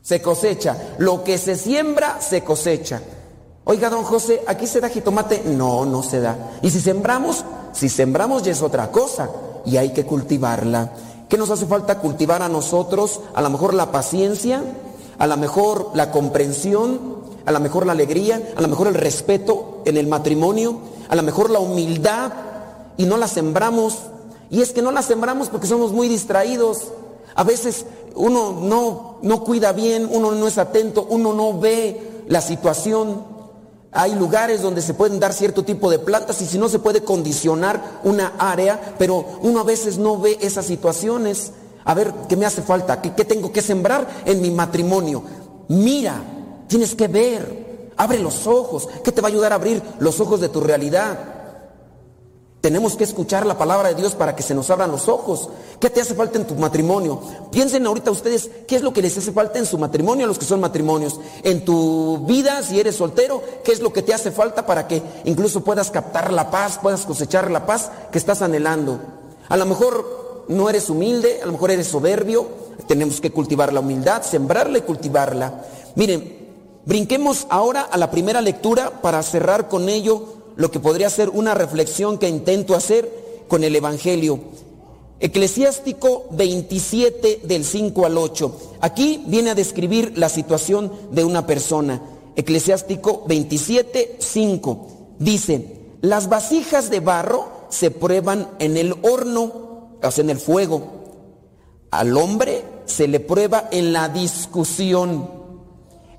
se 0.00 0.22
cosecha, 0.22 0.78
lo 0.96 1.24
que 1.24 1.36
se 1.36 1.56
siembra, 1.56 2.22
se 2.22 2.42
cosecha. 2.42 3.02
Oiga, 3.64 3.90
don 3.90 4.02
José, 4.02 4.42
¿aquí 4.46 4.66
se 4.66 4.80
da 4.80 4.88
jitomate? 4.88 5.42
No, 5.44 5.84
no 5.84 6.02
se 6.02 6.20
da. 6.20 6.52
Y 6.62 6.70
si 6.70 6.80
sembramos, 6.80 7.44
si 7.72 7.90
sembramos 7.90 8.42
ya 8.42 8.52
es 8.52 8.62
otra 8.62 8.90
cosa 8.90 9.28
y 9.66 9.76
hay 9.76 9.92
que 9.92 10.06
cultivarla. 10.06 10.90
¿Qué 11.28 11.36
nos 11.36 11.50
hace 11.50 11.66
falta 11.66 11.98
cultivar 11.98 12.42
a 12.42 12.48
nosotros? 12.48 13.20
A 13.34 13.42
lo 13.42 13.50
mejor 13.50 13.74
la 13.74 13.92
paciencia, 13.92 14.64
a 15.18 15.26
lo 15.26 15.36
mejor 15.36 15.90
la 15.92 16.10
comprensión, 16.10 17.19
a 17.50 17.52
lo 17.52 17.60
mejor 17.60 17.84
la 17.84 17.92
alegría, 17.92 18.52
a 18.56 18.60
lo 18.60 18.68
mejor 18.68 18.86
el 18.86 18.94
respeto 18.94 19.82
en 19.84 19.96
el 19.96 20.06
matrimonio, 20.06 20.78
a 21.08 21.16
lo 21.16 21.22
mejor 21.24 21.50
la 21.50 21.58
humildad 21.58 22.32
y 22.96 23.04
no 23.04 23.16
la 23.16 23.26
sembramos. 23.26 23.98
Y 24.50 24.62
es 24.62 24.72
que 24.72 24.82
no 24.82 24.92
la 24.92 25.02
sembramos 25.02 25.48
porque 25.48 25.66
somos 25.66 25.90
muy 25.92 26.08
distraídos. 26.08 26.92
A 27.34 27.42
veces 27.42 27.86
uno 28.14 28.52
no, 28.52 29.18
no 29.22 29.42
cuida 29.42 29.72
bien, 29.72 30.08
uno 30.12 30.30
no 30.30 30.46
es 30.46 30.58
atento, 30.58 31.06
uno 31.10 31.32
no 31.32 31.58
ve 31.58 32.22
la 32.28 32.40
situación. 32.40 33.24
Hay 33.90 34.14
lugares 34.14 34.62
donde 34.62 34.80
se 34.80 34.94
pueden 34.94 35.18
dar 35.18 35.32
cierto 35.32 35.64
tipo 35.64 35.90
de 35.90 35.98
plantas 35.98 36.40
y 36.42 36.46
si 36.46 36.56
no 36.56 36.68
se 36.68 36.78
puede 36.78 37.02
condicionar 37.02 38.00
una 38.04 38.34
área, 38.38 38.94
pero 38.96 39.24
uno 39.42 39.60
a 39.60 39.64
veces 39.64 39.98
no 39.98 40.18
ve 40.18 40.38
esas 40.40 40.66
situaciones. 40.66 41.50
A 41.84 41.94
ver, 41.94 42.12
¿qué 42.28 42.36
me 42.36 42.46
hace 42.46 42.62
falta? 42.62 43.02
¿Qué, 43.02 43.12
qué 43.12 43.24
tengo 43.24 43.50
que 43.52 43.60
sembrar 43.60 44.06
en 44.24 44.40
mi 44.40 44.52
matrimonio? 44.52 45.24
Mira, 45.66 46.22
tienes 46.70 46.94
que 46.94 47.08
ver, 47.08 47.92
abre 47.96 48.20
los 48.20 48.46
ojos. 48.46 48.88
¿Qué 49.04 49.10
te 49.10 49.20
va 49.20 49.28
a 49.28 49.30
ayudar 49.30 49.52
a 49.52 49.56
abrir 49.56 49.82
los 49.98 50.20
ojos 50.20 50.40
de 50.40 50.48
tu 50.48 50.60
realidad? 50.60 51.18
Tenemos 52.60 52.94
que 52.94 53.04
escuchar 53.04 53.44
la 53.44 53.58
palabra 53.58 53.88
de 53.88 53.96
Dios 53.96 54.14
para 54.14 54.36
que 54.36 54.42
se 54.42 54.54
nos 54.54 54.70
abran 54.70 54.92
los 54.92 55.08
ojos. 55.08 55.48
¿Qué 55.80 55.90
te 55.90 56.00
hace 56.00 56.14
falta 56.14 56.38
en 56.38 56.46
tu 56.46 56.54
matrimonio? 56.54 57.20
Piensen 57.50 57.86
ahorita 57.86 58.12
ustedes 58.12 58.50
qué 58.68 58.76
es 58.76 58.82
lo 58.82 58.92
que 58.92 59.02
les 59.02 59.18
hace 59.18 59.32
falta 59.32 59.58
en 59.58 59.66
su 59.66 59.78
matrimonio 59.78 60.26
a 60.26 60.28
los 60.28 60.38
que 60.38 60.44
son 60.44 60.60
matrimonios. 60.60 61.18
En 61.42 61.64
tu 61.64 62.24
vida, 62.26 62.62
si 62.62 62.78
eres 62.78 62.96
soltero, 62.96 63.42
qué 63.64 63.72
es 63.72 63.80
lo 63.80 63.92
que 63.92 64.02
te 64.02 64.14
hace 64.14 64.30
falta 64.30 64.64
para 64.64 64.86
que 64.86 65.02
incluso 65.24 65.64
puedas 65.64 65.90
captar 65.90 66.32
la 66.32 66.50
paz, 66.50 66.78
puedas 66.80 67.04
cosechar 67.04 67.50
la 67.50 67.66
paz 67.66 67.90
que 68.12 68.18
estás 68.18 68.42
anhelando. 68.42 69.00
A 69.48 69.56
lo 69.56 69.66
mejor 69.66 70.44
no 70.48 70.70
eres 70.70 70.88
humilde, 70.88 71.40
a 71.42 71.46
lo 71.46 71.52
mejor 71.52 71.72
eres 71.72 71.88
soberbio. 71.88 72.46
Tenemos 72.86 73.20
que 73.20 73.32
cultivar 73.32 73.72
la 73.72 73.80
humildad, 73.80 74.22
sembrarla 74.22 74.78
y 74.78 74.82
cultivarla. 74.82 75.64
Miren, 75.96 76.39
brinquemos 76.86 77.46
ahora 77.50 77.82
a 77.82 77.98
la 77.98 78.10
primera 78.10 78.40
lectura 78.40 79.00
para 79.02 79.22
cerrar 79.22 79.68
con 79.68 79.88
ello 79.88 80.40
lo 80.56 80.70
que 80.70 80.80
podría 80.80 81.10
ser 81.10 81.30
una 81.30 81.54
reflexión 81.54 82.18
que 82.18 82.28
intento 82.28 82.74
hacer 82.74 83.44
con 83.48 83.64
el 83.64 83.74
Evangelio. 83.74 84.40
Eclesiástico 85.20 86.26
27 86.30 87.42
del 87.44 87.64
5 87.64 88.06
al 88.06 88.16
8. 88.16 88.60
Aquí 88.80 89.22
viene 89.26 89.50
a 89.50 89.54
describir 89.54 90.16
la 90.16 90.30
situación 90.30 90.90
de 91.10 91.24
una 91.24 91.46
persona. 91.46 92.00
Eclesiástico 92.36 93.24
27, 93.26 94.16
5. 94.18 94.88
Dice, 95.18 95.80
las 96.00 96.30
vasijas 96.30 96.88
de 96.88 97.00
barro 97.00 97.48
se 97.68 97.90
prueban 97.90 98.48
en 98.58 98.78
el 98.78 98.94
horno, 99.02 99.98
o 100.02 100.10
sea, 100.10 100.24
en 100.24 100.30
el 100.30 100.38
fuego. 100.38 100.82
Al 101.90 102.16
hombre 102.16 102.64
se 102.86 103.08
le 103.08 103.20
prueba 103.20 103.68
en 103.70 103.92
la 103.92 104.08
discusión. 104.08 105.39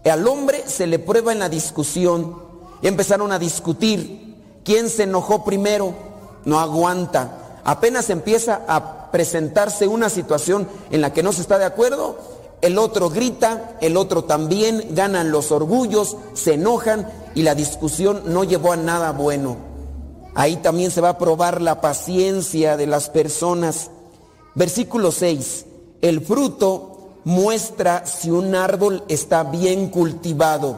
Al 0.05 0.27
hombre 0.27 0.63
se 0.67 0.87
le 0.87 0.99
prueba 0.99 1.31
en 1.31 1.39
la 1.39 1.49
discusión. 1.49 2.35
Empezaron 2.81 3.31
a 3.31 3.39
discutir. 3.39 4.35
¿Quién 4.63 4.89
se 4.89 5.03
enojó 5.03 5.43
primero? 5.43 5.93
No 6.45 6.59
aguanta. 6.59 7.59
Apenas 7.63 8.09
empieza 8.09 8.61
a 8.67 9.11
presentarse 9.11 9.87
una 9.87 10.09
situación 10.09 10.67
en 10.89 11.01
la 11.01 11.13
que 11.13 11.23
no 11.23 11.33
se 11.33 11.41
está 11.41 11.57
de 11.57 11.65
acuerdo, 11.65 12.17
el 12.61 12.77
otro 12.77 13.09
grita, 13.09 13.77
el 13.81 13.97
otro 13.97 14.23
también, 14.23 14.89
ganan 14.91 15.31
los 15.31 15.51
orgullos, 15.51 16.15
se 16.33 16.53
enojan 16.53 17.07
y 17.35 17.41
la 17.41 17.55
discusión 17.55 18.21
no 18.25 18.43
llevó 18.43 18.71
a 18.71 18.77
nada 18.77 19.11
bueno. 19.11 19.57
Ahí 20.35 20.57
también 20.57 20.91
se 20.91 21.01
va 21.01 21.09
a 21.09 21.17
probar 21.17 21.61
la 21.61 21.81
paciencia 21.81 22.77
de 22.77 22.87
las 22.87 23.09
personas. 23.09 23.89
Versículo 24.55 25.11
6. 25.11 25.65
El 26.01 26.21
fruto 26.21 26.90
muestra 27.23 28.05
si 28.05 28.31
un 28.31 28.55
árbol 28.55 29.03
está 29.07 29.43
bien 29.43 29.89
cultivado. 29.89 30.77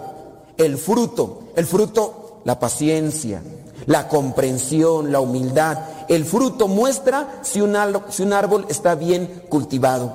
El 0.58 0.78
fruto, 0.78 1.44
el 1.56 1.66
fruto, 1.66 2.42
la 2.46 2.60
paciencia, 2.60 3.42
la 3.86 4.08
comprensión, 4.08 5.12
la 5.12 5.20
humildad. 5.20 5.80
El 6.10 6.26
fruto 6.26 6.68
muestra 6.68 7.40
si 7.44 7.62
un, 7.62 7.76
árbol, 7.76 8.04
si 8.10 8.24
un 8.24 8.34
árbol 8.34 8.66
está 8.70 8.96
bien 8.96 9.44
cultivado. 9.50 10.14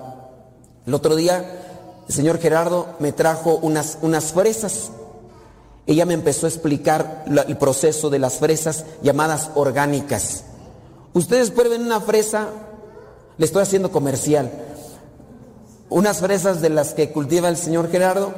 El 0.87 0.95
otro 0.95 1.17
día 1.17 1.65
el 2.09 2.15
señor 2.15 2.39
Gerardo 2.39 2.87
me 2.99 3.13
trajo 3.13 3.59
unas, 3.61 3.99
unas 4.01 4.33
fresas. 4.33 4.91
Ella 5.87 6.07
me 6.07 6.15
empezó 6.15 6.47
a 6.47 6.49
explicar 6.49 7.25
el 7.27 7.57
proceso 7.59 8.09
de 8.09 8.19
las 8.19 8.39
fresas 8.39 8.87
llamadas 9.03 9.51
orgánicas. 9.55 10.45
Ustedes 11.13 11.51
prueben 11.51 11.83
una 11.83 12.01
fresa, 12.01 12.49
le 13.37 13.45
estoy 13.45 13.63
haciendo 13.63 13.91
comercial, 13.91 14.51
unas 15.91 16.19
fresas 16.19 16.61
de 16.61 16.71
las 16.71 16.95
que 16.95 17.11
cultiva 17.13 17.49
el 17.49 17.57
señor 17.57 17.91
Gerardo 17.91 18.33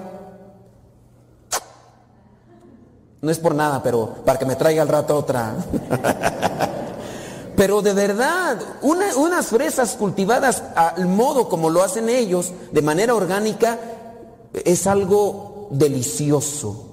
No 3.23 3.31
es 3.31 3.39
por 3.39 3.55
nada, 3.55 3.83
pero 3.83 4.15
para 4.25 4.39
que 4.39 4.47
me 4.47 4.57
traiga 4.57 4.81
al 4.83 4.89
rato 4.89 5.15
otra. 5.17 5.55
Pero 7.57 7.83
de 7.83 7.93
verdad, 7.93 8.57
una- 8.81 9.15
unas 9.17 9.49
fresas 9.49 9.95
cultivadas 9.99 10.63
al 10.75 11.05
modo 11.07 11.47
como 11.51 11.69
lo 11.69 11.83
hacen 11.83 12.09
ellos, 12.09 12.53
de 12.73 12.81
manera 12.81 13.15
orgánica, 13.15 13.79
es 14.65 14.87
algo 14.87 15.69
delicioso. 15.71 16.87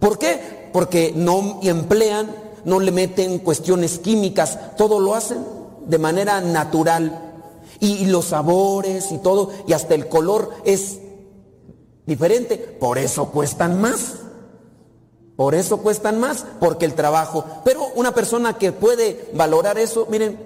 ¿Por 0.00 0.18
qué? 0.18 0.68
Porque 0.72 1.12
no 1.14 1.60
emplean, 1.62 2.28
no 2.64 2.80
le 2.80 2.90
meten 2.90 3.38
cuestiones 3.38 4.00
químicas, 4.00 4.58
todo 4.76 4.98
lo 4.98 5.14
hacen 5.14 5.44
de 5.86 5.98
manera 5.98 6.40
natural. 6.40 7.29
Y, 7.80 8.06
los 8.06 8.26
sabores 8.26 9.10
y 9.10 9.18
todo, 9.18 9.50
y 9.66 9.72
hasta 9.72 9.94
el 9.94 10.08
color 10.08 10.50
es 10.64 10.98
diferente. 12.06 12.56
Por 12.56 12.98
eso 12.98 13.30
cuestan 13.30 13.80
más. 13.80 14.16
Por 15.36 15.54
eso 15.54 15.78
cuestan 15.78 16.20
más, 16.20 16.44
porque 16.60 16.84
el 16.84 16.94
trabajo. 16.94 17.44
Pero 17.64 17.86
una 17.94 18.12
persona 18.12 18.58
que 18.58 18.72
puede 18.72 19.30
valorar 19.32 19.78
eso, 19.78 20.06
miren, 20.10 20.38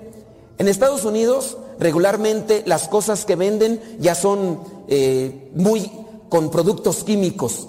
en 0.58 0.68
Estados 0.68 1.04
Unidos 1.04 1.58
regularmente 1.80 2.62
las 2.66 2.88
cosas 2.88 3.24
que 3.24 3.34
venden 3.34 3.80
ya 3.98 4.14
son 4.14 4.60
eh, 4.86 5.50
muy 5.54 5.90
con 6.28 6.50
productos 6.50 7.02
químicos. 7.02 7.68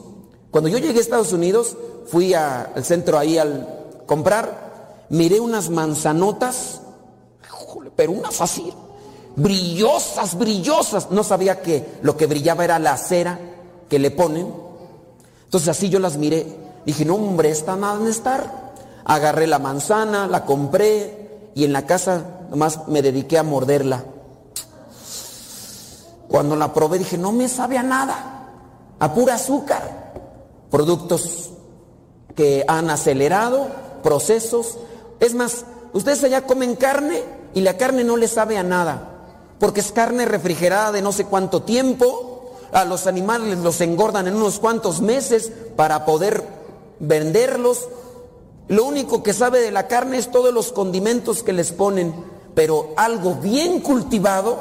Cuando 0.51 0.69
yo 0.69 0.77
llegué 0.77 0.99
a 0.99 1.01
Estados 1.01 1.33
Unidos, 1.33 1.75
fui 2.05 2.33
al 2.33 2.85
centro 2.85 3.17
ahí 3.17 3.37
al 3.37 3.67
comprar, 4.05 5.05
miré 5.09 5.39
unas 5.39 5.69
manzanotas, 5.69 6.81
pero 7.95 8.11
unas 8.11 8.41
así, 8.41 8.71
brillosas, 9.35 10.37
brillosas. 10.37 11.11
No 11.11 11.23
sabía 11.23 11.61
que 11.61 11.97
lo 12.01 12.17
que 12.17 12.25
brillaba 12.25 12.63
era 12.63 12.79
la 12.79 12.97
cera 12.97 13.39
que 13.89 13.99
le 13.99 14.11
ponen. 14.11 14.53
Entonces 15.45 15.69
así 15.69 15.89
yo 15.89 15.99
las 15.99 16.17
miré. 16.17 16.45
Dije, 16.85 17.05
no 17.05 17.15
hombre, 17.15 17.49
esta 17.49 17.75
nada. 17.75 17.99
Agarré 19.05 19.47
la 19.47 19.59
manzana, 19.59 20.27
la 20.27 20.45
compré 20.45 21.51
y 21.53 21.63
en 21.63 21.73
la 21.73 21.85
casa 21.85 22.23
nomás 22.49 22.87
me 22.87 23.01
dediqué 23.01 23.37
a 23.37 23.43
morderla. 23.43 24.03
Cuando 26.27 26.55
la 26.55 26.73
probé 26.73 26.97
dije, 26.97 27.17
no 27.17 27.31
me 27.31 27.47
sabe 27.47 27.77
a 27.77 27.83
nada, 27.83 28.49
a 28.99 29.13
pura 29.13 29.35
azúcar. 29.35 30.13
Productos 30.71 31.51
que 32.35 32.65
han 32.67 32.89
acelerado 32.89 33.67
procesos. 34.03 34.77
Es 35.19 35.33
más, 35.33 35.65
ustedes 35.93 36.23
allá 36.23 36.45
comen 36.45 36.75
carne 36.75 37.23
y 37.53 37.61
la 37.61 37.77
carne 37.77 38.03
no 38.03 38.17
les 38.17 38.31
sabe 38.31 38.57
a 38.57 38.63
nada, 38.63 39.14
porque 39.59 39.79
es 39.79 39.91
carne 39.91 40.25
refrigerada 40.25 40.91
de 40.91 41.01
no 41.01 41.11
sé 41.11 41.25
cuánto 41.25 41.63
tiempo. 41.63 42.31
A 42.71 42.83
los 42.83 43.07
animales 43.07 43.59
los 43.59 43.79
engordan 43.81 44.27
en 44.27 44.35
unos 44.35 44.59
cuantos 44.59 45.01
meses 45.01 45.51
para 45.75 46.05
poder 46.05 46.43
venderlos. 46.99 47.87
Lo 48.67 48.85
único 48.85 49.23
que 49.23 49.33
sabe 49.33 49.61
de 49.61 49.71
la 49.71 49.87
carne 49.87 50.17
es 50.17 50.31
todos 50.31 50.53
los 50.53 50.71
condimentos 50.71 51.43
que 51.43 51.53
les 51.53 51.71
ponen, 51.71 52.13
pero 52.53 52.93
algo 52.97 53.35
bien 53.35 53.79
cultivado 53.79 54.57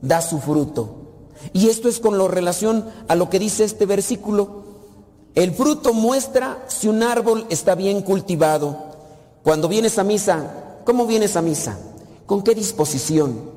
da 0.00 0.20
su 0.20 0.40
fruto. 0.40 1.06
Y 1.52 1.68
esto 1.68 1.88
es 1.88 2.00
con 2.00 2.18
lo 2.18 2.28
relación 2.28 2.86
a 3.08 3.14
lo 3.14 3.30
que 3.30 3.38
dice 3.38 3.64
este 3.64 3.86
versículo. 3.86 4.64
El 5.34 5.52
fruto 5.52 5.92
muestra 5.92 6.64
si 6.66 6.88
un 6.88 7.02
árbol 7.02 7.46
está 7.50 7.74
bien 7.74 8.02
cultivado. 8.02 8.76
Cuando 9.42 9.68
vienes 9.68 9.98
a 9.98 10.04
misa, 10.04 10.80
¿cómo 10.84 11.06
vienes 11.06 11.36
a 11.36 11.42
misa? 11.42 11.78
¿Con 12.24 12.42
qué 12.42 12.54
disposición? 12.54 13.55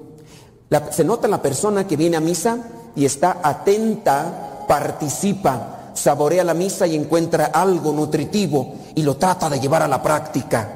Se 0.91 1.03
nota 1.03 1.27
la 1.27 1.41
persona 1.41 1.87
que 1.87 1.97
viene 1.97 2.17
a 2.17 2.21
misa 2.21 2.57
y 2.95 3.05
está 3.05 3.39
atenta, 3.43 4.65
participa, 4.67 5.91
saborea 5.93 6.43
la 6.43 6.53
misa 6.53 6.85
y 6.85 6.95
encuentra 6.95 7.45
algo 7.45 7.91
nutritivo 7.91 8.75
y 8.93 9.01
lo 9.01 9.17
trata 9.17 9.49
de 9.49 9.59
llevar 9.59 9.81
a 9.81 9.87
la 9.87 10.01
práctica. 10.01 10.69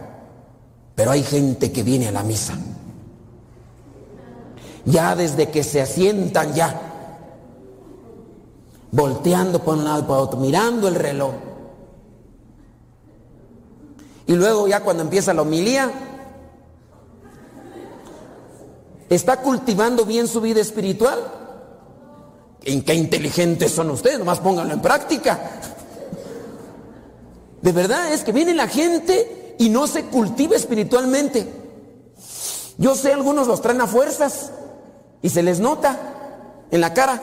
Pero 0.96 1.12
hay 1.12 1.24
gente 1.24 1.72
que 1.72 1.84
viene 1.84 2.08
a 2.08 2.12
la 2.12 2.24
misa. 2.24 2.56
Ya 4.86 5.16
desde 5.16 5.50
que 5.50 5.64
se 5.64 5.82
asientan 5.82 6.54
ya, 6.54 6.82
volteando 8.92 9.64
por 9.64 9.78
un 9.78 9.84
lado 9.84 10.06
por 10.06 10.18
otro, 10.20 10.40
mirando 10.40 10.88
el 10.88 10.96
reloj. 10.96 11.34
Y 14.26 14.34
luego 14.34 14.68
ya 14.68 14.82
cuando 14.82 15.04
empieza 15.04 15.34
la 15.34 15.42
homilía, 15.42 15.92
¿está 19.16 19.38
cultivando 19.42 20.06
bien 20.06 20.28
su 20.28 20.42
vida 20.42 20.62
espiritual? 20.62 21.20
¿En 22.64 22.84
qué 22.84 22.94
inteligentes 22.94 23.72
son 23.72 23.90
ustedes? 23.92 24.20
Nomás 24.20 24.40
pónganlo 24.40 24.74
en 24.74 24.82
práctica. 24.82 25.40
De 27.62 27.72
verdad 27.72 28.12
es 28.14 28.24
que 28.24 28.32
viene 28.32 28.54
la 28.54 28.68
gente 28.68 29.56
y 29.60 29.70
no 29.70 29.88
se 29.88 30.06
cultiva 30.06 30.56
espiritualmente. 30.56 31.48
Yo 32.78 32.96
sé, 32.96 33.14
algunos 33.14 33.48
los 33.48 33.62
traen 33.62 33.82
a 33.82 33.88
fuerzas 33.88 34.52
y 35.22 35.30
se 35.30 35.44
les 35.44 35.60
nota 35.60 35.98
en 36.72 36.82
la 36.82 36.94
cara. 36.94 37.22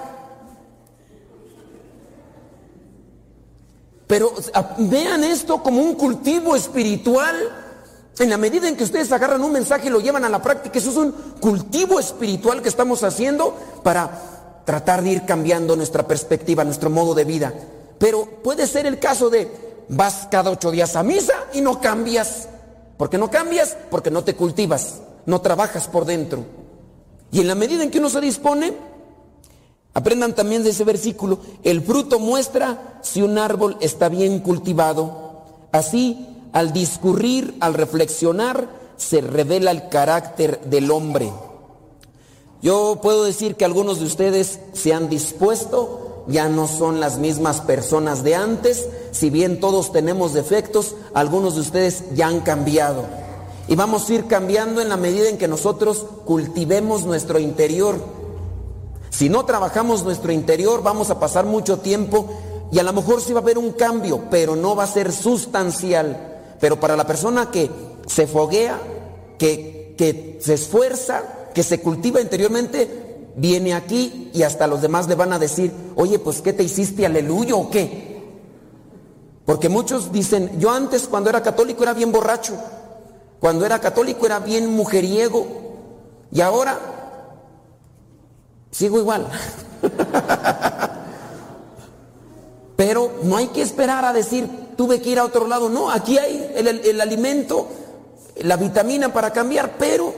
Pero 4.06 4.32
a- 4.54 4.74
vean 4.78 5.22
esto 5.24 5.62
como 5.62 5.80
un 5.82 5.94
cultivo 5.94 6.56
espiritual. 6.56 7.36
En 8.20 8.28
la 8.28 8.36
medida 8.36 8.68
en 8.68 8.76
que 8.76 8.84
ustedes 8.84 9.10
agarran 9.12 9.42
un 9.42 9.50
mensaje 9.50 9.86
y 9.86 9.90
lo 9.90 9.98
llevan 9.98 10.26
a 10.26 10.28
la 10.28 10.42
práctica, 10.42 10.78
eso 10.78 10.90
es 10.90 10.96
un 10.98 11.10
cultivo 11.40 11.98
espiritual 11.98 12.60
que 12.60 12.68
estamos 12.68 13.02
haciendo 13.02 13.56
para 13.82 14.10
tratar 14.66 15.02
de 15.02 15.08
ir 15.08 15.24
cambiando 15.24 15.74
nuestra 15.74 16.06
perspectiva, 16.06 16.62
nuestro 16.62 16.90
modo 16.90 17.14
de 17.14 17.24
vida. 17.24 17.54
Pero 17.98 18.26
puede 18.42 18.66
ser 18.66 18.84
el 18.84 18.98
caso 18.98 19.30
de 19.30 19.50
vas 19.88 20.28
cada 20.30 20.50
ocho 20.50 20.70
días 20.70 20.96
a 20.96 21.02
misa 21.02 21.32
y 21.54 21.62
no 21.62 21.80
cambias. 21.80 22.46
¿Por 22.98 23.08
qué 23.08 23.16
no 23.16 23.30
cambias? 23.30 23.74
Porque 23.90 24.10
no 24.10 24.22
te 24.22 24.36
cultivas, 24.36 25.00
no 25.24 25.40
trabajas 25.40 25.88
por 25.88 26.04
dentro. 26.04 26.44
Y 27.32 27.40
en 27.40 27.48
la 27.48 27.54
medida 27.54 27.82
en 27.82 27.90
que 27.90 28.00
uno 28.00 28.10
se 28.10 28.20
dispone, 28.20 28.74
aprendan 29.94 30.34
también 30.34 30.62
de 30.62 30.70
ese 30.70 30.84
versículo, 30.84 31.38
el 31.64 31.80
fruto 31.80 32.18
muestra 32.18 32.98
si 33.00 33.22
un 33.22 33.38
árbol 33.38 33.78
está 33.80 34.10
bien 34.10 34.40
cultivado. 34.40 35.40
Así, 35.72 36.26
al 36.52 36.72
discurrir, 36.72 37.56
al 37.60 37.74
reflexionar, 37.74 38.68
se 38.96 39.20
revela 39.20 39.70
el 39.70 39.88
carácter 39.88 40.60
del 40.62 40.90
hombre. 40.90 41.32
Yo 42.62 42.98
puedo 43.02 43.24
decir 43.24 43.56
que 43.56 43.64
algunos 43.64 44.00
de 44.00 44.06
ustedes 44.06 44.60
se 44.74 44.92
han 44.92 45.08
dispuesto, 45.08 46.24
ya 46.26 46.48
no 46.48 46.68
son 46.68 47.00
las 47.00 47.18
mismas 47.18 47.62
personas 47.62 48.22
de 48.22 48.34
antes, 48.34 48.86
si 49.12 49.30
bien 49.30 49.60
todos 49.60 49.92
tenemos 49.92 50.34
defectos, 50.34 50.94
algunos 51.14 51.54
de 51.54 51.62
ustedes 51.62 52.04
ya 52.14 52.28
han 52.28 52.40
cambiado. 52.40 53.04
Y 53.66 53.76
vamos 53.76 54.08
a 54.08 54.14
ir 54.14 54.26
cambiando 54.26 54.82
en 54.82 54.90
la 54.90 54.96
medida 54.96 55.28
en 55.28 55.38
que 55.38 55.48
nosotros 55.48 56.04
cultivemos 56.26 57.04
nuestro 57.06 57.38
interior. 57.38 57.96
Si 59.08 59.28
no 59.28 59.44
trabajamos 59.44 60.04
nuestro 60.04 60.32
interior, 60.32 60.82
vamos 60.82 61.10
a 61.10 61.18
pasar 61.18 61.46
mucho 61.46 61.78
tiempo 61.78 62.28
y 62.72 62.78
a 62.78 62.82
lo 62.82 62.92
mejor 62.92 63.20
sí 63.20 63.32
va 63.32 63.40
a 63.40 63.42
haber 63.42 63.58
un 63.58 63.72
cambio, 63.72 64.24
pero 64.30 64.54
no 64.54 64.76
va 64.76 64.84
a 64.84 64.88
ser 64.88 65.12
sustancial. 65.12 66.29
Pero 66.60 66.78
para 66.78 66.96
la 66.96 67.06
persona 67.06 67.50
que 67.50 67.70
se 68.06 68.26
foguea, 68.26 68.78
que, 69.38 69.94
que 69.96 70.38
se 70.40 70.54
esfuerza, 70.54 71.22
que 71.54 71.62
se 71.62 71.80
cultiva 71.80 72.20
interiormente, 72.20 73.10
viene 73.36 73.74
aquí 73.74 74.30
y 74.34 74.42
hasta 74.42 74.66
los 74.66 74.82
demás 74.82 75.08
le 75.08 75.14
van 75.14 75.32
a 75.32 75.38
decir, 75.38 75.72
oye, 75.96 76.18
pues 76.18 76.42
¿qué 76.42 76.52
te 76.52 76.62
hiciste 76.62 77.06
aleluya 77.06 77.54
o 77.54 77.70
qué? 77.70 78.10
Porque 79.46 79.68
muchos 79.68 80.12
dicen, 80.12 80.58
yo 80.60 80.70
antes 80.70 81.08
cuando 81.08 81.30
era 81.30 81.42
católico 81.42 81.82
era 81.82 81.94
bien 81.94 82.12
borracho, 82.12 82.54
cuando 83.40 83.64
era 83.64 83.80
católico 83.80 84.26
era 84.26 84.38
bien 84.38 84.70
mujeriego 84.70 85.46
y 86.30 86.40
ahora 86.40 86.78
sigo 88.70 88.98
igual. 88.98 89.26
Pero 92.80 93.12
no 93.24 93.36
hay 93.36 93.48
que 93.48 93.60
esperar 93.60 94.06
a 94.06 94.12
decir, 94.14 94.48
tuve 94.74 95.02
que 95.02 95.10
ir 95.10 95.18
a 95.18 95.26
otro 95.26 95.46
lado. 95.46 95.68
No, 95.68 95.90
aquí 95.90 96.16
hay 96.16 96.50
el, 96.56 96.98
alimento, 97.02 97.68
la 98.38 98.56
vitamina 98.56 99.12
para 99.12 99.34
cambiar, 99.34 99.76
pero 99.78 100.14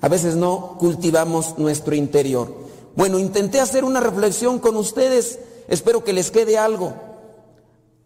a 0.00 0.06
veces 0.06 0.36
no 0.36 0.76
cultivamos 0.78 1.58
nuestro 1.58 1.96
interior. 1.96 2.54
Bueno, 2.94 3.18
intenté 3.18 3.60
hacer 3.60 3.82
una 3.82 3.98
reflexión 3.98 4.60
con 4.60 4.76
ustedes, 4.76 5.40
espero 5.66 6.04
que 6.04 6.12
les 6.12 6.30
quede 6.30 6.56
algo. 6.58 6.92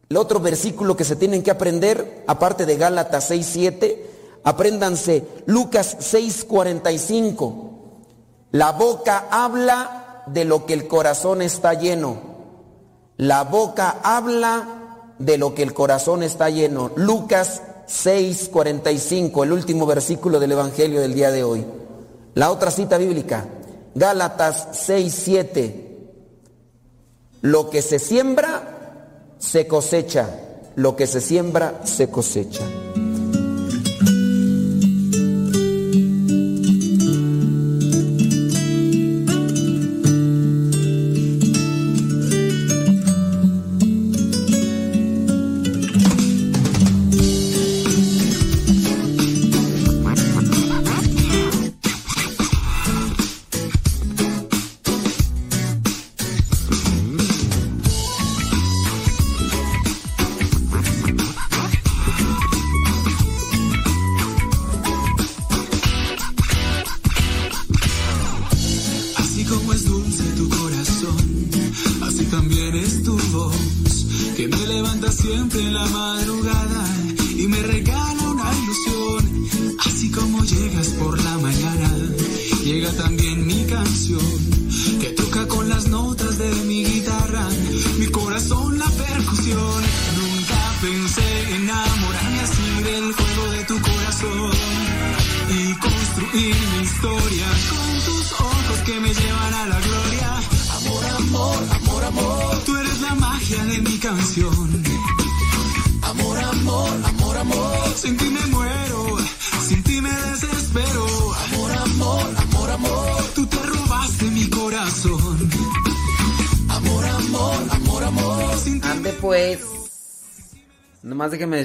El 0.09 0.17
otro 0.17 0.41
versículo 0.41 0.97
que 0.97 1.05
se 1.05 1.17
tienen 1.17 1.43
que 1.43 1.51
aprender, 1.51 2.25
aparte 2.27 2.65
de 2.65 2.79
Gálatas 2.79 3.29
6, 3.29 3.51
7, 3.53 4.11
apréndanse 4.45 5.25
Lucas 5.45 5.95
6, 6.01 6.45
45. 6.45 7.71
La 8.53 8.73
boca 8.73 9.27
habla 9.31 10.23
de 10.27 10.47
lo 10.47 10.65
que 10.65 10.73
el 10.73 10.89
corazón 10.89 11.43
está 11.43 11.75
lleno. 11.75 12.38
La 13.19 13.43
boca 13.43 13.99
habla 14.03 15.15
de 15.19 15.39
lo 15.39 15.53
que 15.53 15.65
el 15.65 15.75
corazón 15.75 16.23
está 16.23 16.51
lleno. 16.51 16.93
Lucas 16.95 17.63
6, 17.87 18.49
45, 18.53 19.43
el 19.43 19.53
último 19.53 19.87
versículo 19.87 20.39
del 20.39 20.53
Evangelio 20.53 21.01
del 21.01 21.15
día 21.15 21.33
de 21.33 21.43
hoy. 21.43 21.67
La 22.35 22.53
otra 22.53 22.71
cita 22.71 22.97
bíblica, 22.97 23.47
Gálatas 23.97 24.69
6, 24.73 25.15
7. 25.25 25.89
Lo 27.43 27.71
que 27.71 27.83
se 27.83 27.99
siembra, 27.99 29.35
se 29.39 29.67
cosecha. 29.67 30.29
lo 30.77 30.95
que 30.95 31.09
se 31.09 31.21
siembra 31.21 31.81
se 31.83 32.09
cosecha. 32.09 32.63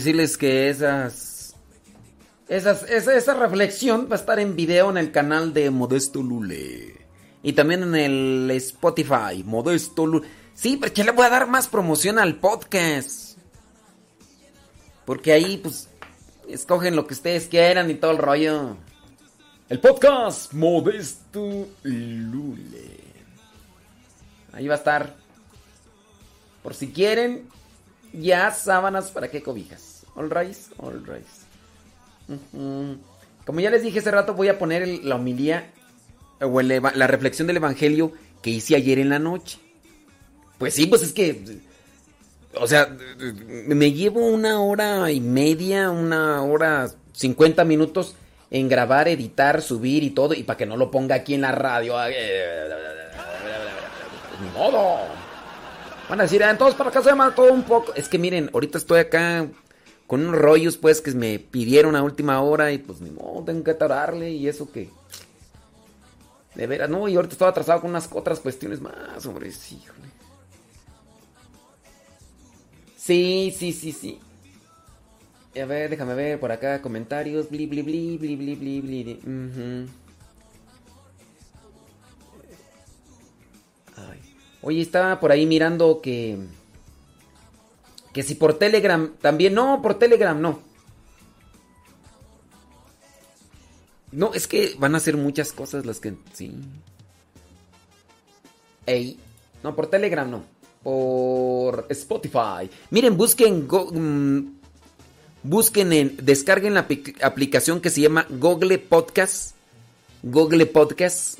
Decirles 0.03 0.37
que 0.37 0.69
esas, 0.69 1.55
esas, 2.49 2.83
esa, 2.89 3.15
esa 3.15 3.33
reflexión 3.35 4.09
va 4.11 4.17
a 4.17 4.19
estar 4.19 4.37
en 4.37 4.53
video 4.53 4.89
en 4.89 4.97
el 4.97 5.13
canal 5.13 5.53
de 5.53 5.69
Modesto 5.69 6.21
Lule. 6.21 7.05
Y 7.41 7.53
también 7.53 7.83
en 7.83 7.95
el 7.95 8.51
Spotify, 8.51 9.43
Modesto 9.45 10.05
Lule. 10.05 10.27
Sí, 10.53 10.75
porque 10.75 11.05
le 11.05 11.11
voy 11.11 11.25
a 11.25 11.29
dar 11.29 11.47
más 11.47 11.69
promoción 11.69 12.19
al 12.19 12.35
podcast. 12.35 13.37
Porque 15.05 15.31
ahí, 15.31 15.57
pues, 15.57 15.87
escogen 16.49 16.97
lo 16.97 17.07
que 17.07 17.13
ustedes 17.13 17.47
quieran 17.47 17.89
y 17.89 17.95
todo 17.95 18.11
el 18.11 18.17
rollo. 18.17 18.75
El 19.69 19.79
podcast 19.79 20.51
Modesto 20.51 21.69
Lule. 21.83 22.99
Ahí 24.51 24.67
va 24.67 24.75
a 24.75 24.77
estar. 24.79 25.15
Por 26.61 26.73
si 26.73 26.91
quieren, 26.91 27.47
ya 28.13 28.51
sábanas 28.51 29.11
para 29.11 29.29
qué 29.29 29.41
cobijas. 29.41 29.92
All 30.15 30.29
right, 30.29 30.55
all. 30.77 31.01
Ujú. 32.27 32.97
Como 33.45 33.59
ya 33.59 33.69
les 33.69 33.83
dije 33.83 33.99
hace 33.99 34.11
rato, 34.11 34.33
voy 34.33 34.47
a 34.47 34.57
poner 34.57 34.87
la 35.03 35.15
homilía 35.15 35.71
o 36.41 36.59
el 36.59 36.67
la 36.67 37.07
reflexión 37.07 37.47
del 37.47 37.57
evangelio 37.57 38.13
que 38.41 38.51
hice 38.51 38.75
ayer 38.75 38.99
en 38.99 39.09
la 39.09 39.19
noche. 39.19 39.59
Pues 40.57 40.75
sí, 40.75 40.85
pues 40.85 41.01
es 41.03 41.13
que. 41.13 41.59
O 42.55 42.67
sea, 42.67 42.95
me 43.67 43.91
llevo 43.91 44.27
una 44.27 44.61
hora 44.61 45.09
y 45.11 45.19
media, 45.19 45.89
una 45.89 46.43
hora, 46.43 46.91
50 47.13 47.63
minutos 47.65 48.15
en 48.51 48.69
grabar, 48.69 49.07
editar, 49.07 49.63
subir 49.63 50.03
y 50.03 50.11
todo, 50.11 50.35
y 50.35 50.43
para 50.43 50.57
que 50.57 50.67
no 50.67 50.77
lo 50.77 50.91
ponga 50.91 51.15
aquí 51.15 51.33
en 51.33 51.41
la 51.41 51.51
radio. 51.51 51.95
Ni 54.39 54.49
modo. 54.51 54.99
Van 56.07 56.19
a 56.19 56.23
decir, 56.23 56.43
"Ah, 56.43 56.51
entonces 56.51 56.75
para 56.75 56.91
acá 56.91 57.01
se 57.01 57.09
llama 57.09 57.33
todo 57.33 57.51
un 57.51 57.63
poco. 57.63 57.93
Es 57.95 58.07
que 58.07 58.19
miren, 58.19 58.51
ahorita 58.53 58.77
estoy 58.77 58.99
acá 58.99 59.47
con 60.13 60.27
unos 60.27 60.39
rollos 60.39 60.77
pues 60.77 61.01
que 61.01 61.09
me 61.13 61.39
pidieron 61.39 61.95
a 61.95 62.03
última 62.03 62.39
hora 62.39 62.71
y 62.71 62.77
pues 62.77 63.01
ni 63.01 63.09
modo, 63.09 63.43
tengo 63.45 63.63
que 63.63 63.71
atararle 63.71 64.29
y 64.29 64.47
eso 64.47 64.71
que... 64.71 64.91
De 66.53 66.67
veras, 66.67 66.87
no, 66.87 67.07
y 67.07 67.15
ahorita 67.15 67.31
estoy 67.31 67.47
atrasado 67.47 67.81
con 67.81 67.89
unas 67.89 68.07
otras 68.13 68.39
cuestiones 68.39 68.79
más, 68.79 69.25
hombre, 69.25 69.51
sí, 69.51 69.81
híjole. 69.83 70.07
Sí, 72.95 73.51
sí, 73.57 73.73
sí, 73.73 73.91
sí. 73.91 74.19
A 75.59 75.65
ver, 75.65 75.89
déjame 75.89 76.13
ver 76.13 76.39
por 76.39 76.51
acá 76.51 76.79
comentarios. 76.79 77.49
Bli, 77.49 77.65
bli, 77.65 77.81
bli, 77.81 78.17
bli, 78.19 78.35
bli, 78.35 78.55
bli, 78.55 78.81
bli. 78.81 79.19
ujú. 79.19 79.89
Ay. 83.97 84.19
Oye, 84.61 84.81
estaba 84.83 85.19
por 85.19 85.31
ahí 85.31 85.47
mirando 85.47 86.01
que. 86.01 86.37
Que 88.13 88.23
si 88.23 88.35
por 88.35 88.53
Telegram 88.59 89.11
también. 89.21 89.53
No, 89.55 89.81
por 89.81 89.97
Telegram 89.99 90.39
no. 90.39 90.59
No, 94.11 94.33
es 94.33 94.47
que 94.47 94.75
van 94.77 94.93
a 94.95 94.99
ser 94.99 95.17
muchas 95.17 95.51
cosas 95.51 95.85
las 95.85 95.99
que. 95.99 96.15
Sí. 96.33 96.53
Ey. 98.85 99.19
No, 99.63 99.75
por 99.75 99.87
Telegram 99.87 100.29
no. 100.29 100.43
Por 100.83 101.87
Spotify. 101.89 102.69
Miren, 102.91 103.17
busquen. 103.17 103.67
Mm, 103.67 104.59
busquen 105.41 105.93
en. 105.93 106.17
Descarguen 106.21 106.75
la 106.75 106.87
apli- 106.87 107.15
aplicación 107.23 107.81
que 107.81 107.89
se 107.89 108.01
llama 108.01 108.27
Google 108.29 108.77
Podcast. 108.77 109.55
Google 110.21 110.67
Podcast. 110.67 111.39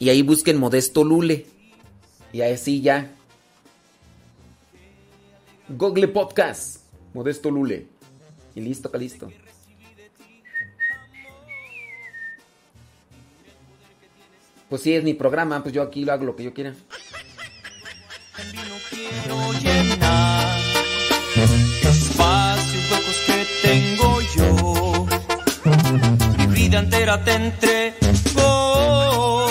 Y 0.00 0.08
ahí 0.08 0.22
busquen 0.22 0.56
Modesto 0.58 1.04
Lule. 1.04 1.46
Y 2.32 2.40
así 2.40 2.80
ya. 2.80 3.14
Google 5.76 6.08
Podcast. 6.08 6.80
Modesto 7.14 7.50
Lule. 7.50 7.86
Y 8.54 8.60
listo, 8.60 8.88
acá 8.88 8.98
listo. 8.98 9.32
Pues 14.68 14.82
sí, 14.82 14.94
es 14.94 15.02
mi 15.04 15.14
programa, 15.14 15.62
pues 15.62 15.74
yo 15.74 15.82
aquí 15.82 16.04
lo 16.04 16.12
hago 16.12 16.24
lo 16.24 16.36
que 16.36 16.44
yo 16.44 16.54
quiera. 16.54 16.74
quiero 18.90 19.52
llenar 19.54 20.60
espacios 21.82 22.90
huecos 22.90 23.16
que 23.26 23.46
tengo 23.62 24.20
yo. 24.36 25.06
Mi 26.38 26.46
vida 26.46 26.78
entera 26.80 27.24
te 27.24 27.32
entrego. 27.32 29.46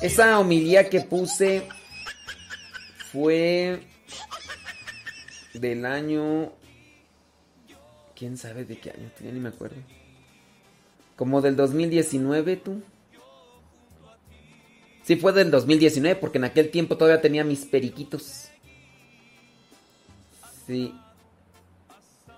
Esa 0.00 0.38
homilía 0.38 0.88
que 0.88 1.00
puse 1.00 1.68
fue 3.12 3.95
del 5.60 5.84
año. 5.84 6.52
¿Quién 8.14 8.36
sabe 8.36 8.64
de 8.64 8.78
qué 8.78 8.90
año? 8.90 9.10
Ya 9.22 9.30
ni 9.30 9.40
me 9.40 9.50
acuerdo. 9.50 9.76
Como 11.16 11.40
del 11.42 11.56
2019, 11.56 12.56
tú. 12.56 12.82
Sí, 15.02 15.16
fue 15.16 15.32
del 15.32 15.50
2019, 15.50 16.16
porque 16.16 16.38
en 16.38 16.44
aquel 16.44 16.70
tiempo 16.70 16.96
todavía 16.96 17.20
tenía 17.20 17.44
mis 17.44 17.64
periquitos. 17.64 18.48
Sí. 20.66 20.92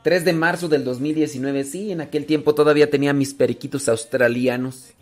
3 0.03 0.25
de 0.25 0.33
marzo 0.33 0.69
del 0.69 0.85
2019, 0.85 1.64
sí, 1.64 1.93
en 1.93 2.01
aquel 2.01 2.25
tiempo 2.25 2.55
todavía 2.55 2.91
tenía 2.91 3.12
mis 3.12 3.35
periquitos 3.35 3.89
australianos. 3.89 4.93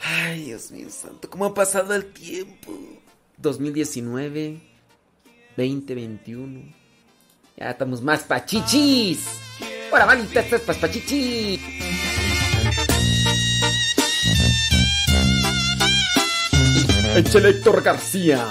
Ay, 0.00 0.44
Dios 0.44 0.70
mío 0.70 0.88
santo, 0.90 1.28
¿cómo 1.30 1.46
ha 1.46 1.54
pasado 1.54 1.94
el 1.94 2.12
tiempo? 2.12 2.72
2019, 3.38 4.60
2021. 5.56 6.60
Ya 7.56 7.70
estamos 7.70 8.02
más 8.02 8.22
pachichis. 8.22 9.26
Ahora, 9.90 10.06
manita, 10.06 10.40
estás 10.40 10.62
pas 10.62 10.76
pachichis. 10.78 11.60
Échale 17.14 17.50
Héctor 17.50 17.82
García. 17.82 18.46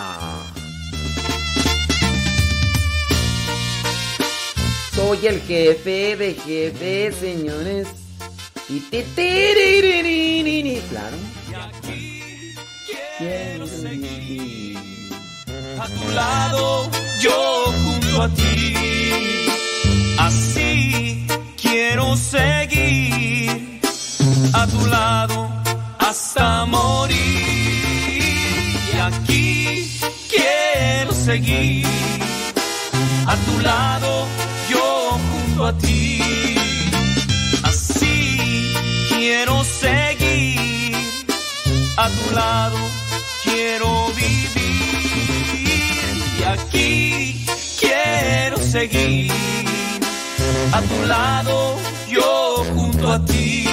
Soy 4.94 5.26
el 5.26 5.42
jefe 5.42 6.16
de 6.16 6.34
jefes, 6.36 7.16
señores. 7.16 7.88
Y 8.70 8.82
tiriririririni. 8.82 10.80
Claro. 10.90 11.18
Quiero 13.18 13.66
vivir. 13.66 14.71
A 15.84 15.88
tu 15.88 16.12
lado, 16.12 16.92
yo 17.20 17.74
junto 17.84 18.22
a 18.22 18.30
ti. 18.30 18.76
Así 20.20 21.26
quiero 21.60 22.16
seguir 22.16 23.82
a 24.54 24.68
tu 24.68 24.86
lado 24.86 25.50
hasta 25.98 26.66
morir. 26.66 27.18
Y 28.94 28.98
aquí 29.00 30.00
quiero 30.30 31.14
seguir 31.14 31.88
a 33.26 33.36
tu 33.36 33.60
lado, 33.62 34.28
yo 34.70 35.18
junto 35.32 35.66
a 35.66 35.74
ti. 35.80 36.22
Así 37.64 38.72
quiero 39.10 39.64
seguir 39.64 40.96
a 41.98 42.08
tu 42.08 42.36
lado, 42.36 42.78
quiero 43.44 43.90
vivir. 44.14 44.51
Aquí 46.72 47.46
quiero 47.82 48.58
seguir 48.58 49.30
a 50.72 50.82
tu 50.82 51.06
lado, 51.06 51.76
yo 52.08 52.64
junto 52.74 53.12
a 53.12 53.26
ti. 53.26 53.66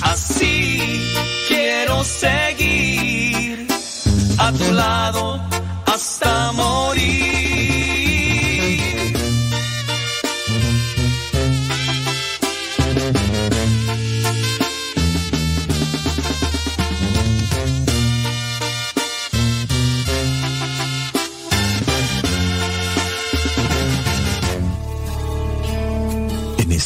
Así 0.00 1.02
quiero 1.48 2.04
seguir 2.04 3.66
a 4.38 4.52
tu 4.52 4.72
lado 4.72 5.40
hasta 5.86 6.52
morir. 6.52 7.35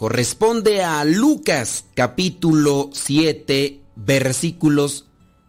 corresponde 0.00 0.82
a 0.82 1.04
Lucas 1.04 1.84
capítulo 1.92 2.88
7 2.90 3.82
versículos 3.96 5.04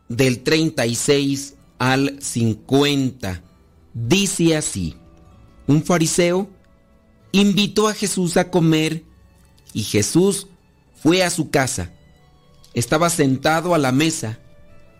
del 0.09 0.43
36 0.43 1.55
al 1.79 2.21
50. 2.21 3.41
Dice 3.93 4.57
así, 4.57 4.97
un 5.67 5.85
fariseo 5.85 6.49
invitó 7.31 7.87
a 7.87 7.93
Jesús 7.93 8.35
a 8.35 8.51
comer 8.51 9.05
y 9.71 9.83
Jesús 9.83 10.47
fue 11.01 11.23
a 11.23 11.29
su 11.29 11.49
casa. 11.49 11.93
Estaba 12.73 13.09
sentado 13.09 13.73
a 13.73 13.77
la 13.77 13.93
mesa 13.93 14.39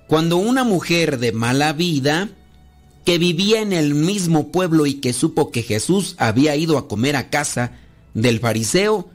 cuando 0.07 0.37
una 0.37 0.63
mujer 0.63 1.19
de 1.19 1.33
mala 1.33 1.73
vida 1.73 2.29
que 3.03 3.17
vivía 3.17 3.59
en 3.59 3.73
el 3.73 3.95
mismo 3.95 4.49
pueblo 4.49 4.85
y 4.85 4.93
que 5.01 5.11
supo 5.11 5.51
que 5.51 5.61
Jesús 5.61 6.15
había 6.19 6.55
ido 6.55 6.77
a 6.77 6.87
comer 6.87 7.17
a 7.17 7.29
casa 7.29 7.73
del 8.13 8.39
fariseo, 8.39 9.09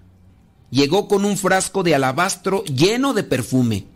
llegó 0.77 1.09
con 1.09 1.25
un 1.25 1.39
frasco 1.39 1.83
de 1.83 1.95
alabastro 1.95 2.63
lleno 2.65 3.15
de 3.15 3.23
perfume. 3.23 3.87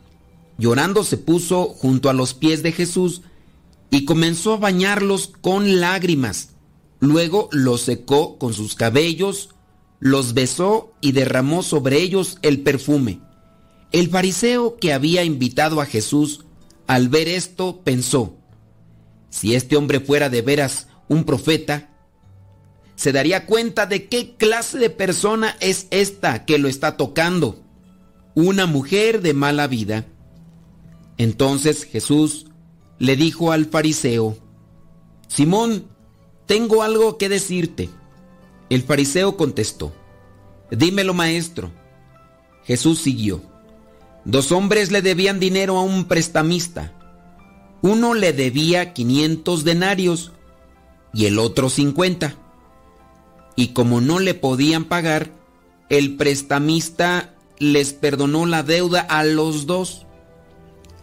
Llorando 0.57 1.05
se 1.05 1.18
puso 1.18 1.66
junto 1.66 2.09
a 2.09 2.14
los 2.14 2.33
pies 2.33 2.62
de 2.62 2.72
Jesús 2.72 3.20
y 3.91 4.07
comenzó 4.07 4.55
a 4.55 4.57
bañarlos 4.57 5.31
con 5.43 5.78
lágrimas. 5.78 6.55
Luego 6.99 7.51
los 7.53 7.83
secó 7.83 8.39
con 8.39 8.55
sus 8.55 8.76
cabellos, 8.76 9.51
los 9.99 10.33
besó 10.33 10.95
y 11.03 11.12
derramó 11.12 11.62
sobre 11.62 12.01
ellos 12.01 12.39
el 12.41 12.61
perfume. 12.61 13.20
El 13.93 14.09
fariseo 14.09 14.76
que 14.78 14.95
había 14.95 15.22
invitado 15.22 15.83
a 15.83 15.87
Jesús, 15.87 16.47
al 16.87 17.11
ver 17.11 17.28
esto, 17.28 17.81
pensó, 17.85 18.37
si 19.28 19.55
este 19.55 19.76
hombre 19.76 20.01
fuera 20.01 20.31
de 20.31 20.41
veras 20.41 20.87
un 21.09 21.24
profeta, 21.24 21.89
se 23.01 23.13
daría 23.13 23.47
cuenta 23.47 23.87
de 23.87 24.09
qué 24.09 24.35
clase 24.37 24.77
de 24.77 24.91
persona 24.91 25.57
es 25.61 25.87
esta 25.91 26.45
que 26.45 26.59
lo 26.59 26.69
está 26.69 26.99
tocando. 26.99 27.65
Una 28.35 28.67
mujer 28.67 29.23
de 29.23 29.33
mala 29.33 29.67
vida. 29.69 30.05
Entonces 31.17 31.85
Jesús 31.85 32.49
le 32.99 33.17
dijo 33.17 33.53
al 33.53 33.65
fariseo, 33.65 34.37
Simón, 35.29 35.87
tengo 36.45 36.83
algo 36.83 37.17
que 37.17 37.31
decirte. 37.31 37.89
El 38.69 38.83
fariseo 38.83 39.35
contestó, 39.39 39.95
Dímelo 40.71 41.15
maestro. 41.15 41.71
Jesús 42.65 42.99
siguió. 42.99 43.41
Dos 44.27 44.53
hombres 44.53 44.93
le 44.93 45.01
debían 45.01 45.41
dinero 45.41 45.79
a 45.79 45.83
un 45.85 46.05
prestamista. 46.05 46.93
Uno 47.81 48.13
le 48.13 48.35
debía 48.35 48.93
500 48.93 49.65
denarios 49.65 50.33
y 51.15 51.25
el 51.25 51.39
otro 51.39 51.71
50. 51.71 52.37
Y 53.57 53.69
como 53.69 54.01
no 54.01 54.19
le 54.19 54.35
podían 54.35 54.85
pagar, 54.85 55.31
el 55.89 56.17
prestamista 56.17 57.35
les 57.59 57.93
perdonó 57.93 58.47
la 58.47 58.63
deuda 58.63 59.01
a 59.01 59.25
los 59.25 59.67
dos. 59.67 60.07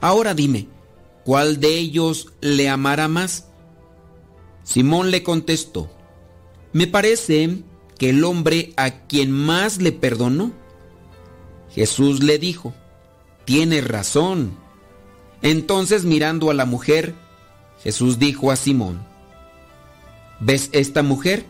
Ahora 0.02 0.34
dime, 0.34 0.68
¿cuál 1.24 1.60
de 1.60 1.78
ellos 1.78 2.34
le 2.41 2.70
amará 2.70 3.08
más? 3.08 3.48
Simón 4.64 5.12
le 5.12 5.24
contestó, 5.24 5.89
me 6.74 6.88
parece 6.88 7.64
que 7.98 8.10
el 8.10 8.24
hombre 8.24 8.74
a 8.76 9.08
quien 9.08 9.32
más 9.32 9.82
le 9.82 9.91
perdonó. 9.91 10.52
Jesús 11.74 12.24
le 12.24 12.38
dijo, 12.38 12.74
tienes 13.45 13.88
razón. 13.88 14.58
Entonces 15.41 16.04
mirando 16.04 16.50
a 16.52 16.54
la 16.54 16.66
mujer, 16.66 17.16
Jesús 17.82 18.20
dijo 18.20 18.52
a 18.52 18.56
Simón, 18.56 19.06
¿ves 20.39 20.70
esta 20.74 21.04
mujer? 21.04 21.45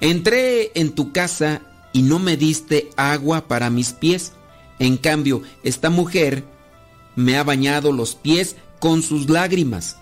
Entré 0.00 0.72
en 0.74 0.92
tu 0.92 1.12
casa 1.12 1.62
y 1.92 2.02
no 2.02 2.18
me 2.18 2.36
diste 2.36 2.90
agua 2.96 3.46
para 3.48 3.70
mis 3.70 3.92
pies. 3.92 4.32
En 4.78 4.96
cambio, 4.96 5.42
esta 5.62 5.90
mujer 5.90 6.44
me 7.16 7.36
ha 7.36 7.44
bañado 7.44 7.92
los 7.92 8.14
pies 8.14 8.56
con 8.78 9.02
sus 9.02 9.28
lágrimas 9.28 9.98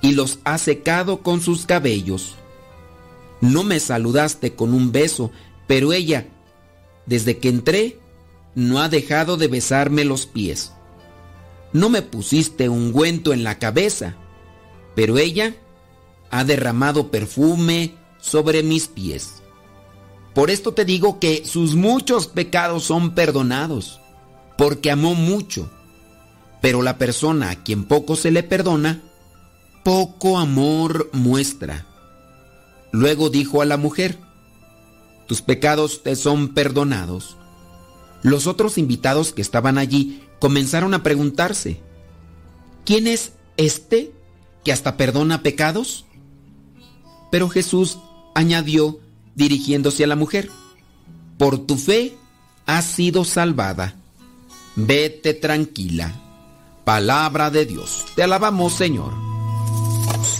y 0.00 0.12
los 0.12 0.38
ha 0.44 0.56
secado 0.58 1.22
con 1.22 1.40
sus 1.42 1.66
cabellos. 1.66 2.36
No 3.40 3.64
me 3.64 3.80
saludaste 3.80 4.54
con 4.54 4.72
un 4.72 4.92
beso, 4.92 5.30
pero 5.66 5.92
ella, 5.92 6.26
desde 7.06 7.38
que 7.38 7.48
entré, 7.48 7.98
no 8.54 8.80
ha 8.80 8.88
dejado 8.88 9.36
de 9.36 9.48
besarme 9.48 10.04
los 10.04 10.26
pies. 10.26 10.72
No 11.72 11.90
me 11.90 12.02
pusiste 12.02 12.68
ungüento 12.68 13.32
en 13.32 13.44
la 13.44 13.58
cabeza, 13.58 14.16
pero 14.94 15.18
ella 15.18 15.54
ha 16.30 16.44
derramado 16.44 17.10
perfume 17.10 17.94
sobre 18.20 18.62
mis 18.62 18.88
pies. 18.88 19.42
Por 20.34 20.50
esto 20.50 20.72
te 20.72 20.84
digo 20.84 21.18
que 21.18 21.44
sus 21.44 21.74
muchos 21.74 22.26
pecados 22.26 22.84
son 22.84 23.14
perdonados, 23.14 24.00
porque 24.56 24.90
amó 24.90 25.14
mucho. 25.14 25.70
Pero 26.60 26.82
la 26.82 26.98
persona 26.98 27.50
a 27.50 27.62
quien 27.62 27.84
poco 27.84 28.16
se 28.16 28.30
le 28.30 28.42
perdona, 28.42 29.02
poco 29.84 30.38
amor 30.38 31.10
muestra. 31.12 31.86
Luego 32.92 33.30
dijo 33.30 33.62
a 33.62 33.64
la 33.64 33.76
mujer, 33.76 34.18
tus 35.26 35.42
pecados 35.42 36.02
te 36.02 36.16
son 36.16 36.54
perdonados. 36.54 37.36
Los 38.22 38.46
otros 38.46 38.78
invitados 38.78 39.32
que 39.32 39.42
estaban 39.42 39.78
allí 39.78 40.22
comenzaron 40.40 40.94
a 40.94 41.02
preguntarse, 41.02 41.80
¿quién 42.84 43.06
es 43.06 43.32
este 43.56 44.12
que 44.64 44.72
hasta 44.72 44.96
perdona 44.96 45.42
pecados? 45.42 46.06
Pero 47.30 47.48
Jesús 47.48 47.98
añadió 48.34 48.98
dirigiéndose 49.34 50.04
a 50.04 50.06
la 50.06 50.16
mujer, 50.16 50.50
por 51.38 51.58
tu 51.58 51.76
fe 51.76 52.16
has 52.66 52.84
sido 52.84 53.24
salvada. 53.24 53.94
Vete 54.76 55.34
tranquila. 55.34 56.12
Palabra 56.84 57.50
de 57.50 57.66
Dios. 57.66 58.04
Te 58.14 58.22
alabamos, 58.22 58.74
Señor. 58.74 59.12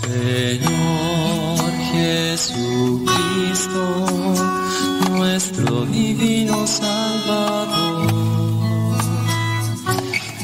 Señor 0.00 1.70
Jesucristo, 1.92 3.06
nuestro 5.10 5.84
divino 5.86 6.66
Salvador, 6.66 8.06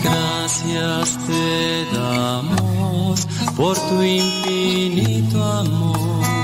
gracias 0.03 1.18
te 1.26 1.86
damos 1.97 3.26
por 3.57 3.78
tu 3.88 4.03
infinito 4.03 5.42
amor. 5.42 6.43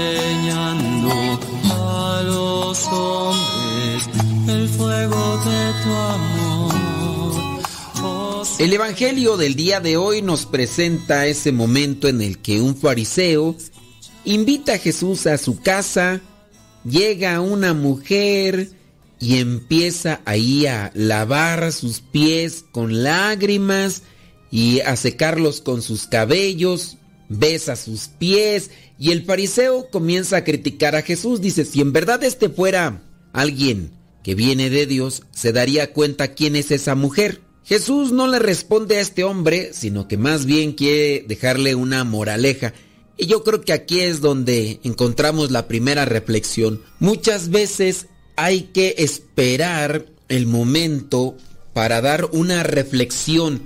enseñando 0.00 1.40
a 1.64 2.22
los 2.24 2.86
hombres 2.88 4.08
el 4.48 4.68
fuego 4.68 5.38
de 5.44 5.72
tu 5.82 5.90
amor. 5.90 7.60
Oh, 8.02 8.42
El 8.58 8.72
Evangelio 8.72 9.36
del 9.36 9.54
día 9.54 9.80
de 9.80 9.96
hoy 9.96 10.22
nos 10.22 10.46
presenta 10.46 11.26
ese 11.26 11.52
momento 11.52 12.08
en 12.08 12.20
el 12.22 12.38
que 12.38 12.60
un 12.60 12.76
fariseo 12.76 13.56
invita 14.24 14.74
a 14.74 14.78
Jesús 14.78 15.26
a 15.26 15.38
su 15.38 15.60
casa, 15.60 16.20
llega 16.84 17.40
una 17.40 17.74
mujer 17.74 18.70
y 19.18 19.38
empieza 19.38 20.20
ahí 20.24 20.66
a 20.66 20.90
lavar 20.94 21.72
sus 21.72 22.00
pies 22.00 22.64
con 22.72 23.02
lágrimas 23.02 24.02
y 24.50 24.80
a 24.80 24.96
secarlos 24.96 25.60
con 25.60 25.82
sus 25.82 26.06
cabellos, 26.06 26.96
besa 27.30 27.76
sus 27.76 28.08
pies 28.08 28.70
y 28.98 29.12
el 29.12 29.24
fariseo 29.24 29.88
comienza 29.88 30.36
a 30.36 30.44
criticar 30.44 30.94
a 30.96 31.02
Jesús. 31.02 31.40
Dice, 31.40 31.64
si 31.64 31.80
en 31.80 31.92
verdad 31.94 32.22
este 32.22 32.50
fuera 32.50 33.02
alguien 33.32 33.92
que 34.22 34.34
viene 34.34 34.68
de 34.68 34.86
Dios, 34.86 35.22
se 35.30 35.52
daría 35.52 35.94
cuenta 35.94 36.34
quién 36.34 36.56
es 36.56 36.70
esa 36.70 36.94
mujer. 36.94 37.40
Jesús 37.64 38.12
no 38.12 38.26
le 38.26 38.40
responde 38.40 38.96
a 38.96 39.00
este 39.00 39.24
hombre, 39.24 39.70
sino 39.72 40.08
que 40.08 40.18
más 40.18 40.44
bien 40.44 40.72
quiere 40.72 41.24
dejarle 41.26 41.74
una 41.74 42.04
moraleja. 42.04 42.74
Y 43.16 43.26
yo 43.26 43.44
creo 43.44 43.60
que 43.60 43.72
aquí 43.72 44.00
es 44.00 44.20
donde 44.20 44.80
encontramos 44.82 45.50
la 45.50 45.68
primera 45.68 46.04
reflexión. 46.04 46.82
Muchas 46.98 47.50
veces 47.50 48.06
hay 48.36 48.62
que 48.72 48.96
esperar 48.98 50.06
el 50.28 50.46
momento 50.46 51.36
para 51.72 52.00
dar 52.00 52.26
una 52.32 52.64
reflexión. 52.64 53.62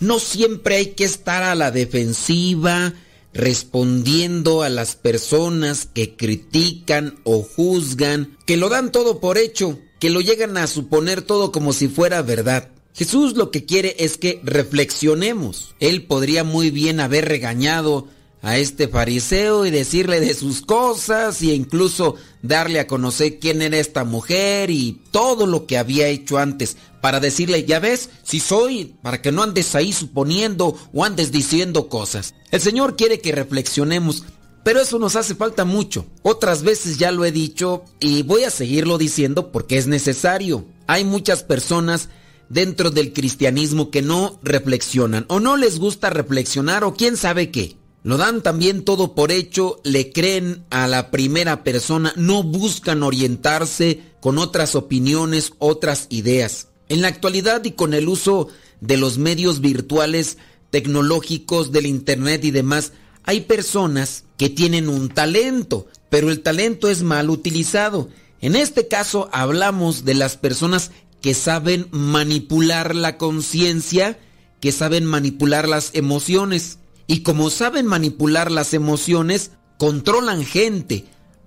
No 0.00 0.18
siempre 0.18 0.76
hay 0.76 0.86
que 0.88 1.04
estar 1.04 1.42
a 1.42 1.54
la 1.54 1.70
defensiva 1.70 2.92
respondiendo 3.36 4.62
a 4.62 4.68
las 4.68 4.96
personas 4.96 5.86
que 5.92 6.16
critican 6.16 7.18
o 7.24 7.42
juzgan, 7.42 8.36
que 8.46 8.56
lo 8.56 8.68
dan 8.68 8.90
todo 8.90 9.20
por 9.20 9.38
hecho, 9.38 9.78
que 10.00 10.10
lo 10.10 10.20
llegan 10.20 10.56
a 10.56 10.66
suponer 10.66 11.22
todo 11.22 11.52
como 11.52 11.72
si 11.72 11.88
fuera 11.88 12.22
verdad. 12.22 12.70
Jesús 12.94 13.36
lo 13.36 13.50
que 13.50 13.66
quiere 13.66 13.94
es 13.98 14.16
que 14.16 14.40
reflexionemos. 14.42 15.74
Él 15.80 16.04
podría 16.04 16.44
muy 16.44 16.70
bien 16.70 16.98
haber 16.98 17.26
regañado 17.26 18.08
a 18.40 18.58
este 18.58 18.88
fariseo 18.88 19.66
y 19.66 19.70
decirle 19.70 20.20
de 20.20 20.32
sus 20.32 20.62
cosas 20.62 21.42
e 21.42 21.46
incluso 21.46 22.14
darle 22.42 22.80
a 22.80 22.86
conocer 22.86 23.38
quién 23.38 23.60
era 23.60 23.78
esta 23.78 24.04
mujer 24.04 24.70
y 24.70 25.02
todo 25.10 25.46
lo 25.46 25.66
que 25.66 25.78
había 25.78 26.08
hecho 26.08 26.38
antes 26.38 26.76
para 27.06 27.20
decirle, 27.20 27.64
ya 27.64 27.78
ves, 27.78 28.10
si 28.24 28.40
soy, 28.40 28.96
para 29.00 29.22
que 29.22 29.30
no 29.30 29.44
andes 29.44 29.76
ahí 29.76 29.92
suponiendo 29.92 30.76
o 30.92 31.04
andes 31.04 31.30
diciendo 31.30 31.88
cosas. 31.88 32.34
El 32.50 32.60
Señor 32.60 32.96
quiere 32.96 33.20
que 33.20 33.30
reflexionemos, 33.30 34.24
pero 34.64 34.80
eso 34.80 34.98
nos 34.98 35.14
hace 35.14 35.36
falta 35.36 35.64
mucho. 35.64 36.04
Otras 36.22 36.64
veces 36.64 36.98
ya 36.98 37.12
lo 37.12 37.24
he 37.24 37.30
dicho 37.30 37.84
y 38.00 38.24
voy 38.24 38.42
a 38.42 38.50
seguirlo 38.50 38.98
diciendo 38.98 39.52
porque 39.52 39.78
es 39.78 39.86
necesario. 39.86 40.66
Hay 40.88 41.04
muchas 41.04 41.44
personas 41.44 42.08
dentro 42.48 42.90
del 42.90 43.12
cristianismo 43.12 43.92
que 43.92 44.02
no 44.02 44.40
reflexionan 44.42 45.26
o 45.28 45.38
no 45.38 45.56
les 45.56 45.78
gusta 45.78 46.10
reflexionar 46.10 46.82
o 46.82 46.94
quién 46.94 47.16
sabe 47.16 47.52
qué. 47.52 47.76
Lo 48.02 48.16
dan 48.16 48.42
también 48.42 48.84
todo 48.84 49.14
por 49.14 49.30
hecho, 49.30 49.80
le 49.84 50.10
creen 50.10 50.64
a 50.70 50.88
la 50.88 51.12
primera 51.12 51.62
persona, 51.62 52.12
no 52.16 52.42
buscan 52.42 53.04
orientarse 53.04 54.00
con 54.20 54.38
otras 54.38 54.74
opiniones, 54.74 55.52
otras 55.58 56.08
ideas. 56.10 56.66
En 56.88 57.02
la 57.02 57.08
actualidad 57.08 57.64
y 57.64 57.72
con 57.72 57.94
el 57.94 58.08
uso 58.08 58.48
de 58.80 58.96
los 58.96 59.18
medios 59.18 59.60
virtuales, 59.60 60.38
tecnológicos, 60.70 61.72
del 61.72 61.86
Internet 61.86 62.44
y 62.44 62.50
demás, 62.50 62.92
hay 63.24 63.42
personas 63.42 64.24
que 64.36 64.50
tienen 64.50 64.88
un 64.88 65.08
talento, 65.08 65.86
pero 66.10 66.30
el 66.30 66.42
talento 66.42 66.88
es 66.88 67.02
mal 67.02 67.30
utilizado. 67.30 68.08
En 68.40 68.54
este 68.54 68.86
caso 68.86 69.28
hablamos 69.32 70.04
de 70.04 70.14
las 70.14 70.36
personas 70.36 70.92
que 71.20 71.34
saben 71.34 71.88
manipular 71.90 72.94
la 72.94 73.18
conciencia, 73.18 74.18
que 74.60 74.70
saben 74.70 75.04
manipular 75.04 75.68
las 75.68 75.90
emociones. 75.94 76.78
Y 77.08 77.20
como 77.22 77.50
saben 77.50 77.86
manipular 77.86 78.52
las 78.52 78.74
emociones, 78.74 79.50
controlan 79.78 80.44
gente. 80.44 81.04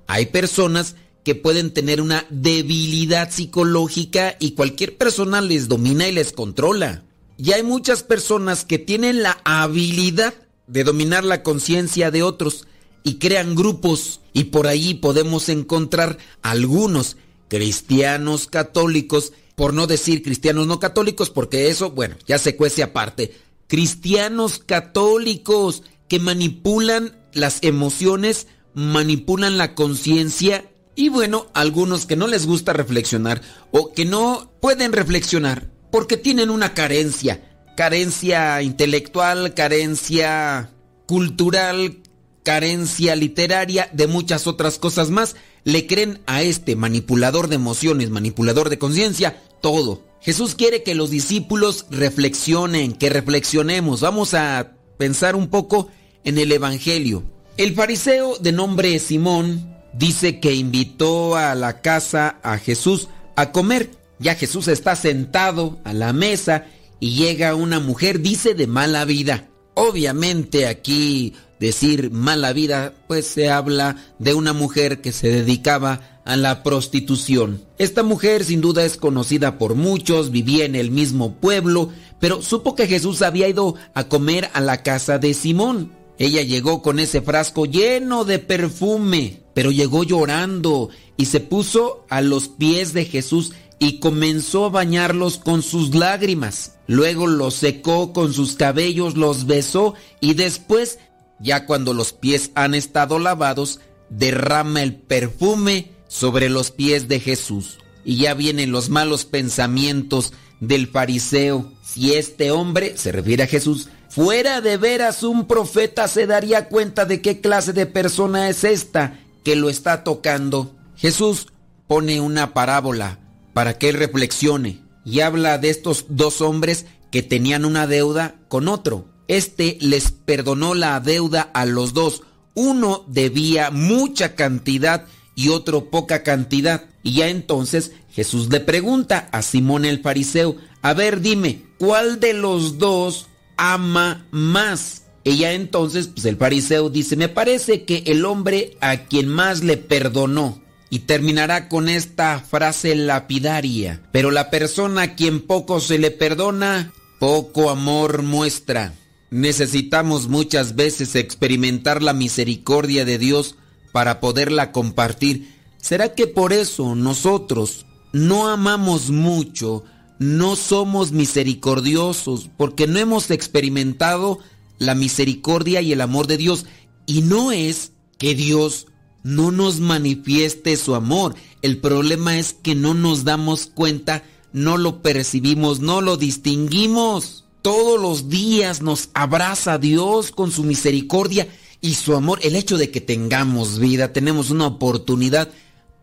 Hay 0.08 0.26
personas 0.28 0.96
que 0.96 1.00
pueden 1.36 1.72
tener 1.72 2.02
una 2.02 2.26
debilidad 2.30 3.32
psicológica 3.32 4.36
y 4.40 4.52
cualquier 4.52 4.98
persona 4.98 5.42
les 5.42 5.68
domina 5.68 6.08
y 6.08 6.12
les 6.12 6.32
controla. 6.32 7.04
Y 7.38 7.52
hay 7.54 7.64
muchas 7.64 8.04
personas 8.04 8.66
que 8.66 8.80
tienen 8.80 9.24
la 9.24 9.40
habilidad 9.44 10.34
de 10.68 10.84
dominar 10.84 11.24
la 11.24 11.44
conciencia 11.44 12.12
de 12.12 12.24
otros 12.24 12.68
y 13.04 13.16
crean 13.16 13.56
grupos 13.56 14.22
y 14.34 14.46
por 14.46 14.68
ahí 14.68 14.96
podemos 14.96 15.50
encontrar 15.50 16.18
algunos 16.42 17.18
cristianos 17.48 18.48
católicos, 18.48 19.34
por 19.56 19.74
no 19.74 19.88
decir 19.88 20.22
cristianos 20.22 20.68
no 20.68 20.80
católicos, 20.80 21.30
porque 21.30 21.70
eso, 21.70 21.92
bueno, 21.92 22.16
ya 22.28 22.38
se 22.38 22.56
cuece 22.56 22.84
aparte 22.84 23.34
cristianos 23.70 24.60
católicos 24.60 25.84
que 26.10 26.20
manipulan 26.20 27.16
las 27.34 27.60
emociones, 27.62 28.48
manipulan 28.74 29.58
la 29.58 29.76
conciencia 29.76 30.66
y 31.00 31.08
bueno, 31.08 31.48
algunos 31.54 32.06
que 32.06 32.18
no 32.18 32.28
les 32.28 32.46
gusta 32.46 32.74
reflexionar 32.74 33.42
o 33.72 33.94
que 33.94 34.04
no 34.04 34.52
pueden 34.60 34.92
reflexionar 34.92 35.70
porque 35.92 36.18
tienen 36.18 36.50
una 36.50 36.74
carencia, 36.74 37.40
carencia 37.78 38.62
intelectual, 38.62 39.54
carencia 39.54 40.72
cultural, 41.08 42.00
carencia 42.44 43.16
literaria, 43.16 43.90
de 43.94 44.08
muchas 44.08 44.46
otras 44.46 44.78
cosas 44.78 45.10
más, 45.10 45.38
le 45.64 45.88
creen 45.88 46.20
a 46.26 46.42
este 46.42 46.76
manipulador 46.76 47.48
de 47.48 47.56
emociones, 47.56 48.10
manipulador 48.10 48.68
de 48.70 48.78
conciencia, 48.78 49.42
todo. 49.62 50.04
Jesús 50.20 50.54
quiere 50.54 50.84
que 50.84 50.96
los 50.96 51.10
discípulos 51.10 51.86
reflexionen, 51.90 52.92
que 52.92 53.10
reflexionemos. 53.10 54.02
Vamos 54.02 54.34
a 54.34 54.74
pensar 54.98 55.38
un 55.38 55.48
poco 55.48 55.88
en 56.26 56.38
el 56.38 56.52
Evangelio. 56.52 57.24
El 57.56 57.74
fariseo 57.74 58.36
de 58.38 58.52
nombre 58.52 59.00
Simón 59.00 59.79
dice 59.94 60.40
que 60.40 60.54
invitó 60.54 61.36
a 61.36 61.56
la 61.56 61.82
casa 61.82 62.38
a 62.44 62.58
Jesús 62.58 63.08
a 63.36 63.52
comer. 63.52 63.92
Ya 64.20 64.36
Jesús 64.36 64.68
está 64.68 64.96
sentado 64.96 65.80
a 65.84 65.94
la 65.94 66.14
mesa 66.14 66.66
y 67.00 67.12
llega 67.16 67.56
una 67.56 67.80
mujer, 67.80 68.22
dice, 68.22 68.54
de 68.54 68.68
mala 68.68 69.06
vida. 69.06 69.48
Obviamente 69.76 70.68
aquí 70.68 71.34
decir 71.60 72.12
mala 72.12 72.54
vida, 72.54 72.94
pues 73.08 73.28
se 73.28 73.50
habla 73.50 73.98
de 74.18 74.34
una 74.34 74.54
mujer 74.54 75.02
que 75.02 75.12
se 75.12 75.30
dedicaba 75.30 76.22
a 76.26 76.36
la 76.36 76.64
prostitución. 76.64 77.64
Esta 77.78 78.04
mujer 78.04 78.44
sin 78.44 78.62
duda 78.62 78.86
es 78.86 78.98
conocida 78.98 79.58
por 79.58 79.76
muchos, 79.76 80.32
vivía 80.32 80.66
en 80.66 80.76
el 80.76 80.92
mismo 80.92 81.36
pueblo, 81.36 81.92
pero 82.20 82.42
supo 82.42 82.76
que 82.76 82.88
Jesús 82.88 83.22
había 83.22 83.48
ido 83.48 83.76
a 83.94 84.06
comer 84.06 84.50
a 84.54 84.62
la 84.62 84.84
casa 84.84 85.18
de 85.18 85.34
Simón. 85.34 85.92
Ella 86.18 86.42
llegó 86.42 86.82
con 86.82 87.00
ese 87.00 87.22
frasco 87.22 87.66
lleno 87.66 88.26
de 88.26 88.40
perfume, 88.40 89.42
pero 89.60 89.72
llegó 89.72 90.06
llorando 90.06 90.88
y 91.18 91.26
se 91.26 91.42
puso 91.42 92.06
a 92.10 92.22
los 92.22 92.48
pies 92.48 92.94
de 92.94 93.04
Jesús 93.04 93.52
y 93.78 94.00
comenzó 94.00 94.68
a 94.68 94.70
bañarlos 94.70 95.38
con 95.38 95.64
sus 95.64 95.94
lágrimas. 95.94 96.78
Luego 96.88 97.28
los 97.28 97.56
secó 97.56 98.14
con 98.14 98.32
sus 98.32 98.56
cabellos, 98.56 99.18
los 99.18 99.48
besó 99.48 99.96
y 100.22 100.36
después, 100.36 101.00
ya 101.42 101.66
cuando 101.66 101.94
los 101.94 102.14
pies 102.14 102.52
han 102.56 102.74
estado 102.74 103.20
lavados, 103.20 103.82
derrama 104.10 104.82
el 104.82 104.96
perfume 104.96 105.92
sobre 106.08 106.48
los 106.48 106.72
pies 106.72 107.10
de 107.10 107.20
Jesús. 107.20 107.80
Y 108.06 108.16
ya 108.16 108.36
vienen 108.36 108.72
los 108.72 108.88
malos 108.88 109.26
pensamientos 109.26 110.32
del 110.62 110.88
fariseo. 110.88 111.70
Si 111.84 112.14
este 112.14 112.52
hombre, 112.52 112.96
se 112.96 113.12
refiere 113.12 113.44
a 113.44 113.48
Jesús, 113.48 113.90
fuera 114.08 114.62
de 114.62 114.78
veras 114.78 115.22
un 115.22 115.48
profeta, 115.48 116.08
se 116.08 116.28
daría 116.28 116.70
cuenta 116.70 117.04
de 117.04 117.22
qué 117.22 117.42
clase 117.42 117.74
de 117.74 117.88
persona 117.88 118.48
es 118.48 118.64
esta 118.64 119.20
que 119.44 119.56
lo 119.56 119.70
está 119.70 120.04
tocando. 120.04 120.76
Jesús 120.96 121.48
pone 121.88 122.22
una 122.22 122.54
parábola 122.54 123.20
para 123.54 123.78
que 123.78 123.90
él 123.90 123.96
reflexione 123.96 124.84
y 125.06 125.22
habla 125.22 125.58
de 125.58 125.70
estos 125.70 126.06
dos 126.10 126.42
hombres 126.42 126.86
que 127.12 127.24
tenían 127.24 127.66
una 127.66 127.88
deuda 127.88 128.36
con 128.48 128.68
otro. 128.68 129.08
este 129.28 129.78
les 129.82 130.12
perdonó 130.12 130.74
la 130.74 131.00
deuda 131.00 131.50
a 131.54 131.66
los 131.66 131.94
dos. 131.94 132.24
Uno 132.56 133.04
debía 133.08 133.72
mucha 133.72 134.36
cantidad 134.36 135.06
y 135.36 135.50
otro 135.50 135.90
poca 135.90 136.24
cantidad. 136.24 136.86
Y 137.04 137.14
ya 137.14 137.30
entonces 137.30 137.92
Jesús 138.12 138.50
le 138.50 138.60
pregunta 138.60 139.30
a 139.32 139.42
Simón 139.42 139.86
el 139.86 140.02
fariseo, 140.02 140.58
a 140.82 140.94
ver 140.94 141.22
dime, 141.22 141.64
¿cuál 141.78 142.20
de 142.20 142.34
los 142.34 142.78
dos 142.78 143.28
ama 143.56 144.26
más? 144.32 145.04
Ya 145.24 145.54
entonces 145.54 146.08
pues 146.08 146.26
el 146.26 146.38
fariseo 146.38 146.90
dice, 146.90 147.16
me 147.16 147.30
parece 147.30 147.84
que 147.84 148.04
el 148.08 148.26
hombre 148.26 148.78
a 148.82 149.06
quien 149.06 149.28
más 149.28 149.64
le 149.64 149.78
perdonó. 149.78 150.62
Y 150.92 151.00
terminará 151.00 151.70
con 151.70 151.88
esta 151.88 152.40
frase 152.40 152.96
lapidaria, 152.96 154.02
pero 154.12 154.32
la 154.32 154.50
persona 154.50 155.04
a 155.04 155.16
quien 155.16 155.42
poco 155.42 155.80
se 155.80 156.00
le 156.00 156.10
perdona, 156.10 156.92
poco 157.20 157.70
amor 157.70 158.24
muestra. 158.24 158.96
Necesitamos 159.30 160.28
muchas 160.30 160.76
veces 160.76 161.14
experimentar 161.14 162.02
la 162.02 162.14
misericordia 162.14 163.06
de 163.06 163.20
Dios 163.20 163.56
para 163.92 164.20
poderla 164.20 164.72
compartir. 164.72 165.54
¿Será 165.78 166.16
que 166.16 166.26
por 166.26 166.54
eso 166.54 166.96
nosotros 166.96 167.86
no 168.12 168.48
amamos 168.48 169.12
mucho, 169.12 169.84
no 170.18 170.56
somos 170.56 171.12
misericordiosos, 171.12 172.50
porque 172.58 172.88
no 172.88 172.98
hemos 172.98 173.30
experimentado 173.30 174.40
la 174.80 174.96
misericordia 174.96 175.82
y 175.82 175.92
el 175.92 176.02
amor 176.02 176.28
de 176.28 176.38
Dios? 176.38 176.66
Y 177.06 177.22
no 177.22 177.52
es 177.52 177.92
que 178.18 178.36
Dios 178.36 178.88
no 179.24 179.52
nos 179.52 179.80
manifieste 179.80 180.76
su 180.78 180.96
amor. 180.96 181.36
El 181.62 181.78
problema 181.78 182.38
es 182.38 182.54
que 182.54 182.76
no 182.76 182.94
nos 182.94 183.24
damos 183.24 183.68
cuenta, 183.68 184.24
no 184.54 184.78
lo 184.78 185.02
percibimos, 185.02 185.80
no 185.80 186.02
lo 186.02 186.18
distinguimos. 186.18 187.46
Todos 187.62 188.02
los 188.02 188.30
días 188.30 188.82
nos 188.82 189.10
abraza 189.14 189.78
Dios 189.78 190.32
con 190.32 190.52
su 190.52 190.64
misericordia 190.64 191.48
y 191.82 191.96
su 191.96 192.16
amor. 192.16 192.40
El 192.42 192.56
hecho 192.56 192.78
de 192.78 192.92
que 192.92 193.02
tengamos 193.02 193.80
vida, 193.80 194.14
tenemos 194.14 194.50
una 194.50 194.68
oportunidad 194.68 195.50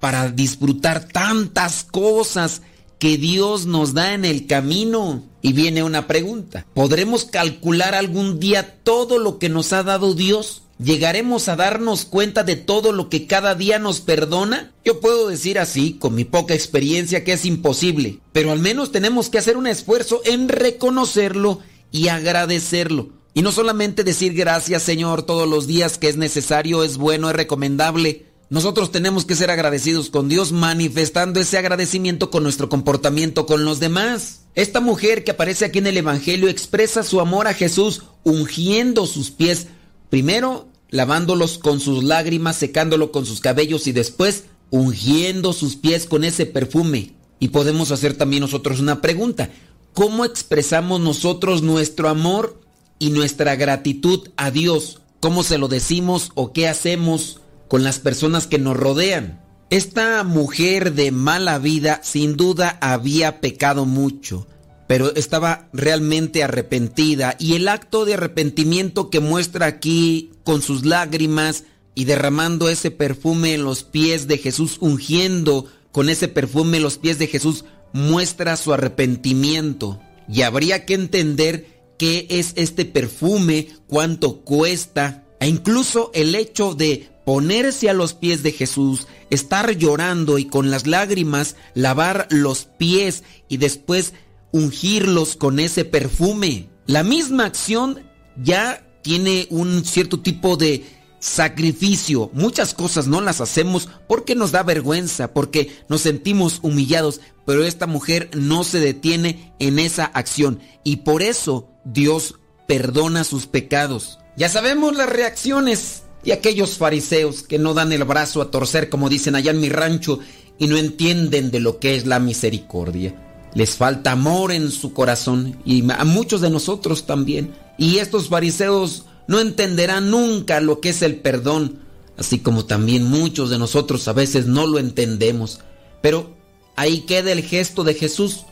para 0.01 0.31
disfrutar 0.31 1.09
tantas 1.09 1.85
cosas 1.85 2.63
que 2.99 3.19
Dios 3.19 3.67
nos 3.67 3.95
da 3.95 4.15
en 4.15 4.25
el 4.25 4.47
camino. 4.47 5.25
Y 5.47 5.53
viene 5.53 5.85
una 5.85 6.09
pregunta. 6.09 6.67
¿Podremos 6.75 7.25
calcular 7.25 7.95
algún 7.95 8.41
día 8.41 8.81
todo 8.83 9.21
lo 9.21 9.39
que 9.39 9.49
nos 9.49 9.73
ha 9.73 9.85
dado 9.85 10.13
Dios? 10.13 10.63
¿Llegaremos 10.83 11.47
a 11.47 11.55
darnos 11.55 12.05
cuenta 12.05 12.43
de 12.43 12.57
todo 12.57 12.91
lo 12.91 13.09
que 13.09 13.29
cada 13.29 13.55
día 13.55 13.79
nos 13.79 14.01
perdona? 14.01 14.73
Yo 14.85 14.99
puedo 14.99 15.29
decir 15.29 15.61
así, 15.61 15.99
con 16.01 16.17
mi 16.17 16.25
poca 16.25 16.53
experiencia, 16.53 17.23
que 17.23 17.35
es 17.35 17.45
imposible, 17.45 18.19
pero 18.33 18.51
al 18.51 18.59
menos 18.59 18.91
tenemos 18.91 19.29
que 19.29 19.39
hacer 19.39 19.57
un 19.57 19.69
esfuerzo 19.69 20.21
en 20.25 20.49
reconocerlo 20.49 21.61
y 21.93 22.09
agradecerlo. 22.09 23.11
Y 23.33 23.43
no 23.43 23.53
solamente 23.53 24.03
decir 24.03 24.35
gracias 24.35 24.83
Señor 24.83 25.23
todos 25.23 25.49
los 25.49 25.69
días 25.69 25.97
que 25.97 26.09
es 26.09 26.17
necesario, 26.17 26.83
es 26.83 26.97
bueno, 26.97 27.31
es 27.31 27.37
recomendable. 27.37 28.27
Nosotros 28.51 28.91
tenemos 28.91 29.25
que 29.25 29.37
ser 29.37 29.53
agradecidos 29.53 30.11
con 30.11 30.29
Dios 30.29 30.51
manifestando 30.51 31.39
ese 31.39 31.57
agradecimiento 31.57 32.33
con 32.33 32.43
nuestro 32.43 32.69
comportamiento 32.69 33.47
con 33.47 33.65
los 33.65 33.79
demás. 33.79 34.46
Esta 34.57 34.81
mujer 34.81 35.23
que 35.23 35.31
aparece 35.31 35.65
aquí 35.65 35.79
en 35.79 35.87
el 35.87 35.99
Evangelio 35.99 36.49
expresa 36.49 37.05
su 37.05 37.21
amor 37.21 37.47
a 37.47 37.55
Jesús 37.55 38.03
ungiendo 38.25 39.07
sus 39.07 39.31
pies 39.31 39.69
Primero 40.11 40.69
lavándolos 40.89 41.59
con 41.59 41.81
sus 41.81 42.05
lágrimas, 42.05 42.57
secándolo 42.57 43.11
con 43.11 43.27
sus 43.27 43.41
cabellos 43.41 43.87
y 43.87 43.93
después 43.93 44.45
ungiendo 44.71 45.53
sus 45.53 45.77
pies 45.77 46.07
con 46.07 46.25
ese 46.25 46.47
perfume. 46.47 47.13
Y 47.39 47.49
podemos 47.49 47.91
hacer 47.91 48.15
también 48.15 48.43
nosotros 48.43 48.81
una 48.81 49.01
pregunta. 49.03 49.51
¿Cómo 49.93 50.25
expresamos 50.25 51.01
nosotros 51.01 51.63
nuestro 51.63 52.09
amor 52.09 52.61
y 52.99 53.11
nuestra 53.11 53.57
gratitud 53.57 54.29
a 54.37 54.51
Dios? 54.51 55.01
¿Cómo 55.21 55.43
se 55.43 55.59
lo 55.59 55.69
decimos 55.69 56.31
o 56.35 56.53
qué 56.53 56.69
hacemos 56.69 57.41
con 57.69 57.83
las 57.83 57.99
personas 57.99 58.47
que 58.47 58.59
nos 58.59 58.77
rodean? 58.77 59.41
Esta 59.71 60.23
mujer 60.25 60.95
de 60.95 61.11
mala 61.11 61.59
vida 61.59 62.01
sin 62.03 62.37
duda 62.37 62.79
había 62.81 63.41
pecado 63.41 63.85
mucho 63.85 64.47
pero 64.87 65.15
estaba 65.15 65.69
realmente 65.73 66.43
arrepentida 66.43 67.37
y 67.39 67.55
el 67.55 67.69
acto 67.69 68.05
de 68.05 68.15
arrepentimiento 68.15 69.11
que 69.11 69.21
muestra 69.21 69.67
aquí 69.67 70.31
con 70.45 70.63
sus 70.63 70.85
lágrimas 70.85 71.65
y 71.95 72.05
derramando 72.05 72.69
ese 72.69 72.91
perfume 72.91 73.55
en 73.55 73.65
los 73.65 73.83
pies 73.83 74.29
de 74.29 74.39
Jesús, 74.39 74.77
ungiendo 74.81 75.67
con 75.93 76.09
ese 76.09 76.29
perfume 76.29 76.79
los 76.79 76.99
pies 76.99 77.19
de 77.19 77.27
Jesús, 77.27 77.65
muestra 77.93 78.57
su 78.57 78.73
arrepentimiento. 78.73 79.99
Y 80.29 80.43
habría 80.43 80.85
que 80.85 80.95
entender 80.95 81.95
qué 81.99 82.27
es 82.29 82.53
este 82.57 82.85
perfume, 82.85 83.69
cuánto 83.89 84.43
cuesta, 84.43 85.25
e 85.41 85.49
incluso 85.49 86.11
el 86.13 86.35
hecho 86.35 86.75
de 86.75 87.09
ponerse 87.25 87.89
a 87.89 87.95
los 87.95 88.13
pies 88.13 88.43
de 88.43 88.53
Jesús, 88.53 89.07
estar 89.31 89.77
llorando 89.77 90.39
y 90.39 90.47
con 90.47 90.71
las 90.71 90.87
lágrimas 90.87 91.57
lavar 91.75 92.27
los 92.31 92.65
pies 92.65 93.25
y 93.49 93.57
después 93.57 94.13
ungirlos 94.53 95.37
con 95.37 95.59
ese 95.59 95.85
perfume. 95.85 96.69
La 96.87 97.03
misma 97.03 97.45
acción 97.45 98.05
ya 98.43 98.87
tiene 99.03 99.47
un 99.51 99.85
cierto 99.85 100.21
tipo 100.21 100.57
de 100.57 100.85
sacrificio. 101.19 102.31
Muchas 102.33 102.75
cosas 102.75 103.07
no 103.07 103.21
las 103.21 103.41
hacemos 103.41 103.89
porque 104.09 104.35
nos 104.35 104.53
da 104.53 104.63
vergüenza, 104.63 105.33
porque 105.33 105.77
nos 105.89 106.03
sentimos 106.03 106.61
humillados, 106.63 107.21
pero 107.45 107.65
esta 107.65 107.87
mujer 107.87 108.31
no 108.35 108.65
se 108.65 108.81
detiene 108.81 109.55
en 109.59 109.79
esa 109.79 110.05
acción 110.05 110.61
y 110.85 110.97
por 110.97 111.23
eso 111.23 111.69
Dios 111.85 112.39
perdona 112.67 113.25
sus 113.25 113.47
pecados. 113.47 114.19
Ya 114.37 114.49
sabemos 114.49 114.97
las 114.97 115.09
reacciones 115.09 116.03
de 116.27 116.33
aquellos 116.33 116.77
fariseos 116.77 117.43
que 117.43 117.59
no 117.59 117.73
dan 117.73 117.93
el 117.93 118.05
brazo 118.05 118.43
a 118.43 118.51
torcer, 118.51 118.91
como 118.91 119.09
dicen 119.09 119.35
allá 119.35 119.53
en 119.53 119.61
mi 119.61 119.69
rancho, 119.69 120.19
y 120.59 120.67
no 120.67 120.77
entienden 120.77 121.51
de 121.51 121.61
lo 121.61 121.79
que 121.79 121.97
es 121.97 122.07
la 122.07 122.19
misericordia 122.19 123.15
les 123.57 123.71
falta 123.71 124.13
amor 124.13 124.53
en 124.53 124.71
su 124.71 124.93
corazón 124.93 125.59
y 125.65 125.83
a 125.91 126.05
muchos 126.05 126.43
de 126.43 126.51
nosotros 126.51 127.07
también. 127.07 127.55
Y 127.79 127.99
estos 127.99 128.29
fariseos 128.29 129.07
no 129.29 129.41
entenderán 129.41 130.11
nunca 130.11 130.61
lo 130.61 130.83
que 130.83 130.91
es 130.91 131.01
el 131.01 131.17
perdón, 131.17 131.79
así 132.19 132.41
como 132.41 132.67
también 132.67 133.05
muchos 133.05 133.49
de 133.49 133.59
nosotros 133.59 134.07
a 134.09 134.13
veces 134.13 134.45
no 134.45 134.67
lo 134.67 134.79
entendemos. 134.79 135.61
Pero 136.03 136.37
ahí 136.77 137.07
queda 137.07 137.33
el 137.33 137.43
gesto 137.43 137.83
de 137.83 137.95
Jesús 137.95 138.45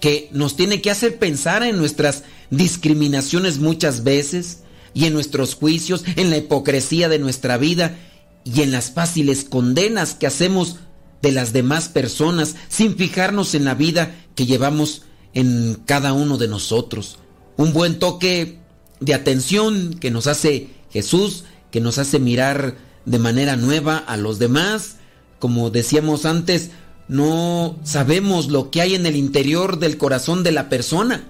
que 0.00 0.28
nos 0.32 0.56
tiene 0.56 0.82
que 0.82 0.90
hacer 0.90 1.20
pensar 1.20 1.62
en 1.62 1.78
nuestras 1.78 2.24
discriminaciones 2.50 3.58
muchas 3.58 4.02
veces 4.02 4.64
y 4.94 5.04
en 5.06 5.12
nuestros 5.12 5.54
juicios, 5.54 6.04
en 6.16 6.30
la 6.30 6.38
hipocresía 6.38 7.08
de 7.08 7.18
nuestra 7.18 7.56
vida 7.56 7.96
y 8.44 8.62
en 8.62 8.72
las 8.72 8.90
fáciles 8.90 9.44
condenas 9.44 10.14
que 10.14 10.26
hacemos 10.26 10.76
de 11.22 11.32
las 11.32 11.52
demás 11.52 11.88
personas 11.88 12.56
sin 12.68 12.96
fijarnos 12.96 13.54
en 13.54 13.64
la 13.64 13.74
vida 13.74 14.14
que 14.34 14.46
llevamos 14.46 15.02
en 15.34 15.80
cada 15.86 16.12
uno 16.12 16.38
de 16.38 16.48
nosotros. 16.48 17.18
Un 17.56 17.72
buen 17.72 17.98
toque 17.98 18.58
de 19.00 19.14
atención 19.14 19.94
que 19.94 20.10
nos 20.10 20.26
hace 20.26 20.68
Jesús, 20.90 21.44
que 21.70 21.80
nos 21.80 21.98
hace 21.98 22.18
mirar 22.18 22.76
de 23.04 23.18
manera 23.18 23.56
nueva 23.56 23.98
a 23.98 24.16
los 24.16 24.38
demás. 24.38 24.96
Como 25.38 25.70
decíamos 25.70 26.26
antes, 26.26 26.70
no 27.08 27.78
sabemos 27.82 28.48
lo 28.48 28.70
que 28.70 28.80
hay 28.80 28.94
en 28.94 29.06
el 29.06 29.16
interior 29.16 29.78
del 29.78 29.98
corazón 29.98 30.42
de 30.42 30.52
la 30.52 30.68
persona. 30.68 31.28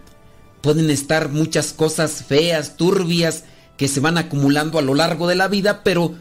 Pueden 0.60 0.90
estar 0.90 1.30
muchas 1.30 1.72
cosas 1.72 2.24
feas, 2.26 2.76
turbias, 2.76 3.44
que 3.80 3.88
se 3.88 4.00
van 4.00 4.18
acumulando 4.18 4.78
a 4.78 4.82
lo 4.82 4.94
largo 4.94 5.26
de 5.26 5.36
la 5.36 5.48
vida, 5.48 5.82
pero 5.82 6.14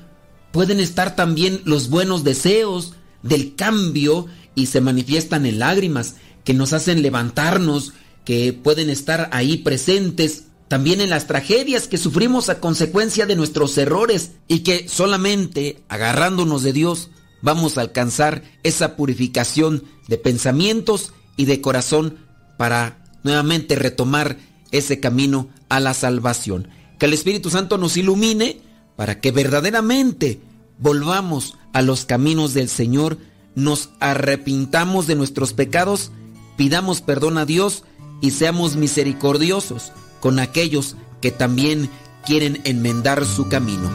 pueden 0.53 0.80
estar 0.80 1.18
también 1.18 1.60
los 1.65 1.90
buenos 1.90 2.23
deseos, 2.23 2.94
del 3.22 3.56
cambio 3.56 4.27
y 4.56 4.68
se 4.68 4.80
manifiestan 4.80 5.45
en 5.45 5.60
lágrimas 5.60 6.15
que 6.45 6.53
nos 6.53 6.72
hacen 6.72 7.02
levantarnos, 7.02 7.91
que 8.23 8.53
pueden 8.53 8.90
estar 8.90 9.27
ahí 9.34 9.57
presentes 9.57 10.45
también 10.69 11.02
en 11.02 11.10
las 11.10 11.27
tragedias 11.27 11.90
que 11.90 11.98
sufrimos 11.98 12.48
a 12.48 12.61
consecuencia 12.61 13.26
de 13.26 13.36
nuestros 13.36 13.77
errores 13.77 14.36
y 14.48 14.60
que 14.60 14.88
solamente 14.88 15.84
agarrándonos 15.90 16.64
de 16.64 16.72
Dios 16.72 17.10
vamos 17.41 17.77
a 17.77 17.81
alcanzar 17.81 18.41
esa 18.64 18.95
purificación 18.95 19.84
de 20.07 20.18
pensamientos 20.18 21.11
y 21.36 21.44
de 21.44 21.60
corazón 21.60 22.19
para 22.57 23.03
nuevamente 23.23 23.76
retomar 23.76 24.38
ese 24.72 25.02
camino 25.02 25.49
a 25.68 25.81
la 25.81 25.94
salvación. 25.94 26.69
Que 27.00 27.08
el 27.08 27.14
Espíritu 27.14 27.50
Santo 27.50 27.78
nos 27.78 27.98
ilumine 27.98 28.62
para 28.96 29.20
que 29.20 29.32
verdaderamente 29.32 30.42
volvamos 30.78 31.58
a 31.74 31.82
los 31.82 32.06
caminos 32.06 32.54
del 32.54 32.70
Señor, 32.70 33.18
nos 33.56 33.90
arrepintamos 34.00 35.08
de 35.08 35.16
nuestros 35.16 35.54
pecados, 35.54 36.12
pidamos 36.58 37.02
perdón 37.02 37.38
a 37.38 37.46
Dios 37.46 37.84
y 38.22 38.32
seamos 38.32 38.76
misericordiosos 38.76 39.92
con 40.20 40.40
aquellos 40.40 40.96
que 41.22 41.32
también 41.32 41.90
quieren 42.26 42.62
enmendar 42.66 43.26
su 43.26 43.48
camino. 43.48 43.90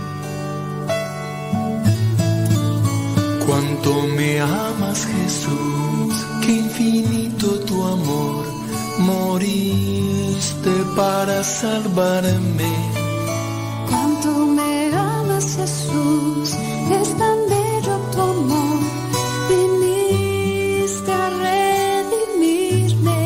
Cuánto 3.46 4.06
me 4.16 4.40
amas 4.40 5.06
Jesús, 5.06 6.26
infinito 6.48 7.60
tu 7.60 7.84
amor, 7.84 8.43
moriste 8.98 10.70
para 10.96 11.42
salvarme. 11.42 12.72
Cuánto 13.88 14.46
me 14.46 14.94
amas, 14.94 15.56
Jesús, 15.56 16.54
es 17.00 17.08
tan 17.16 17.38
bello 17.48 17.98
tu 18.12 18.20
amor. 18.20 18.78
Viniste 19.48 21.12
a 21.12 21.30
redimirme. 22.10 23.22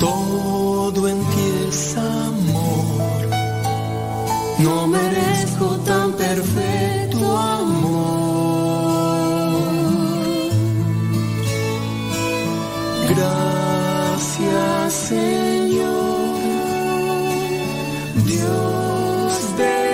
Todo 0.00 1.08
en 1.08 1.18
ti 1.18 1.68
es 1.68 1.96
amor. 1.96 3.28
No 4.58 4.86
merezco 4.86 5.66
tan 5.84 6.12
perfecto 6.12 6.85
Señor, 14.88 16.36
Dios 18.24 19.56
del 19.58 19.85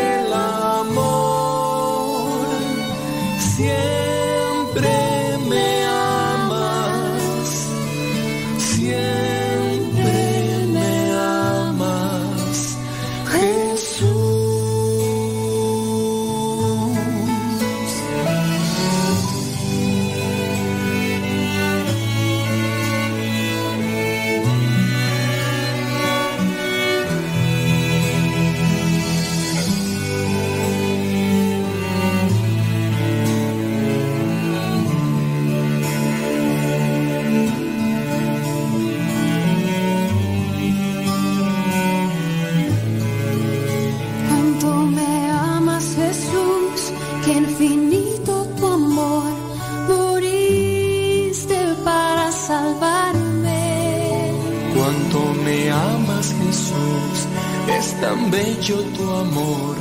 tu 58.65 59.11
amor, 59.11 59.77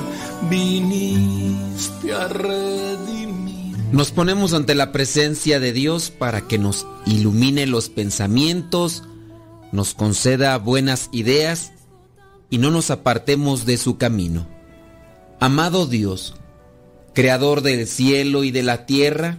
viniste 0.50 2.14
a 2.14 2.28
redimir. 2.28 3.78
Nos 3.92 4.12
ponemos 4.12 4.54
ante 4.54 4.74
la 4.74 4.92
presencia 4.92 5.60
de 5.60 5.72
Dios 5.72 6.10
para 6.10 6.48
que 6.48 6.58
nos 6.58 6.88
ilumine 7.06 7.68
los 7.68 7.90
pensamientos, 7.90 9.04
nos 9.72 9.94
conceda 9.94 10.58
buenas 10.58 11.10
ideas 11.12 11.74
y 12.50 12.58
no 12.58 12.72
nos 12.72 12.90
apartemos 12.90 13.66
de 13.68 13.78
su 13.78 13.98
camino. 13.98 14.48
Amado 15.40 15.86
Dios, 15.86 16.36
Creador 17.14 17.62
del 17.62 17.88
cielo 17.88 18.44
y 18.44 18.52
de 18.52 18.64
la 18.64 18.86
tierra, 18.86 19.38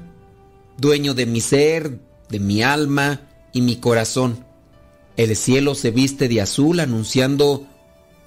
dueño 0.79 1.15
de 1.15 1.27
mi 1.27 1.41
ser, 1.41 1.99
de 2.29 2.39
mi 2.39 2.63
alma 2.63 3.23
y 3.53 3.63
mi 3.63 3.77
corazón, 3.77 4.45
el 5.17 5.35
cielo 5.37 5.75
se 5.75 5.91
viste 5.91 6.29
de 6.29 6.43
azul 6.43 6.81
anunciando 6.81 7.67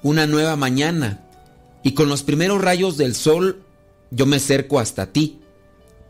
una 0.06 0.28
nueva 0.28 0.56
mañana 0.56 1.20
y 1.82 1.96
con 1.96 2.10
los 2.10 2.22
primeros 2.22 2.62
rayos 2.62 2.96
del 2.96 3.16
sol 3.16 3.64
yo 4.12 4.28
me 4.28 4.36
acerco 4.36 4.80
hasta 4.80 5.12
ti 5.12 5.40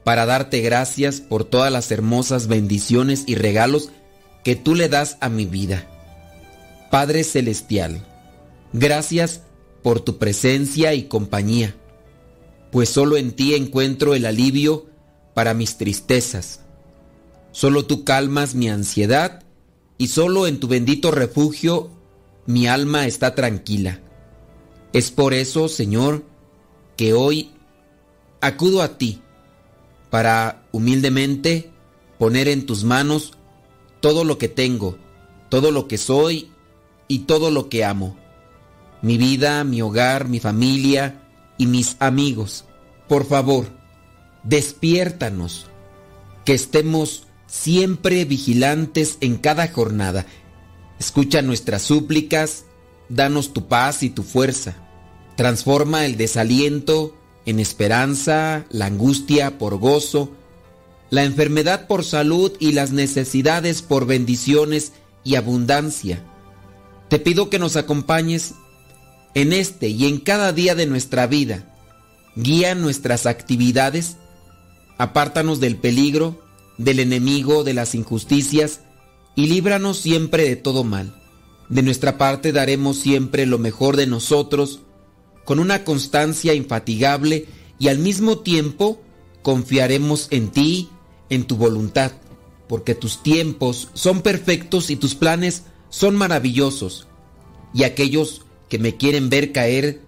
para 0.03 0.25
darte 0.25 0.59
gracias 0.59 1.21
por 1.21 1.45
todas 1.45 1.71
las 1.71 1.89
hermosas 1.91 2.47
bendiciones 2.47 3.23
y 3.25 3.35
regalos 3.35 3.91
que 4.43 4.57
tú 4.57 4.75
le 4.75 4.89
das 4.89 5.15
a 5.21 5.29
mi 5.29 5.45
vida. 5.45 5.87
Padre 6.91 7.23
Celestial, 7.23 8.05
gracias 8.73 9.43
por 9.81 10.01
tu 10.01 10.17
presencia 10.17 10.93
y 10.93 11.03
compañía, 11.03 11.73
pues 12.73 12.89
solo 12.89 13.15
en 13.15 13.31
ti 13.31 13.55
encuentro 13.55 14.13
el 14.13 14.25
alivio 14.25 14.87
para 15.33 15.53
mis 15.53 15.77
tristezas. 15.77 16.59
Solo 17.53 17.85
tú 17.85 18.03
calmas 18.03 18.55
mi 18.55 18.67
ansiedad 18.67 19.43
y 19.97 20.07
solo 20.07 20.47
en 20.47 20.59
tu 20.59 20.67
bendito 20.67 21.11
refugio 21.11 21.94
mi 22.45 22.67
alma 22.67 23.07
está 23.07 23.35
tranquila. 23.35 23.99
Es 24.93 25.11
por 25.11 25.33
eso, 25.33 25.67
Señor, 25.67 26.23
que 26.95 27.13
hoy 27.13 27.51
acudo 28.41 28.81
a 28.81 28.97
ti 28.97 29.21
para 30.09 30.63
humildemente 30.71 31.71
poner 32.17 32.47
en 32.47 32.65
tus 32.65 32.83
manos 32.83 33.33
todo 33.99 34.23
lo 34.23 34.37
que 34.37 34.47
tengo, 34.47 34.97
todo 35.49 35.71
lo 35.71 35.87
que 35.87 35.97
soy 35.97 36.51
y 37.07 37.19
todo 37.19 37.51
lo 37.51 37.69
que 37.69 37.83
amo. 37.83 38.15
Mi 39.01 39.17
vida, 39.17 39.63
mi 39.63 39.81
hogar, 39.81 40.27
mi 40.27 40.39
familia 40.39 41.21
y 41.57 41.67
mis 41.67 41.97
amigos. 41.99 42.65
Por 43.07 43.25
favor, 43.25 43.67
despiértanos, 44.43 45.67
que 46.45 46.53
estemos 46.53 47.23
siempre 47.47 48.25
vigilantes 48.25 49.17
en 49.21 49.37
cada 49.37 49.67
jornada. 49.67 50.25
Escucha 50.99 51.41
nuestras 51.41 51.81
súplicas, 51.81 52.65
danos 53.09 53.53
tu 53.53 53.67
paz 53.67 54.03
y 54.03 54.09
tu 54.09 54.23
fuerza. 54.23 54.75
Transforma 55.35 56.05
el 56.05 56.17
desaliento 56.17 57.15
en 57.45 57.59
esperanza, 57.59 58.65
la 58.69 58.85
angustia 58.85 59.57
por 59.57 59.77
gozo, 59.77 60.31
la 61.09 61.23
enfermedad 61.23 61.87
por 61.87 62.03
salud 62.03 62.53
y 62.59 62.71
las 62.71 62.91
necesidades 62.91 63.81
por 63.81 64.05
bendiciones 64.05 64.93
y 65.23 65.35
abundancia. 65.35 66.23
Te 67.09 67.19
pido 67.19 67.49
que 67.49 67.59
nos 67.59 67.75
acompañes 67.75 68.55
en 69.33 69.53
este 69.53 69.89
y 69.89 70.07
en 70.07 70.19
cada 70.19 70.53
día 70.53 70.75
de 70.75 70.87
nuestra 70.87 71.27
vida. 71.27 71.75
Guía 72.35 72.73
nuestras 72.73 73.25
actividades, 73.25 74.17
apártanos 74.97 75.59
del 75.59 75.75
peligro, 75.75 76.41
del 76.77 76.99
enemigo, 76.99 77.63
de 77.63 77.73
las 77.73 77.95
injusticias 77.95 78.81
y 79.35 79.47
líbranos 79.47 79.97
siempre 79.97 80.47
de 80.47 80.55
todo 80.55 80.83
mal. 80.83 81.21
De 81.69 81.81
nuestra 81.81 82.17
parte 82.17 82.51
daremos 82.51 82.97
siempre 82.97 83.45
lo 83.45 83.57
mejor 83.57 83.97
de 83.97 84.07
nosotros, 84.07 84.81
con 85.43 85.59
una 85.59 85.83
constancia 85.83 86.53
infatigable 86.53 87.47
y 87.79 87.89
al 87.89 87.99
mismo 87.99 88.39
tiempo 88.39 89.01
confiaremos 89.41 90.27
en 90.31 90.49
ti, 90.49 90.89
en 91.29 91.45
tu 91.45 91.57
voluntad, 91.57 92.11
porque 92.67 92.95
tus 92.95 93.21
tiempos 93.21 93.89
son 93.93 94.21
perfectos 94.21 94.89
y 94.89 94.95
tus 94.95 95.15
planes 95.15 95.63
son 95.89 96.15
maravillosos. 96.15 97.07
Y 97.73 97.83
aquellos 97.83 98.41
que 98.69 98.79
me 98.79 98.95
quieren 98.97 99.29
ver 99.29 99.51
caer 99.51 100.01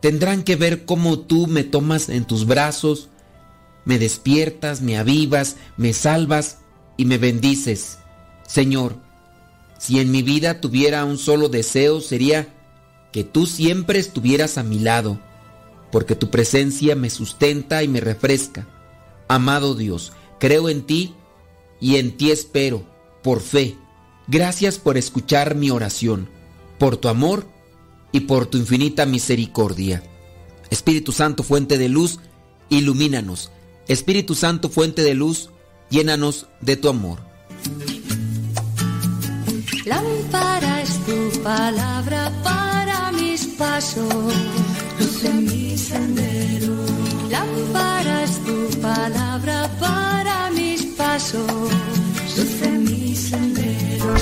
tendrán 0.00 0.42
que 0.42 0.56
ver 0.56 0.84
cómo 0.84 1.20
tú 1.20 1.46
me 1.46 1.64
tomas 1.64 2.08
en 2.08 2.24
tus 2.24 2.46
brazos, 2.46 3.08
me 3.84 3.98
despiertas, 3.98 4.80
me 4.80 4.96
avivas, 4.96 5.56
me 5.76 5.92
salvas 5.92 6.58
y 6.96 7.04
me 7.04 7.18
bendices. 7.18 7.98
Señor, 8.46 8.96
si 9.78 10.00
en 10.00 10.10
mi 10.10 10.22
vida 10.22 10.60
tuviera 10.60 11.04
un 11.04 11.18
solo 11.18 11.48
deseo 11.48 12.00
sería 12.00 12.48
que 13.12 13.24
tú 13.24 13.46
siempre 13.46 13.98
estuvieras 13.98 14.58
a 14.58 14.62
mi 14.62 14.78
lado, 14.78 15.18
porque 15.90 16.14
tu 16.14 16.30
presencia 16.30 16.96
me 16.96 17.10
sustenta 17.10 17.82
y 17.82 17.88
me 17.88 18.00
refresca. 18.00 18.66
Amado 19.28 19.74
Dios, 19.74 20.12
creo 20.38 20.68
en 20.68 20.82
ti 20.82 21.14
y 21.80 21.96
en 21.96 22.16
ti 22.16 22.30
espero, 22.30 22.84
por 23.22 23.40
fe. 23.40 23.76
Gracias 24.28 24.78
por 24.78 24.96
escuchar 24.96 25.54
mi 25.54 25.70
oración, 25.70 26.28
por 26.78 26.96
tu 26.96 27.08
amor 27.08 27.46
y 28.12 28.20
por 28.20 28.46
tu 28.46 28.58
infinita 28.58 29.06
misericordia. 29.06 30.02
Espíritu 30.70 31.12
Santo, 31.12 31.42
fuente 31.42 31.78
de 31.78 31.88
luz, 31.88 32.18
ilumínanos. 32.68 33.50
Espíritu 33.88 34.34
Santo, 34.34 34.68
fuente 34.68 35.02
de 35.02 35.14
luz, 35.14 35.50
llénanos 35.90 36.46
de 36.60 36.76
tu 36.76 36.88
amor. 36.88 37.20
Lámpara 39.86 40.82
es 40.82 40.98
tu 41.06 41.42
palabra 41.44 42.32
para 42.42 43.12
mis 43.12 43.46
pasos, 43.46 44.34
luz 44.98 45.24
en 45.24 45.44
mi 45.44 45.78
sendero. 45.78 46.74
Lámpara 47.30 48.24
es 48.24 48.36
tu 48.44 48.80
palabra 48.80 49.70
para 49.78 50.50
mis 50.50 50.86
pasos, 50.86 51.70
luz 52.36 52.62
en 52.62 52.82
mi 52.82 53.14
sendero. 53.14 54.14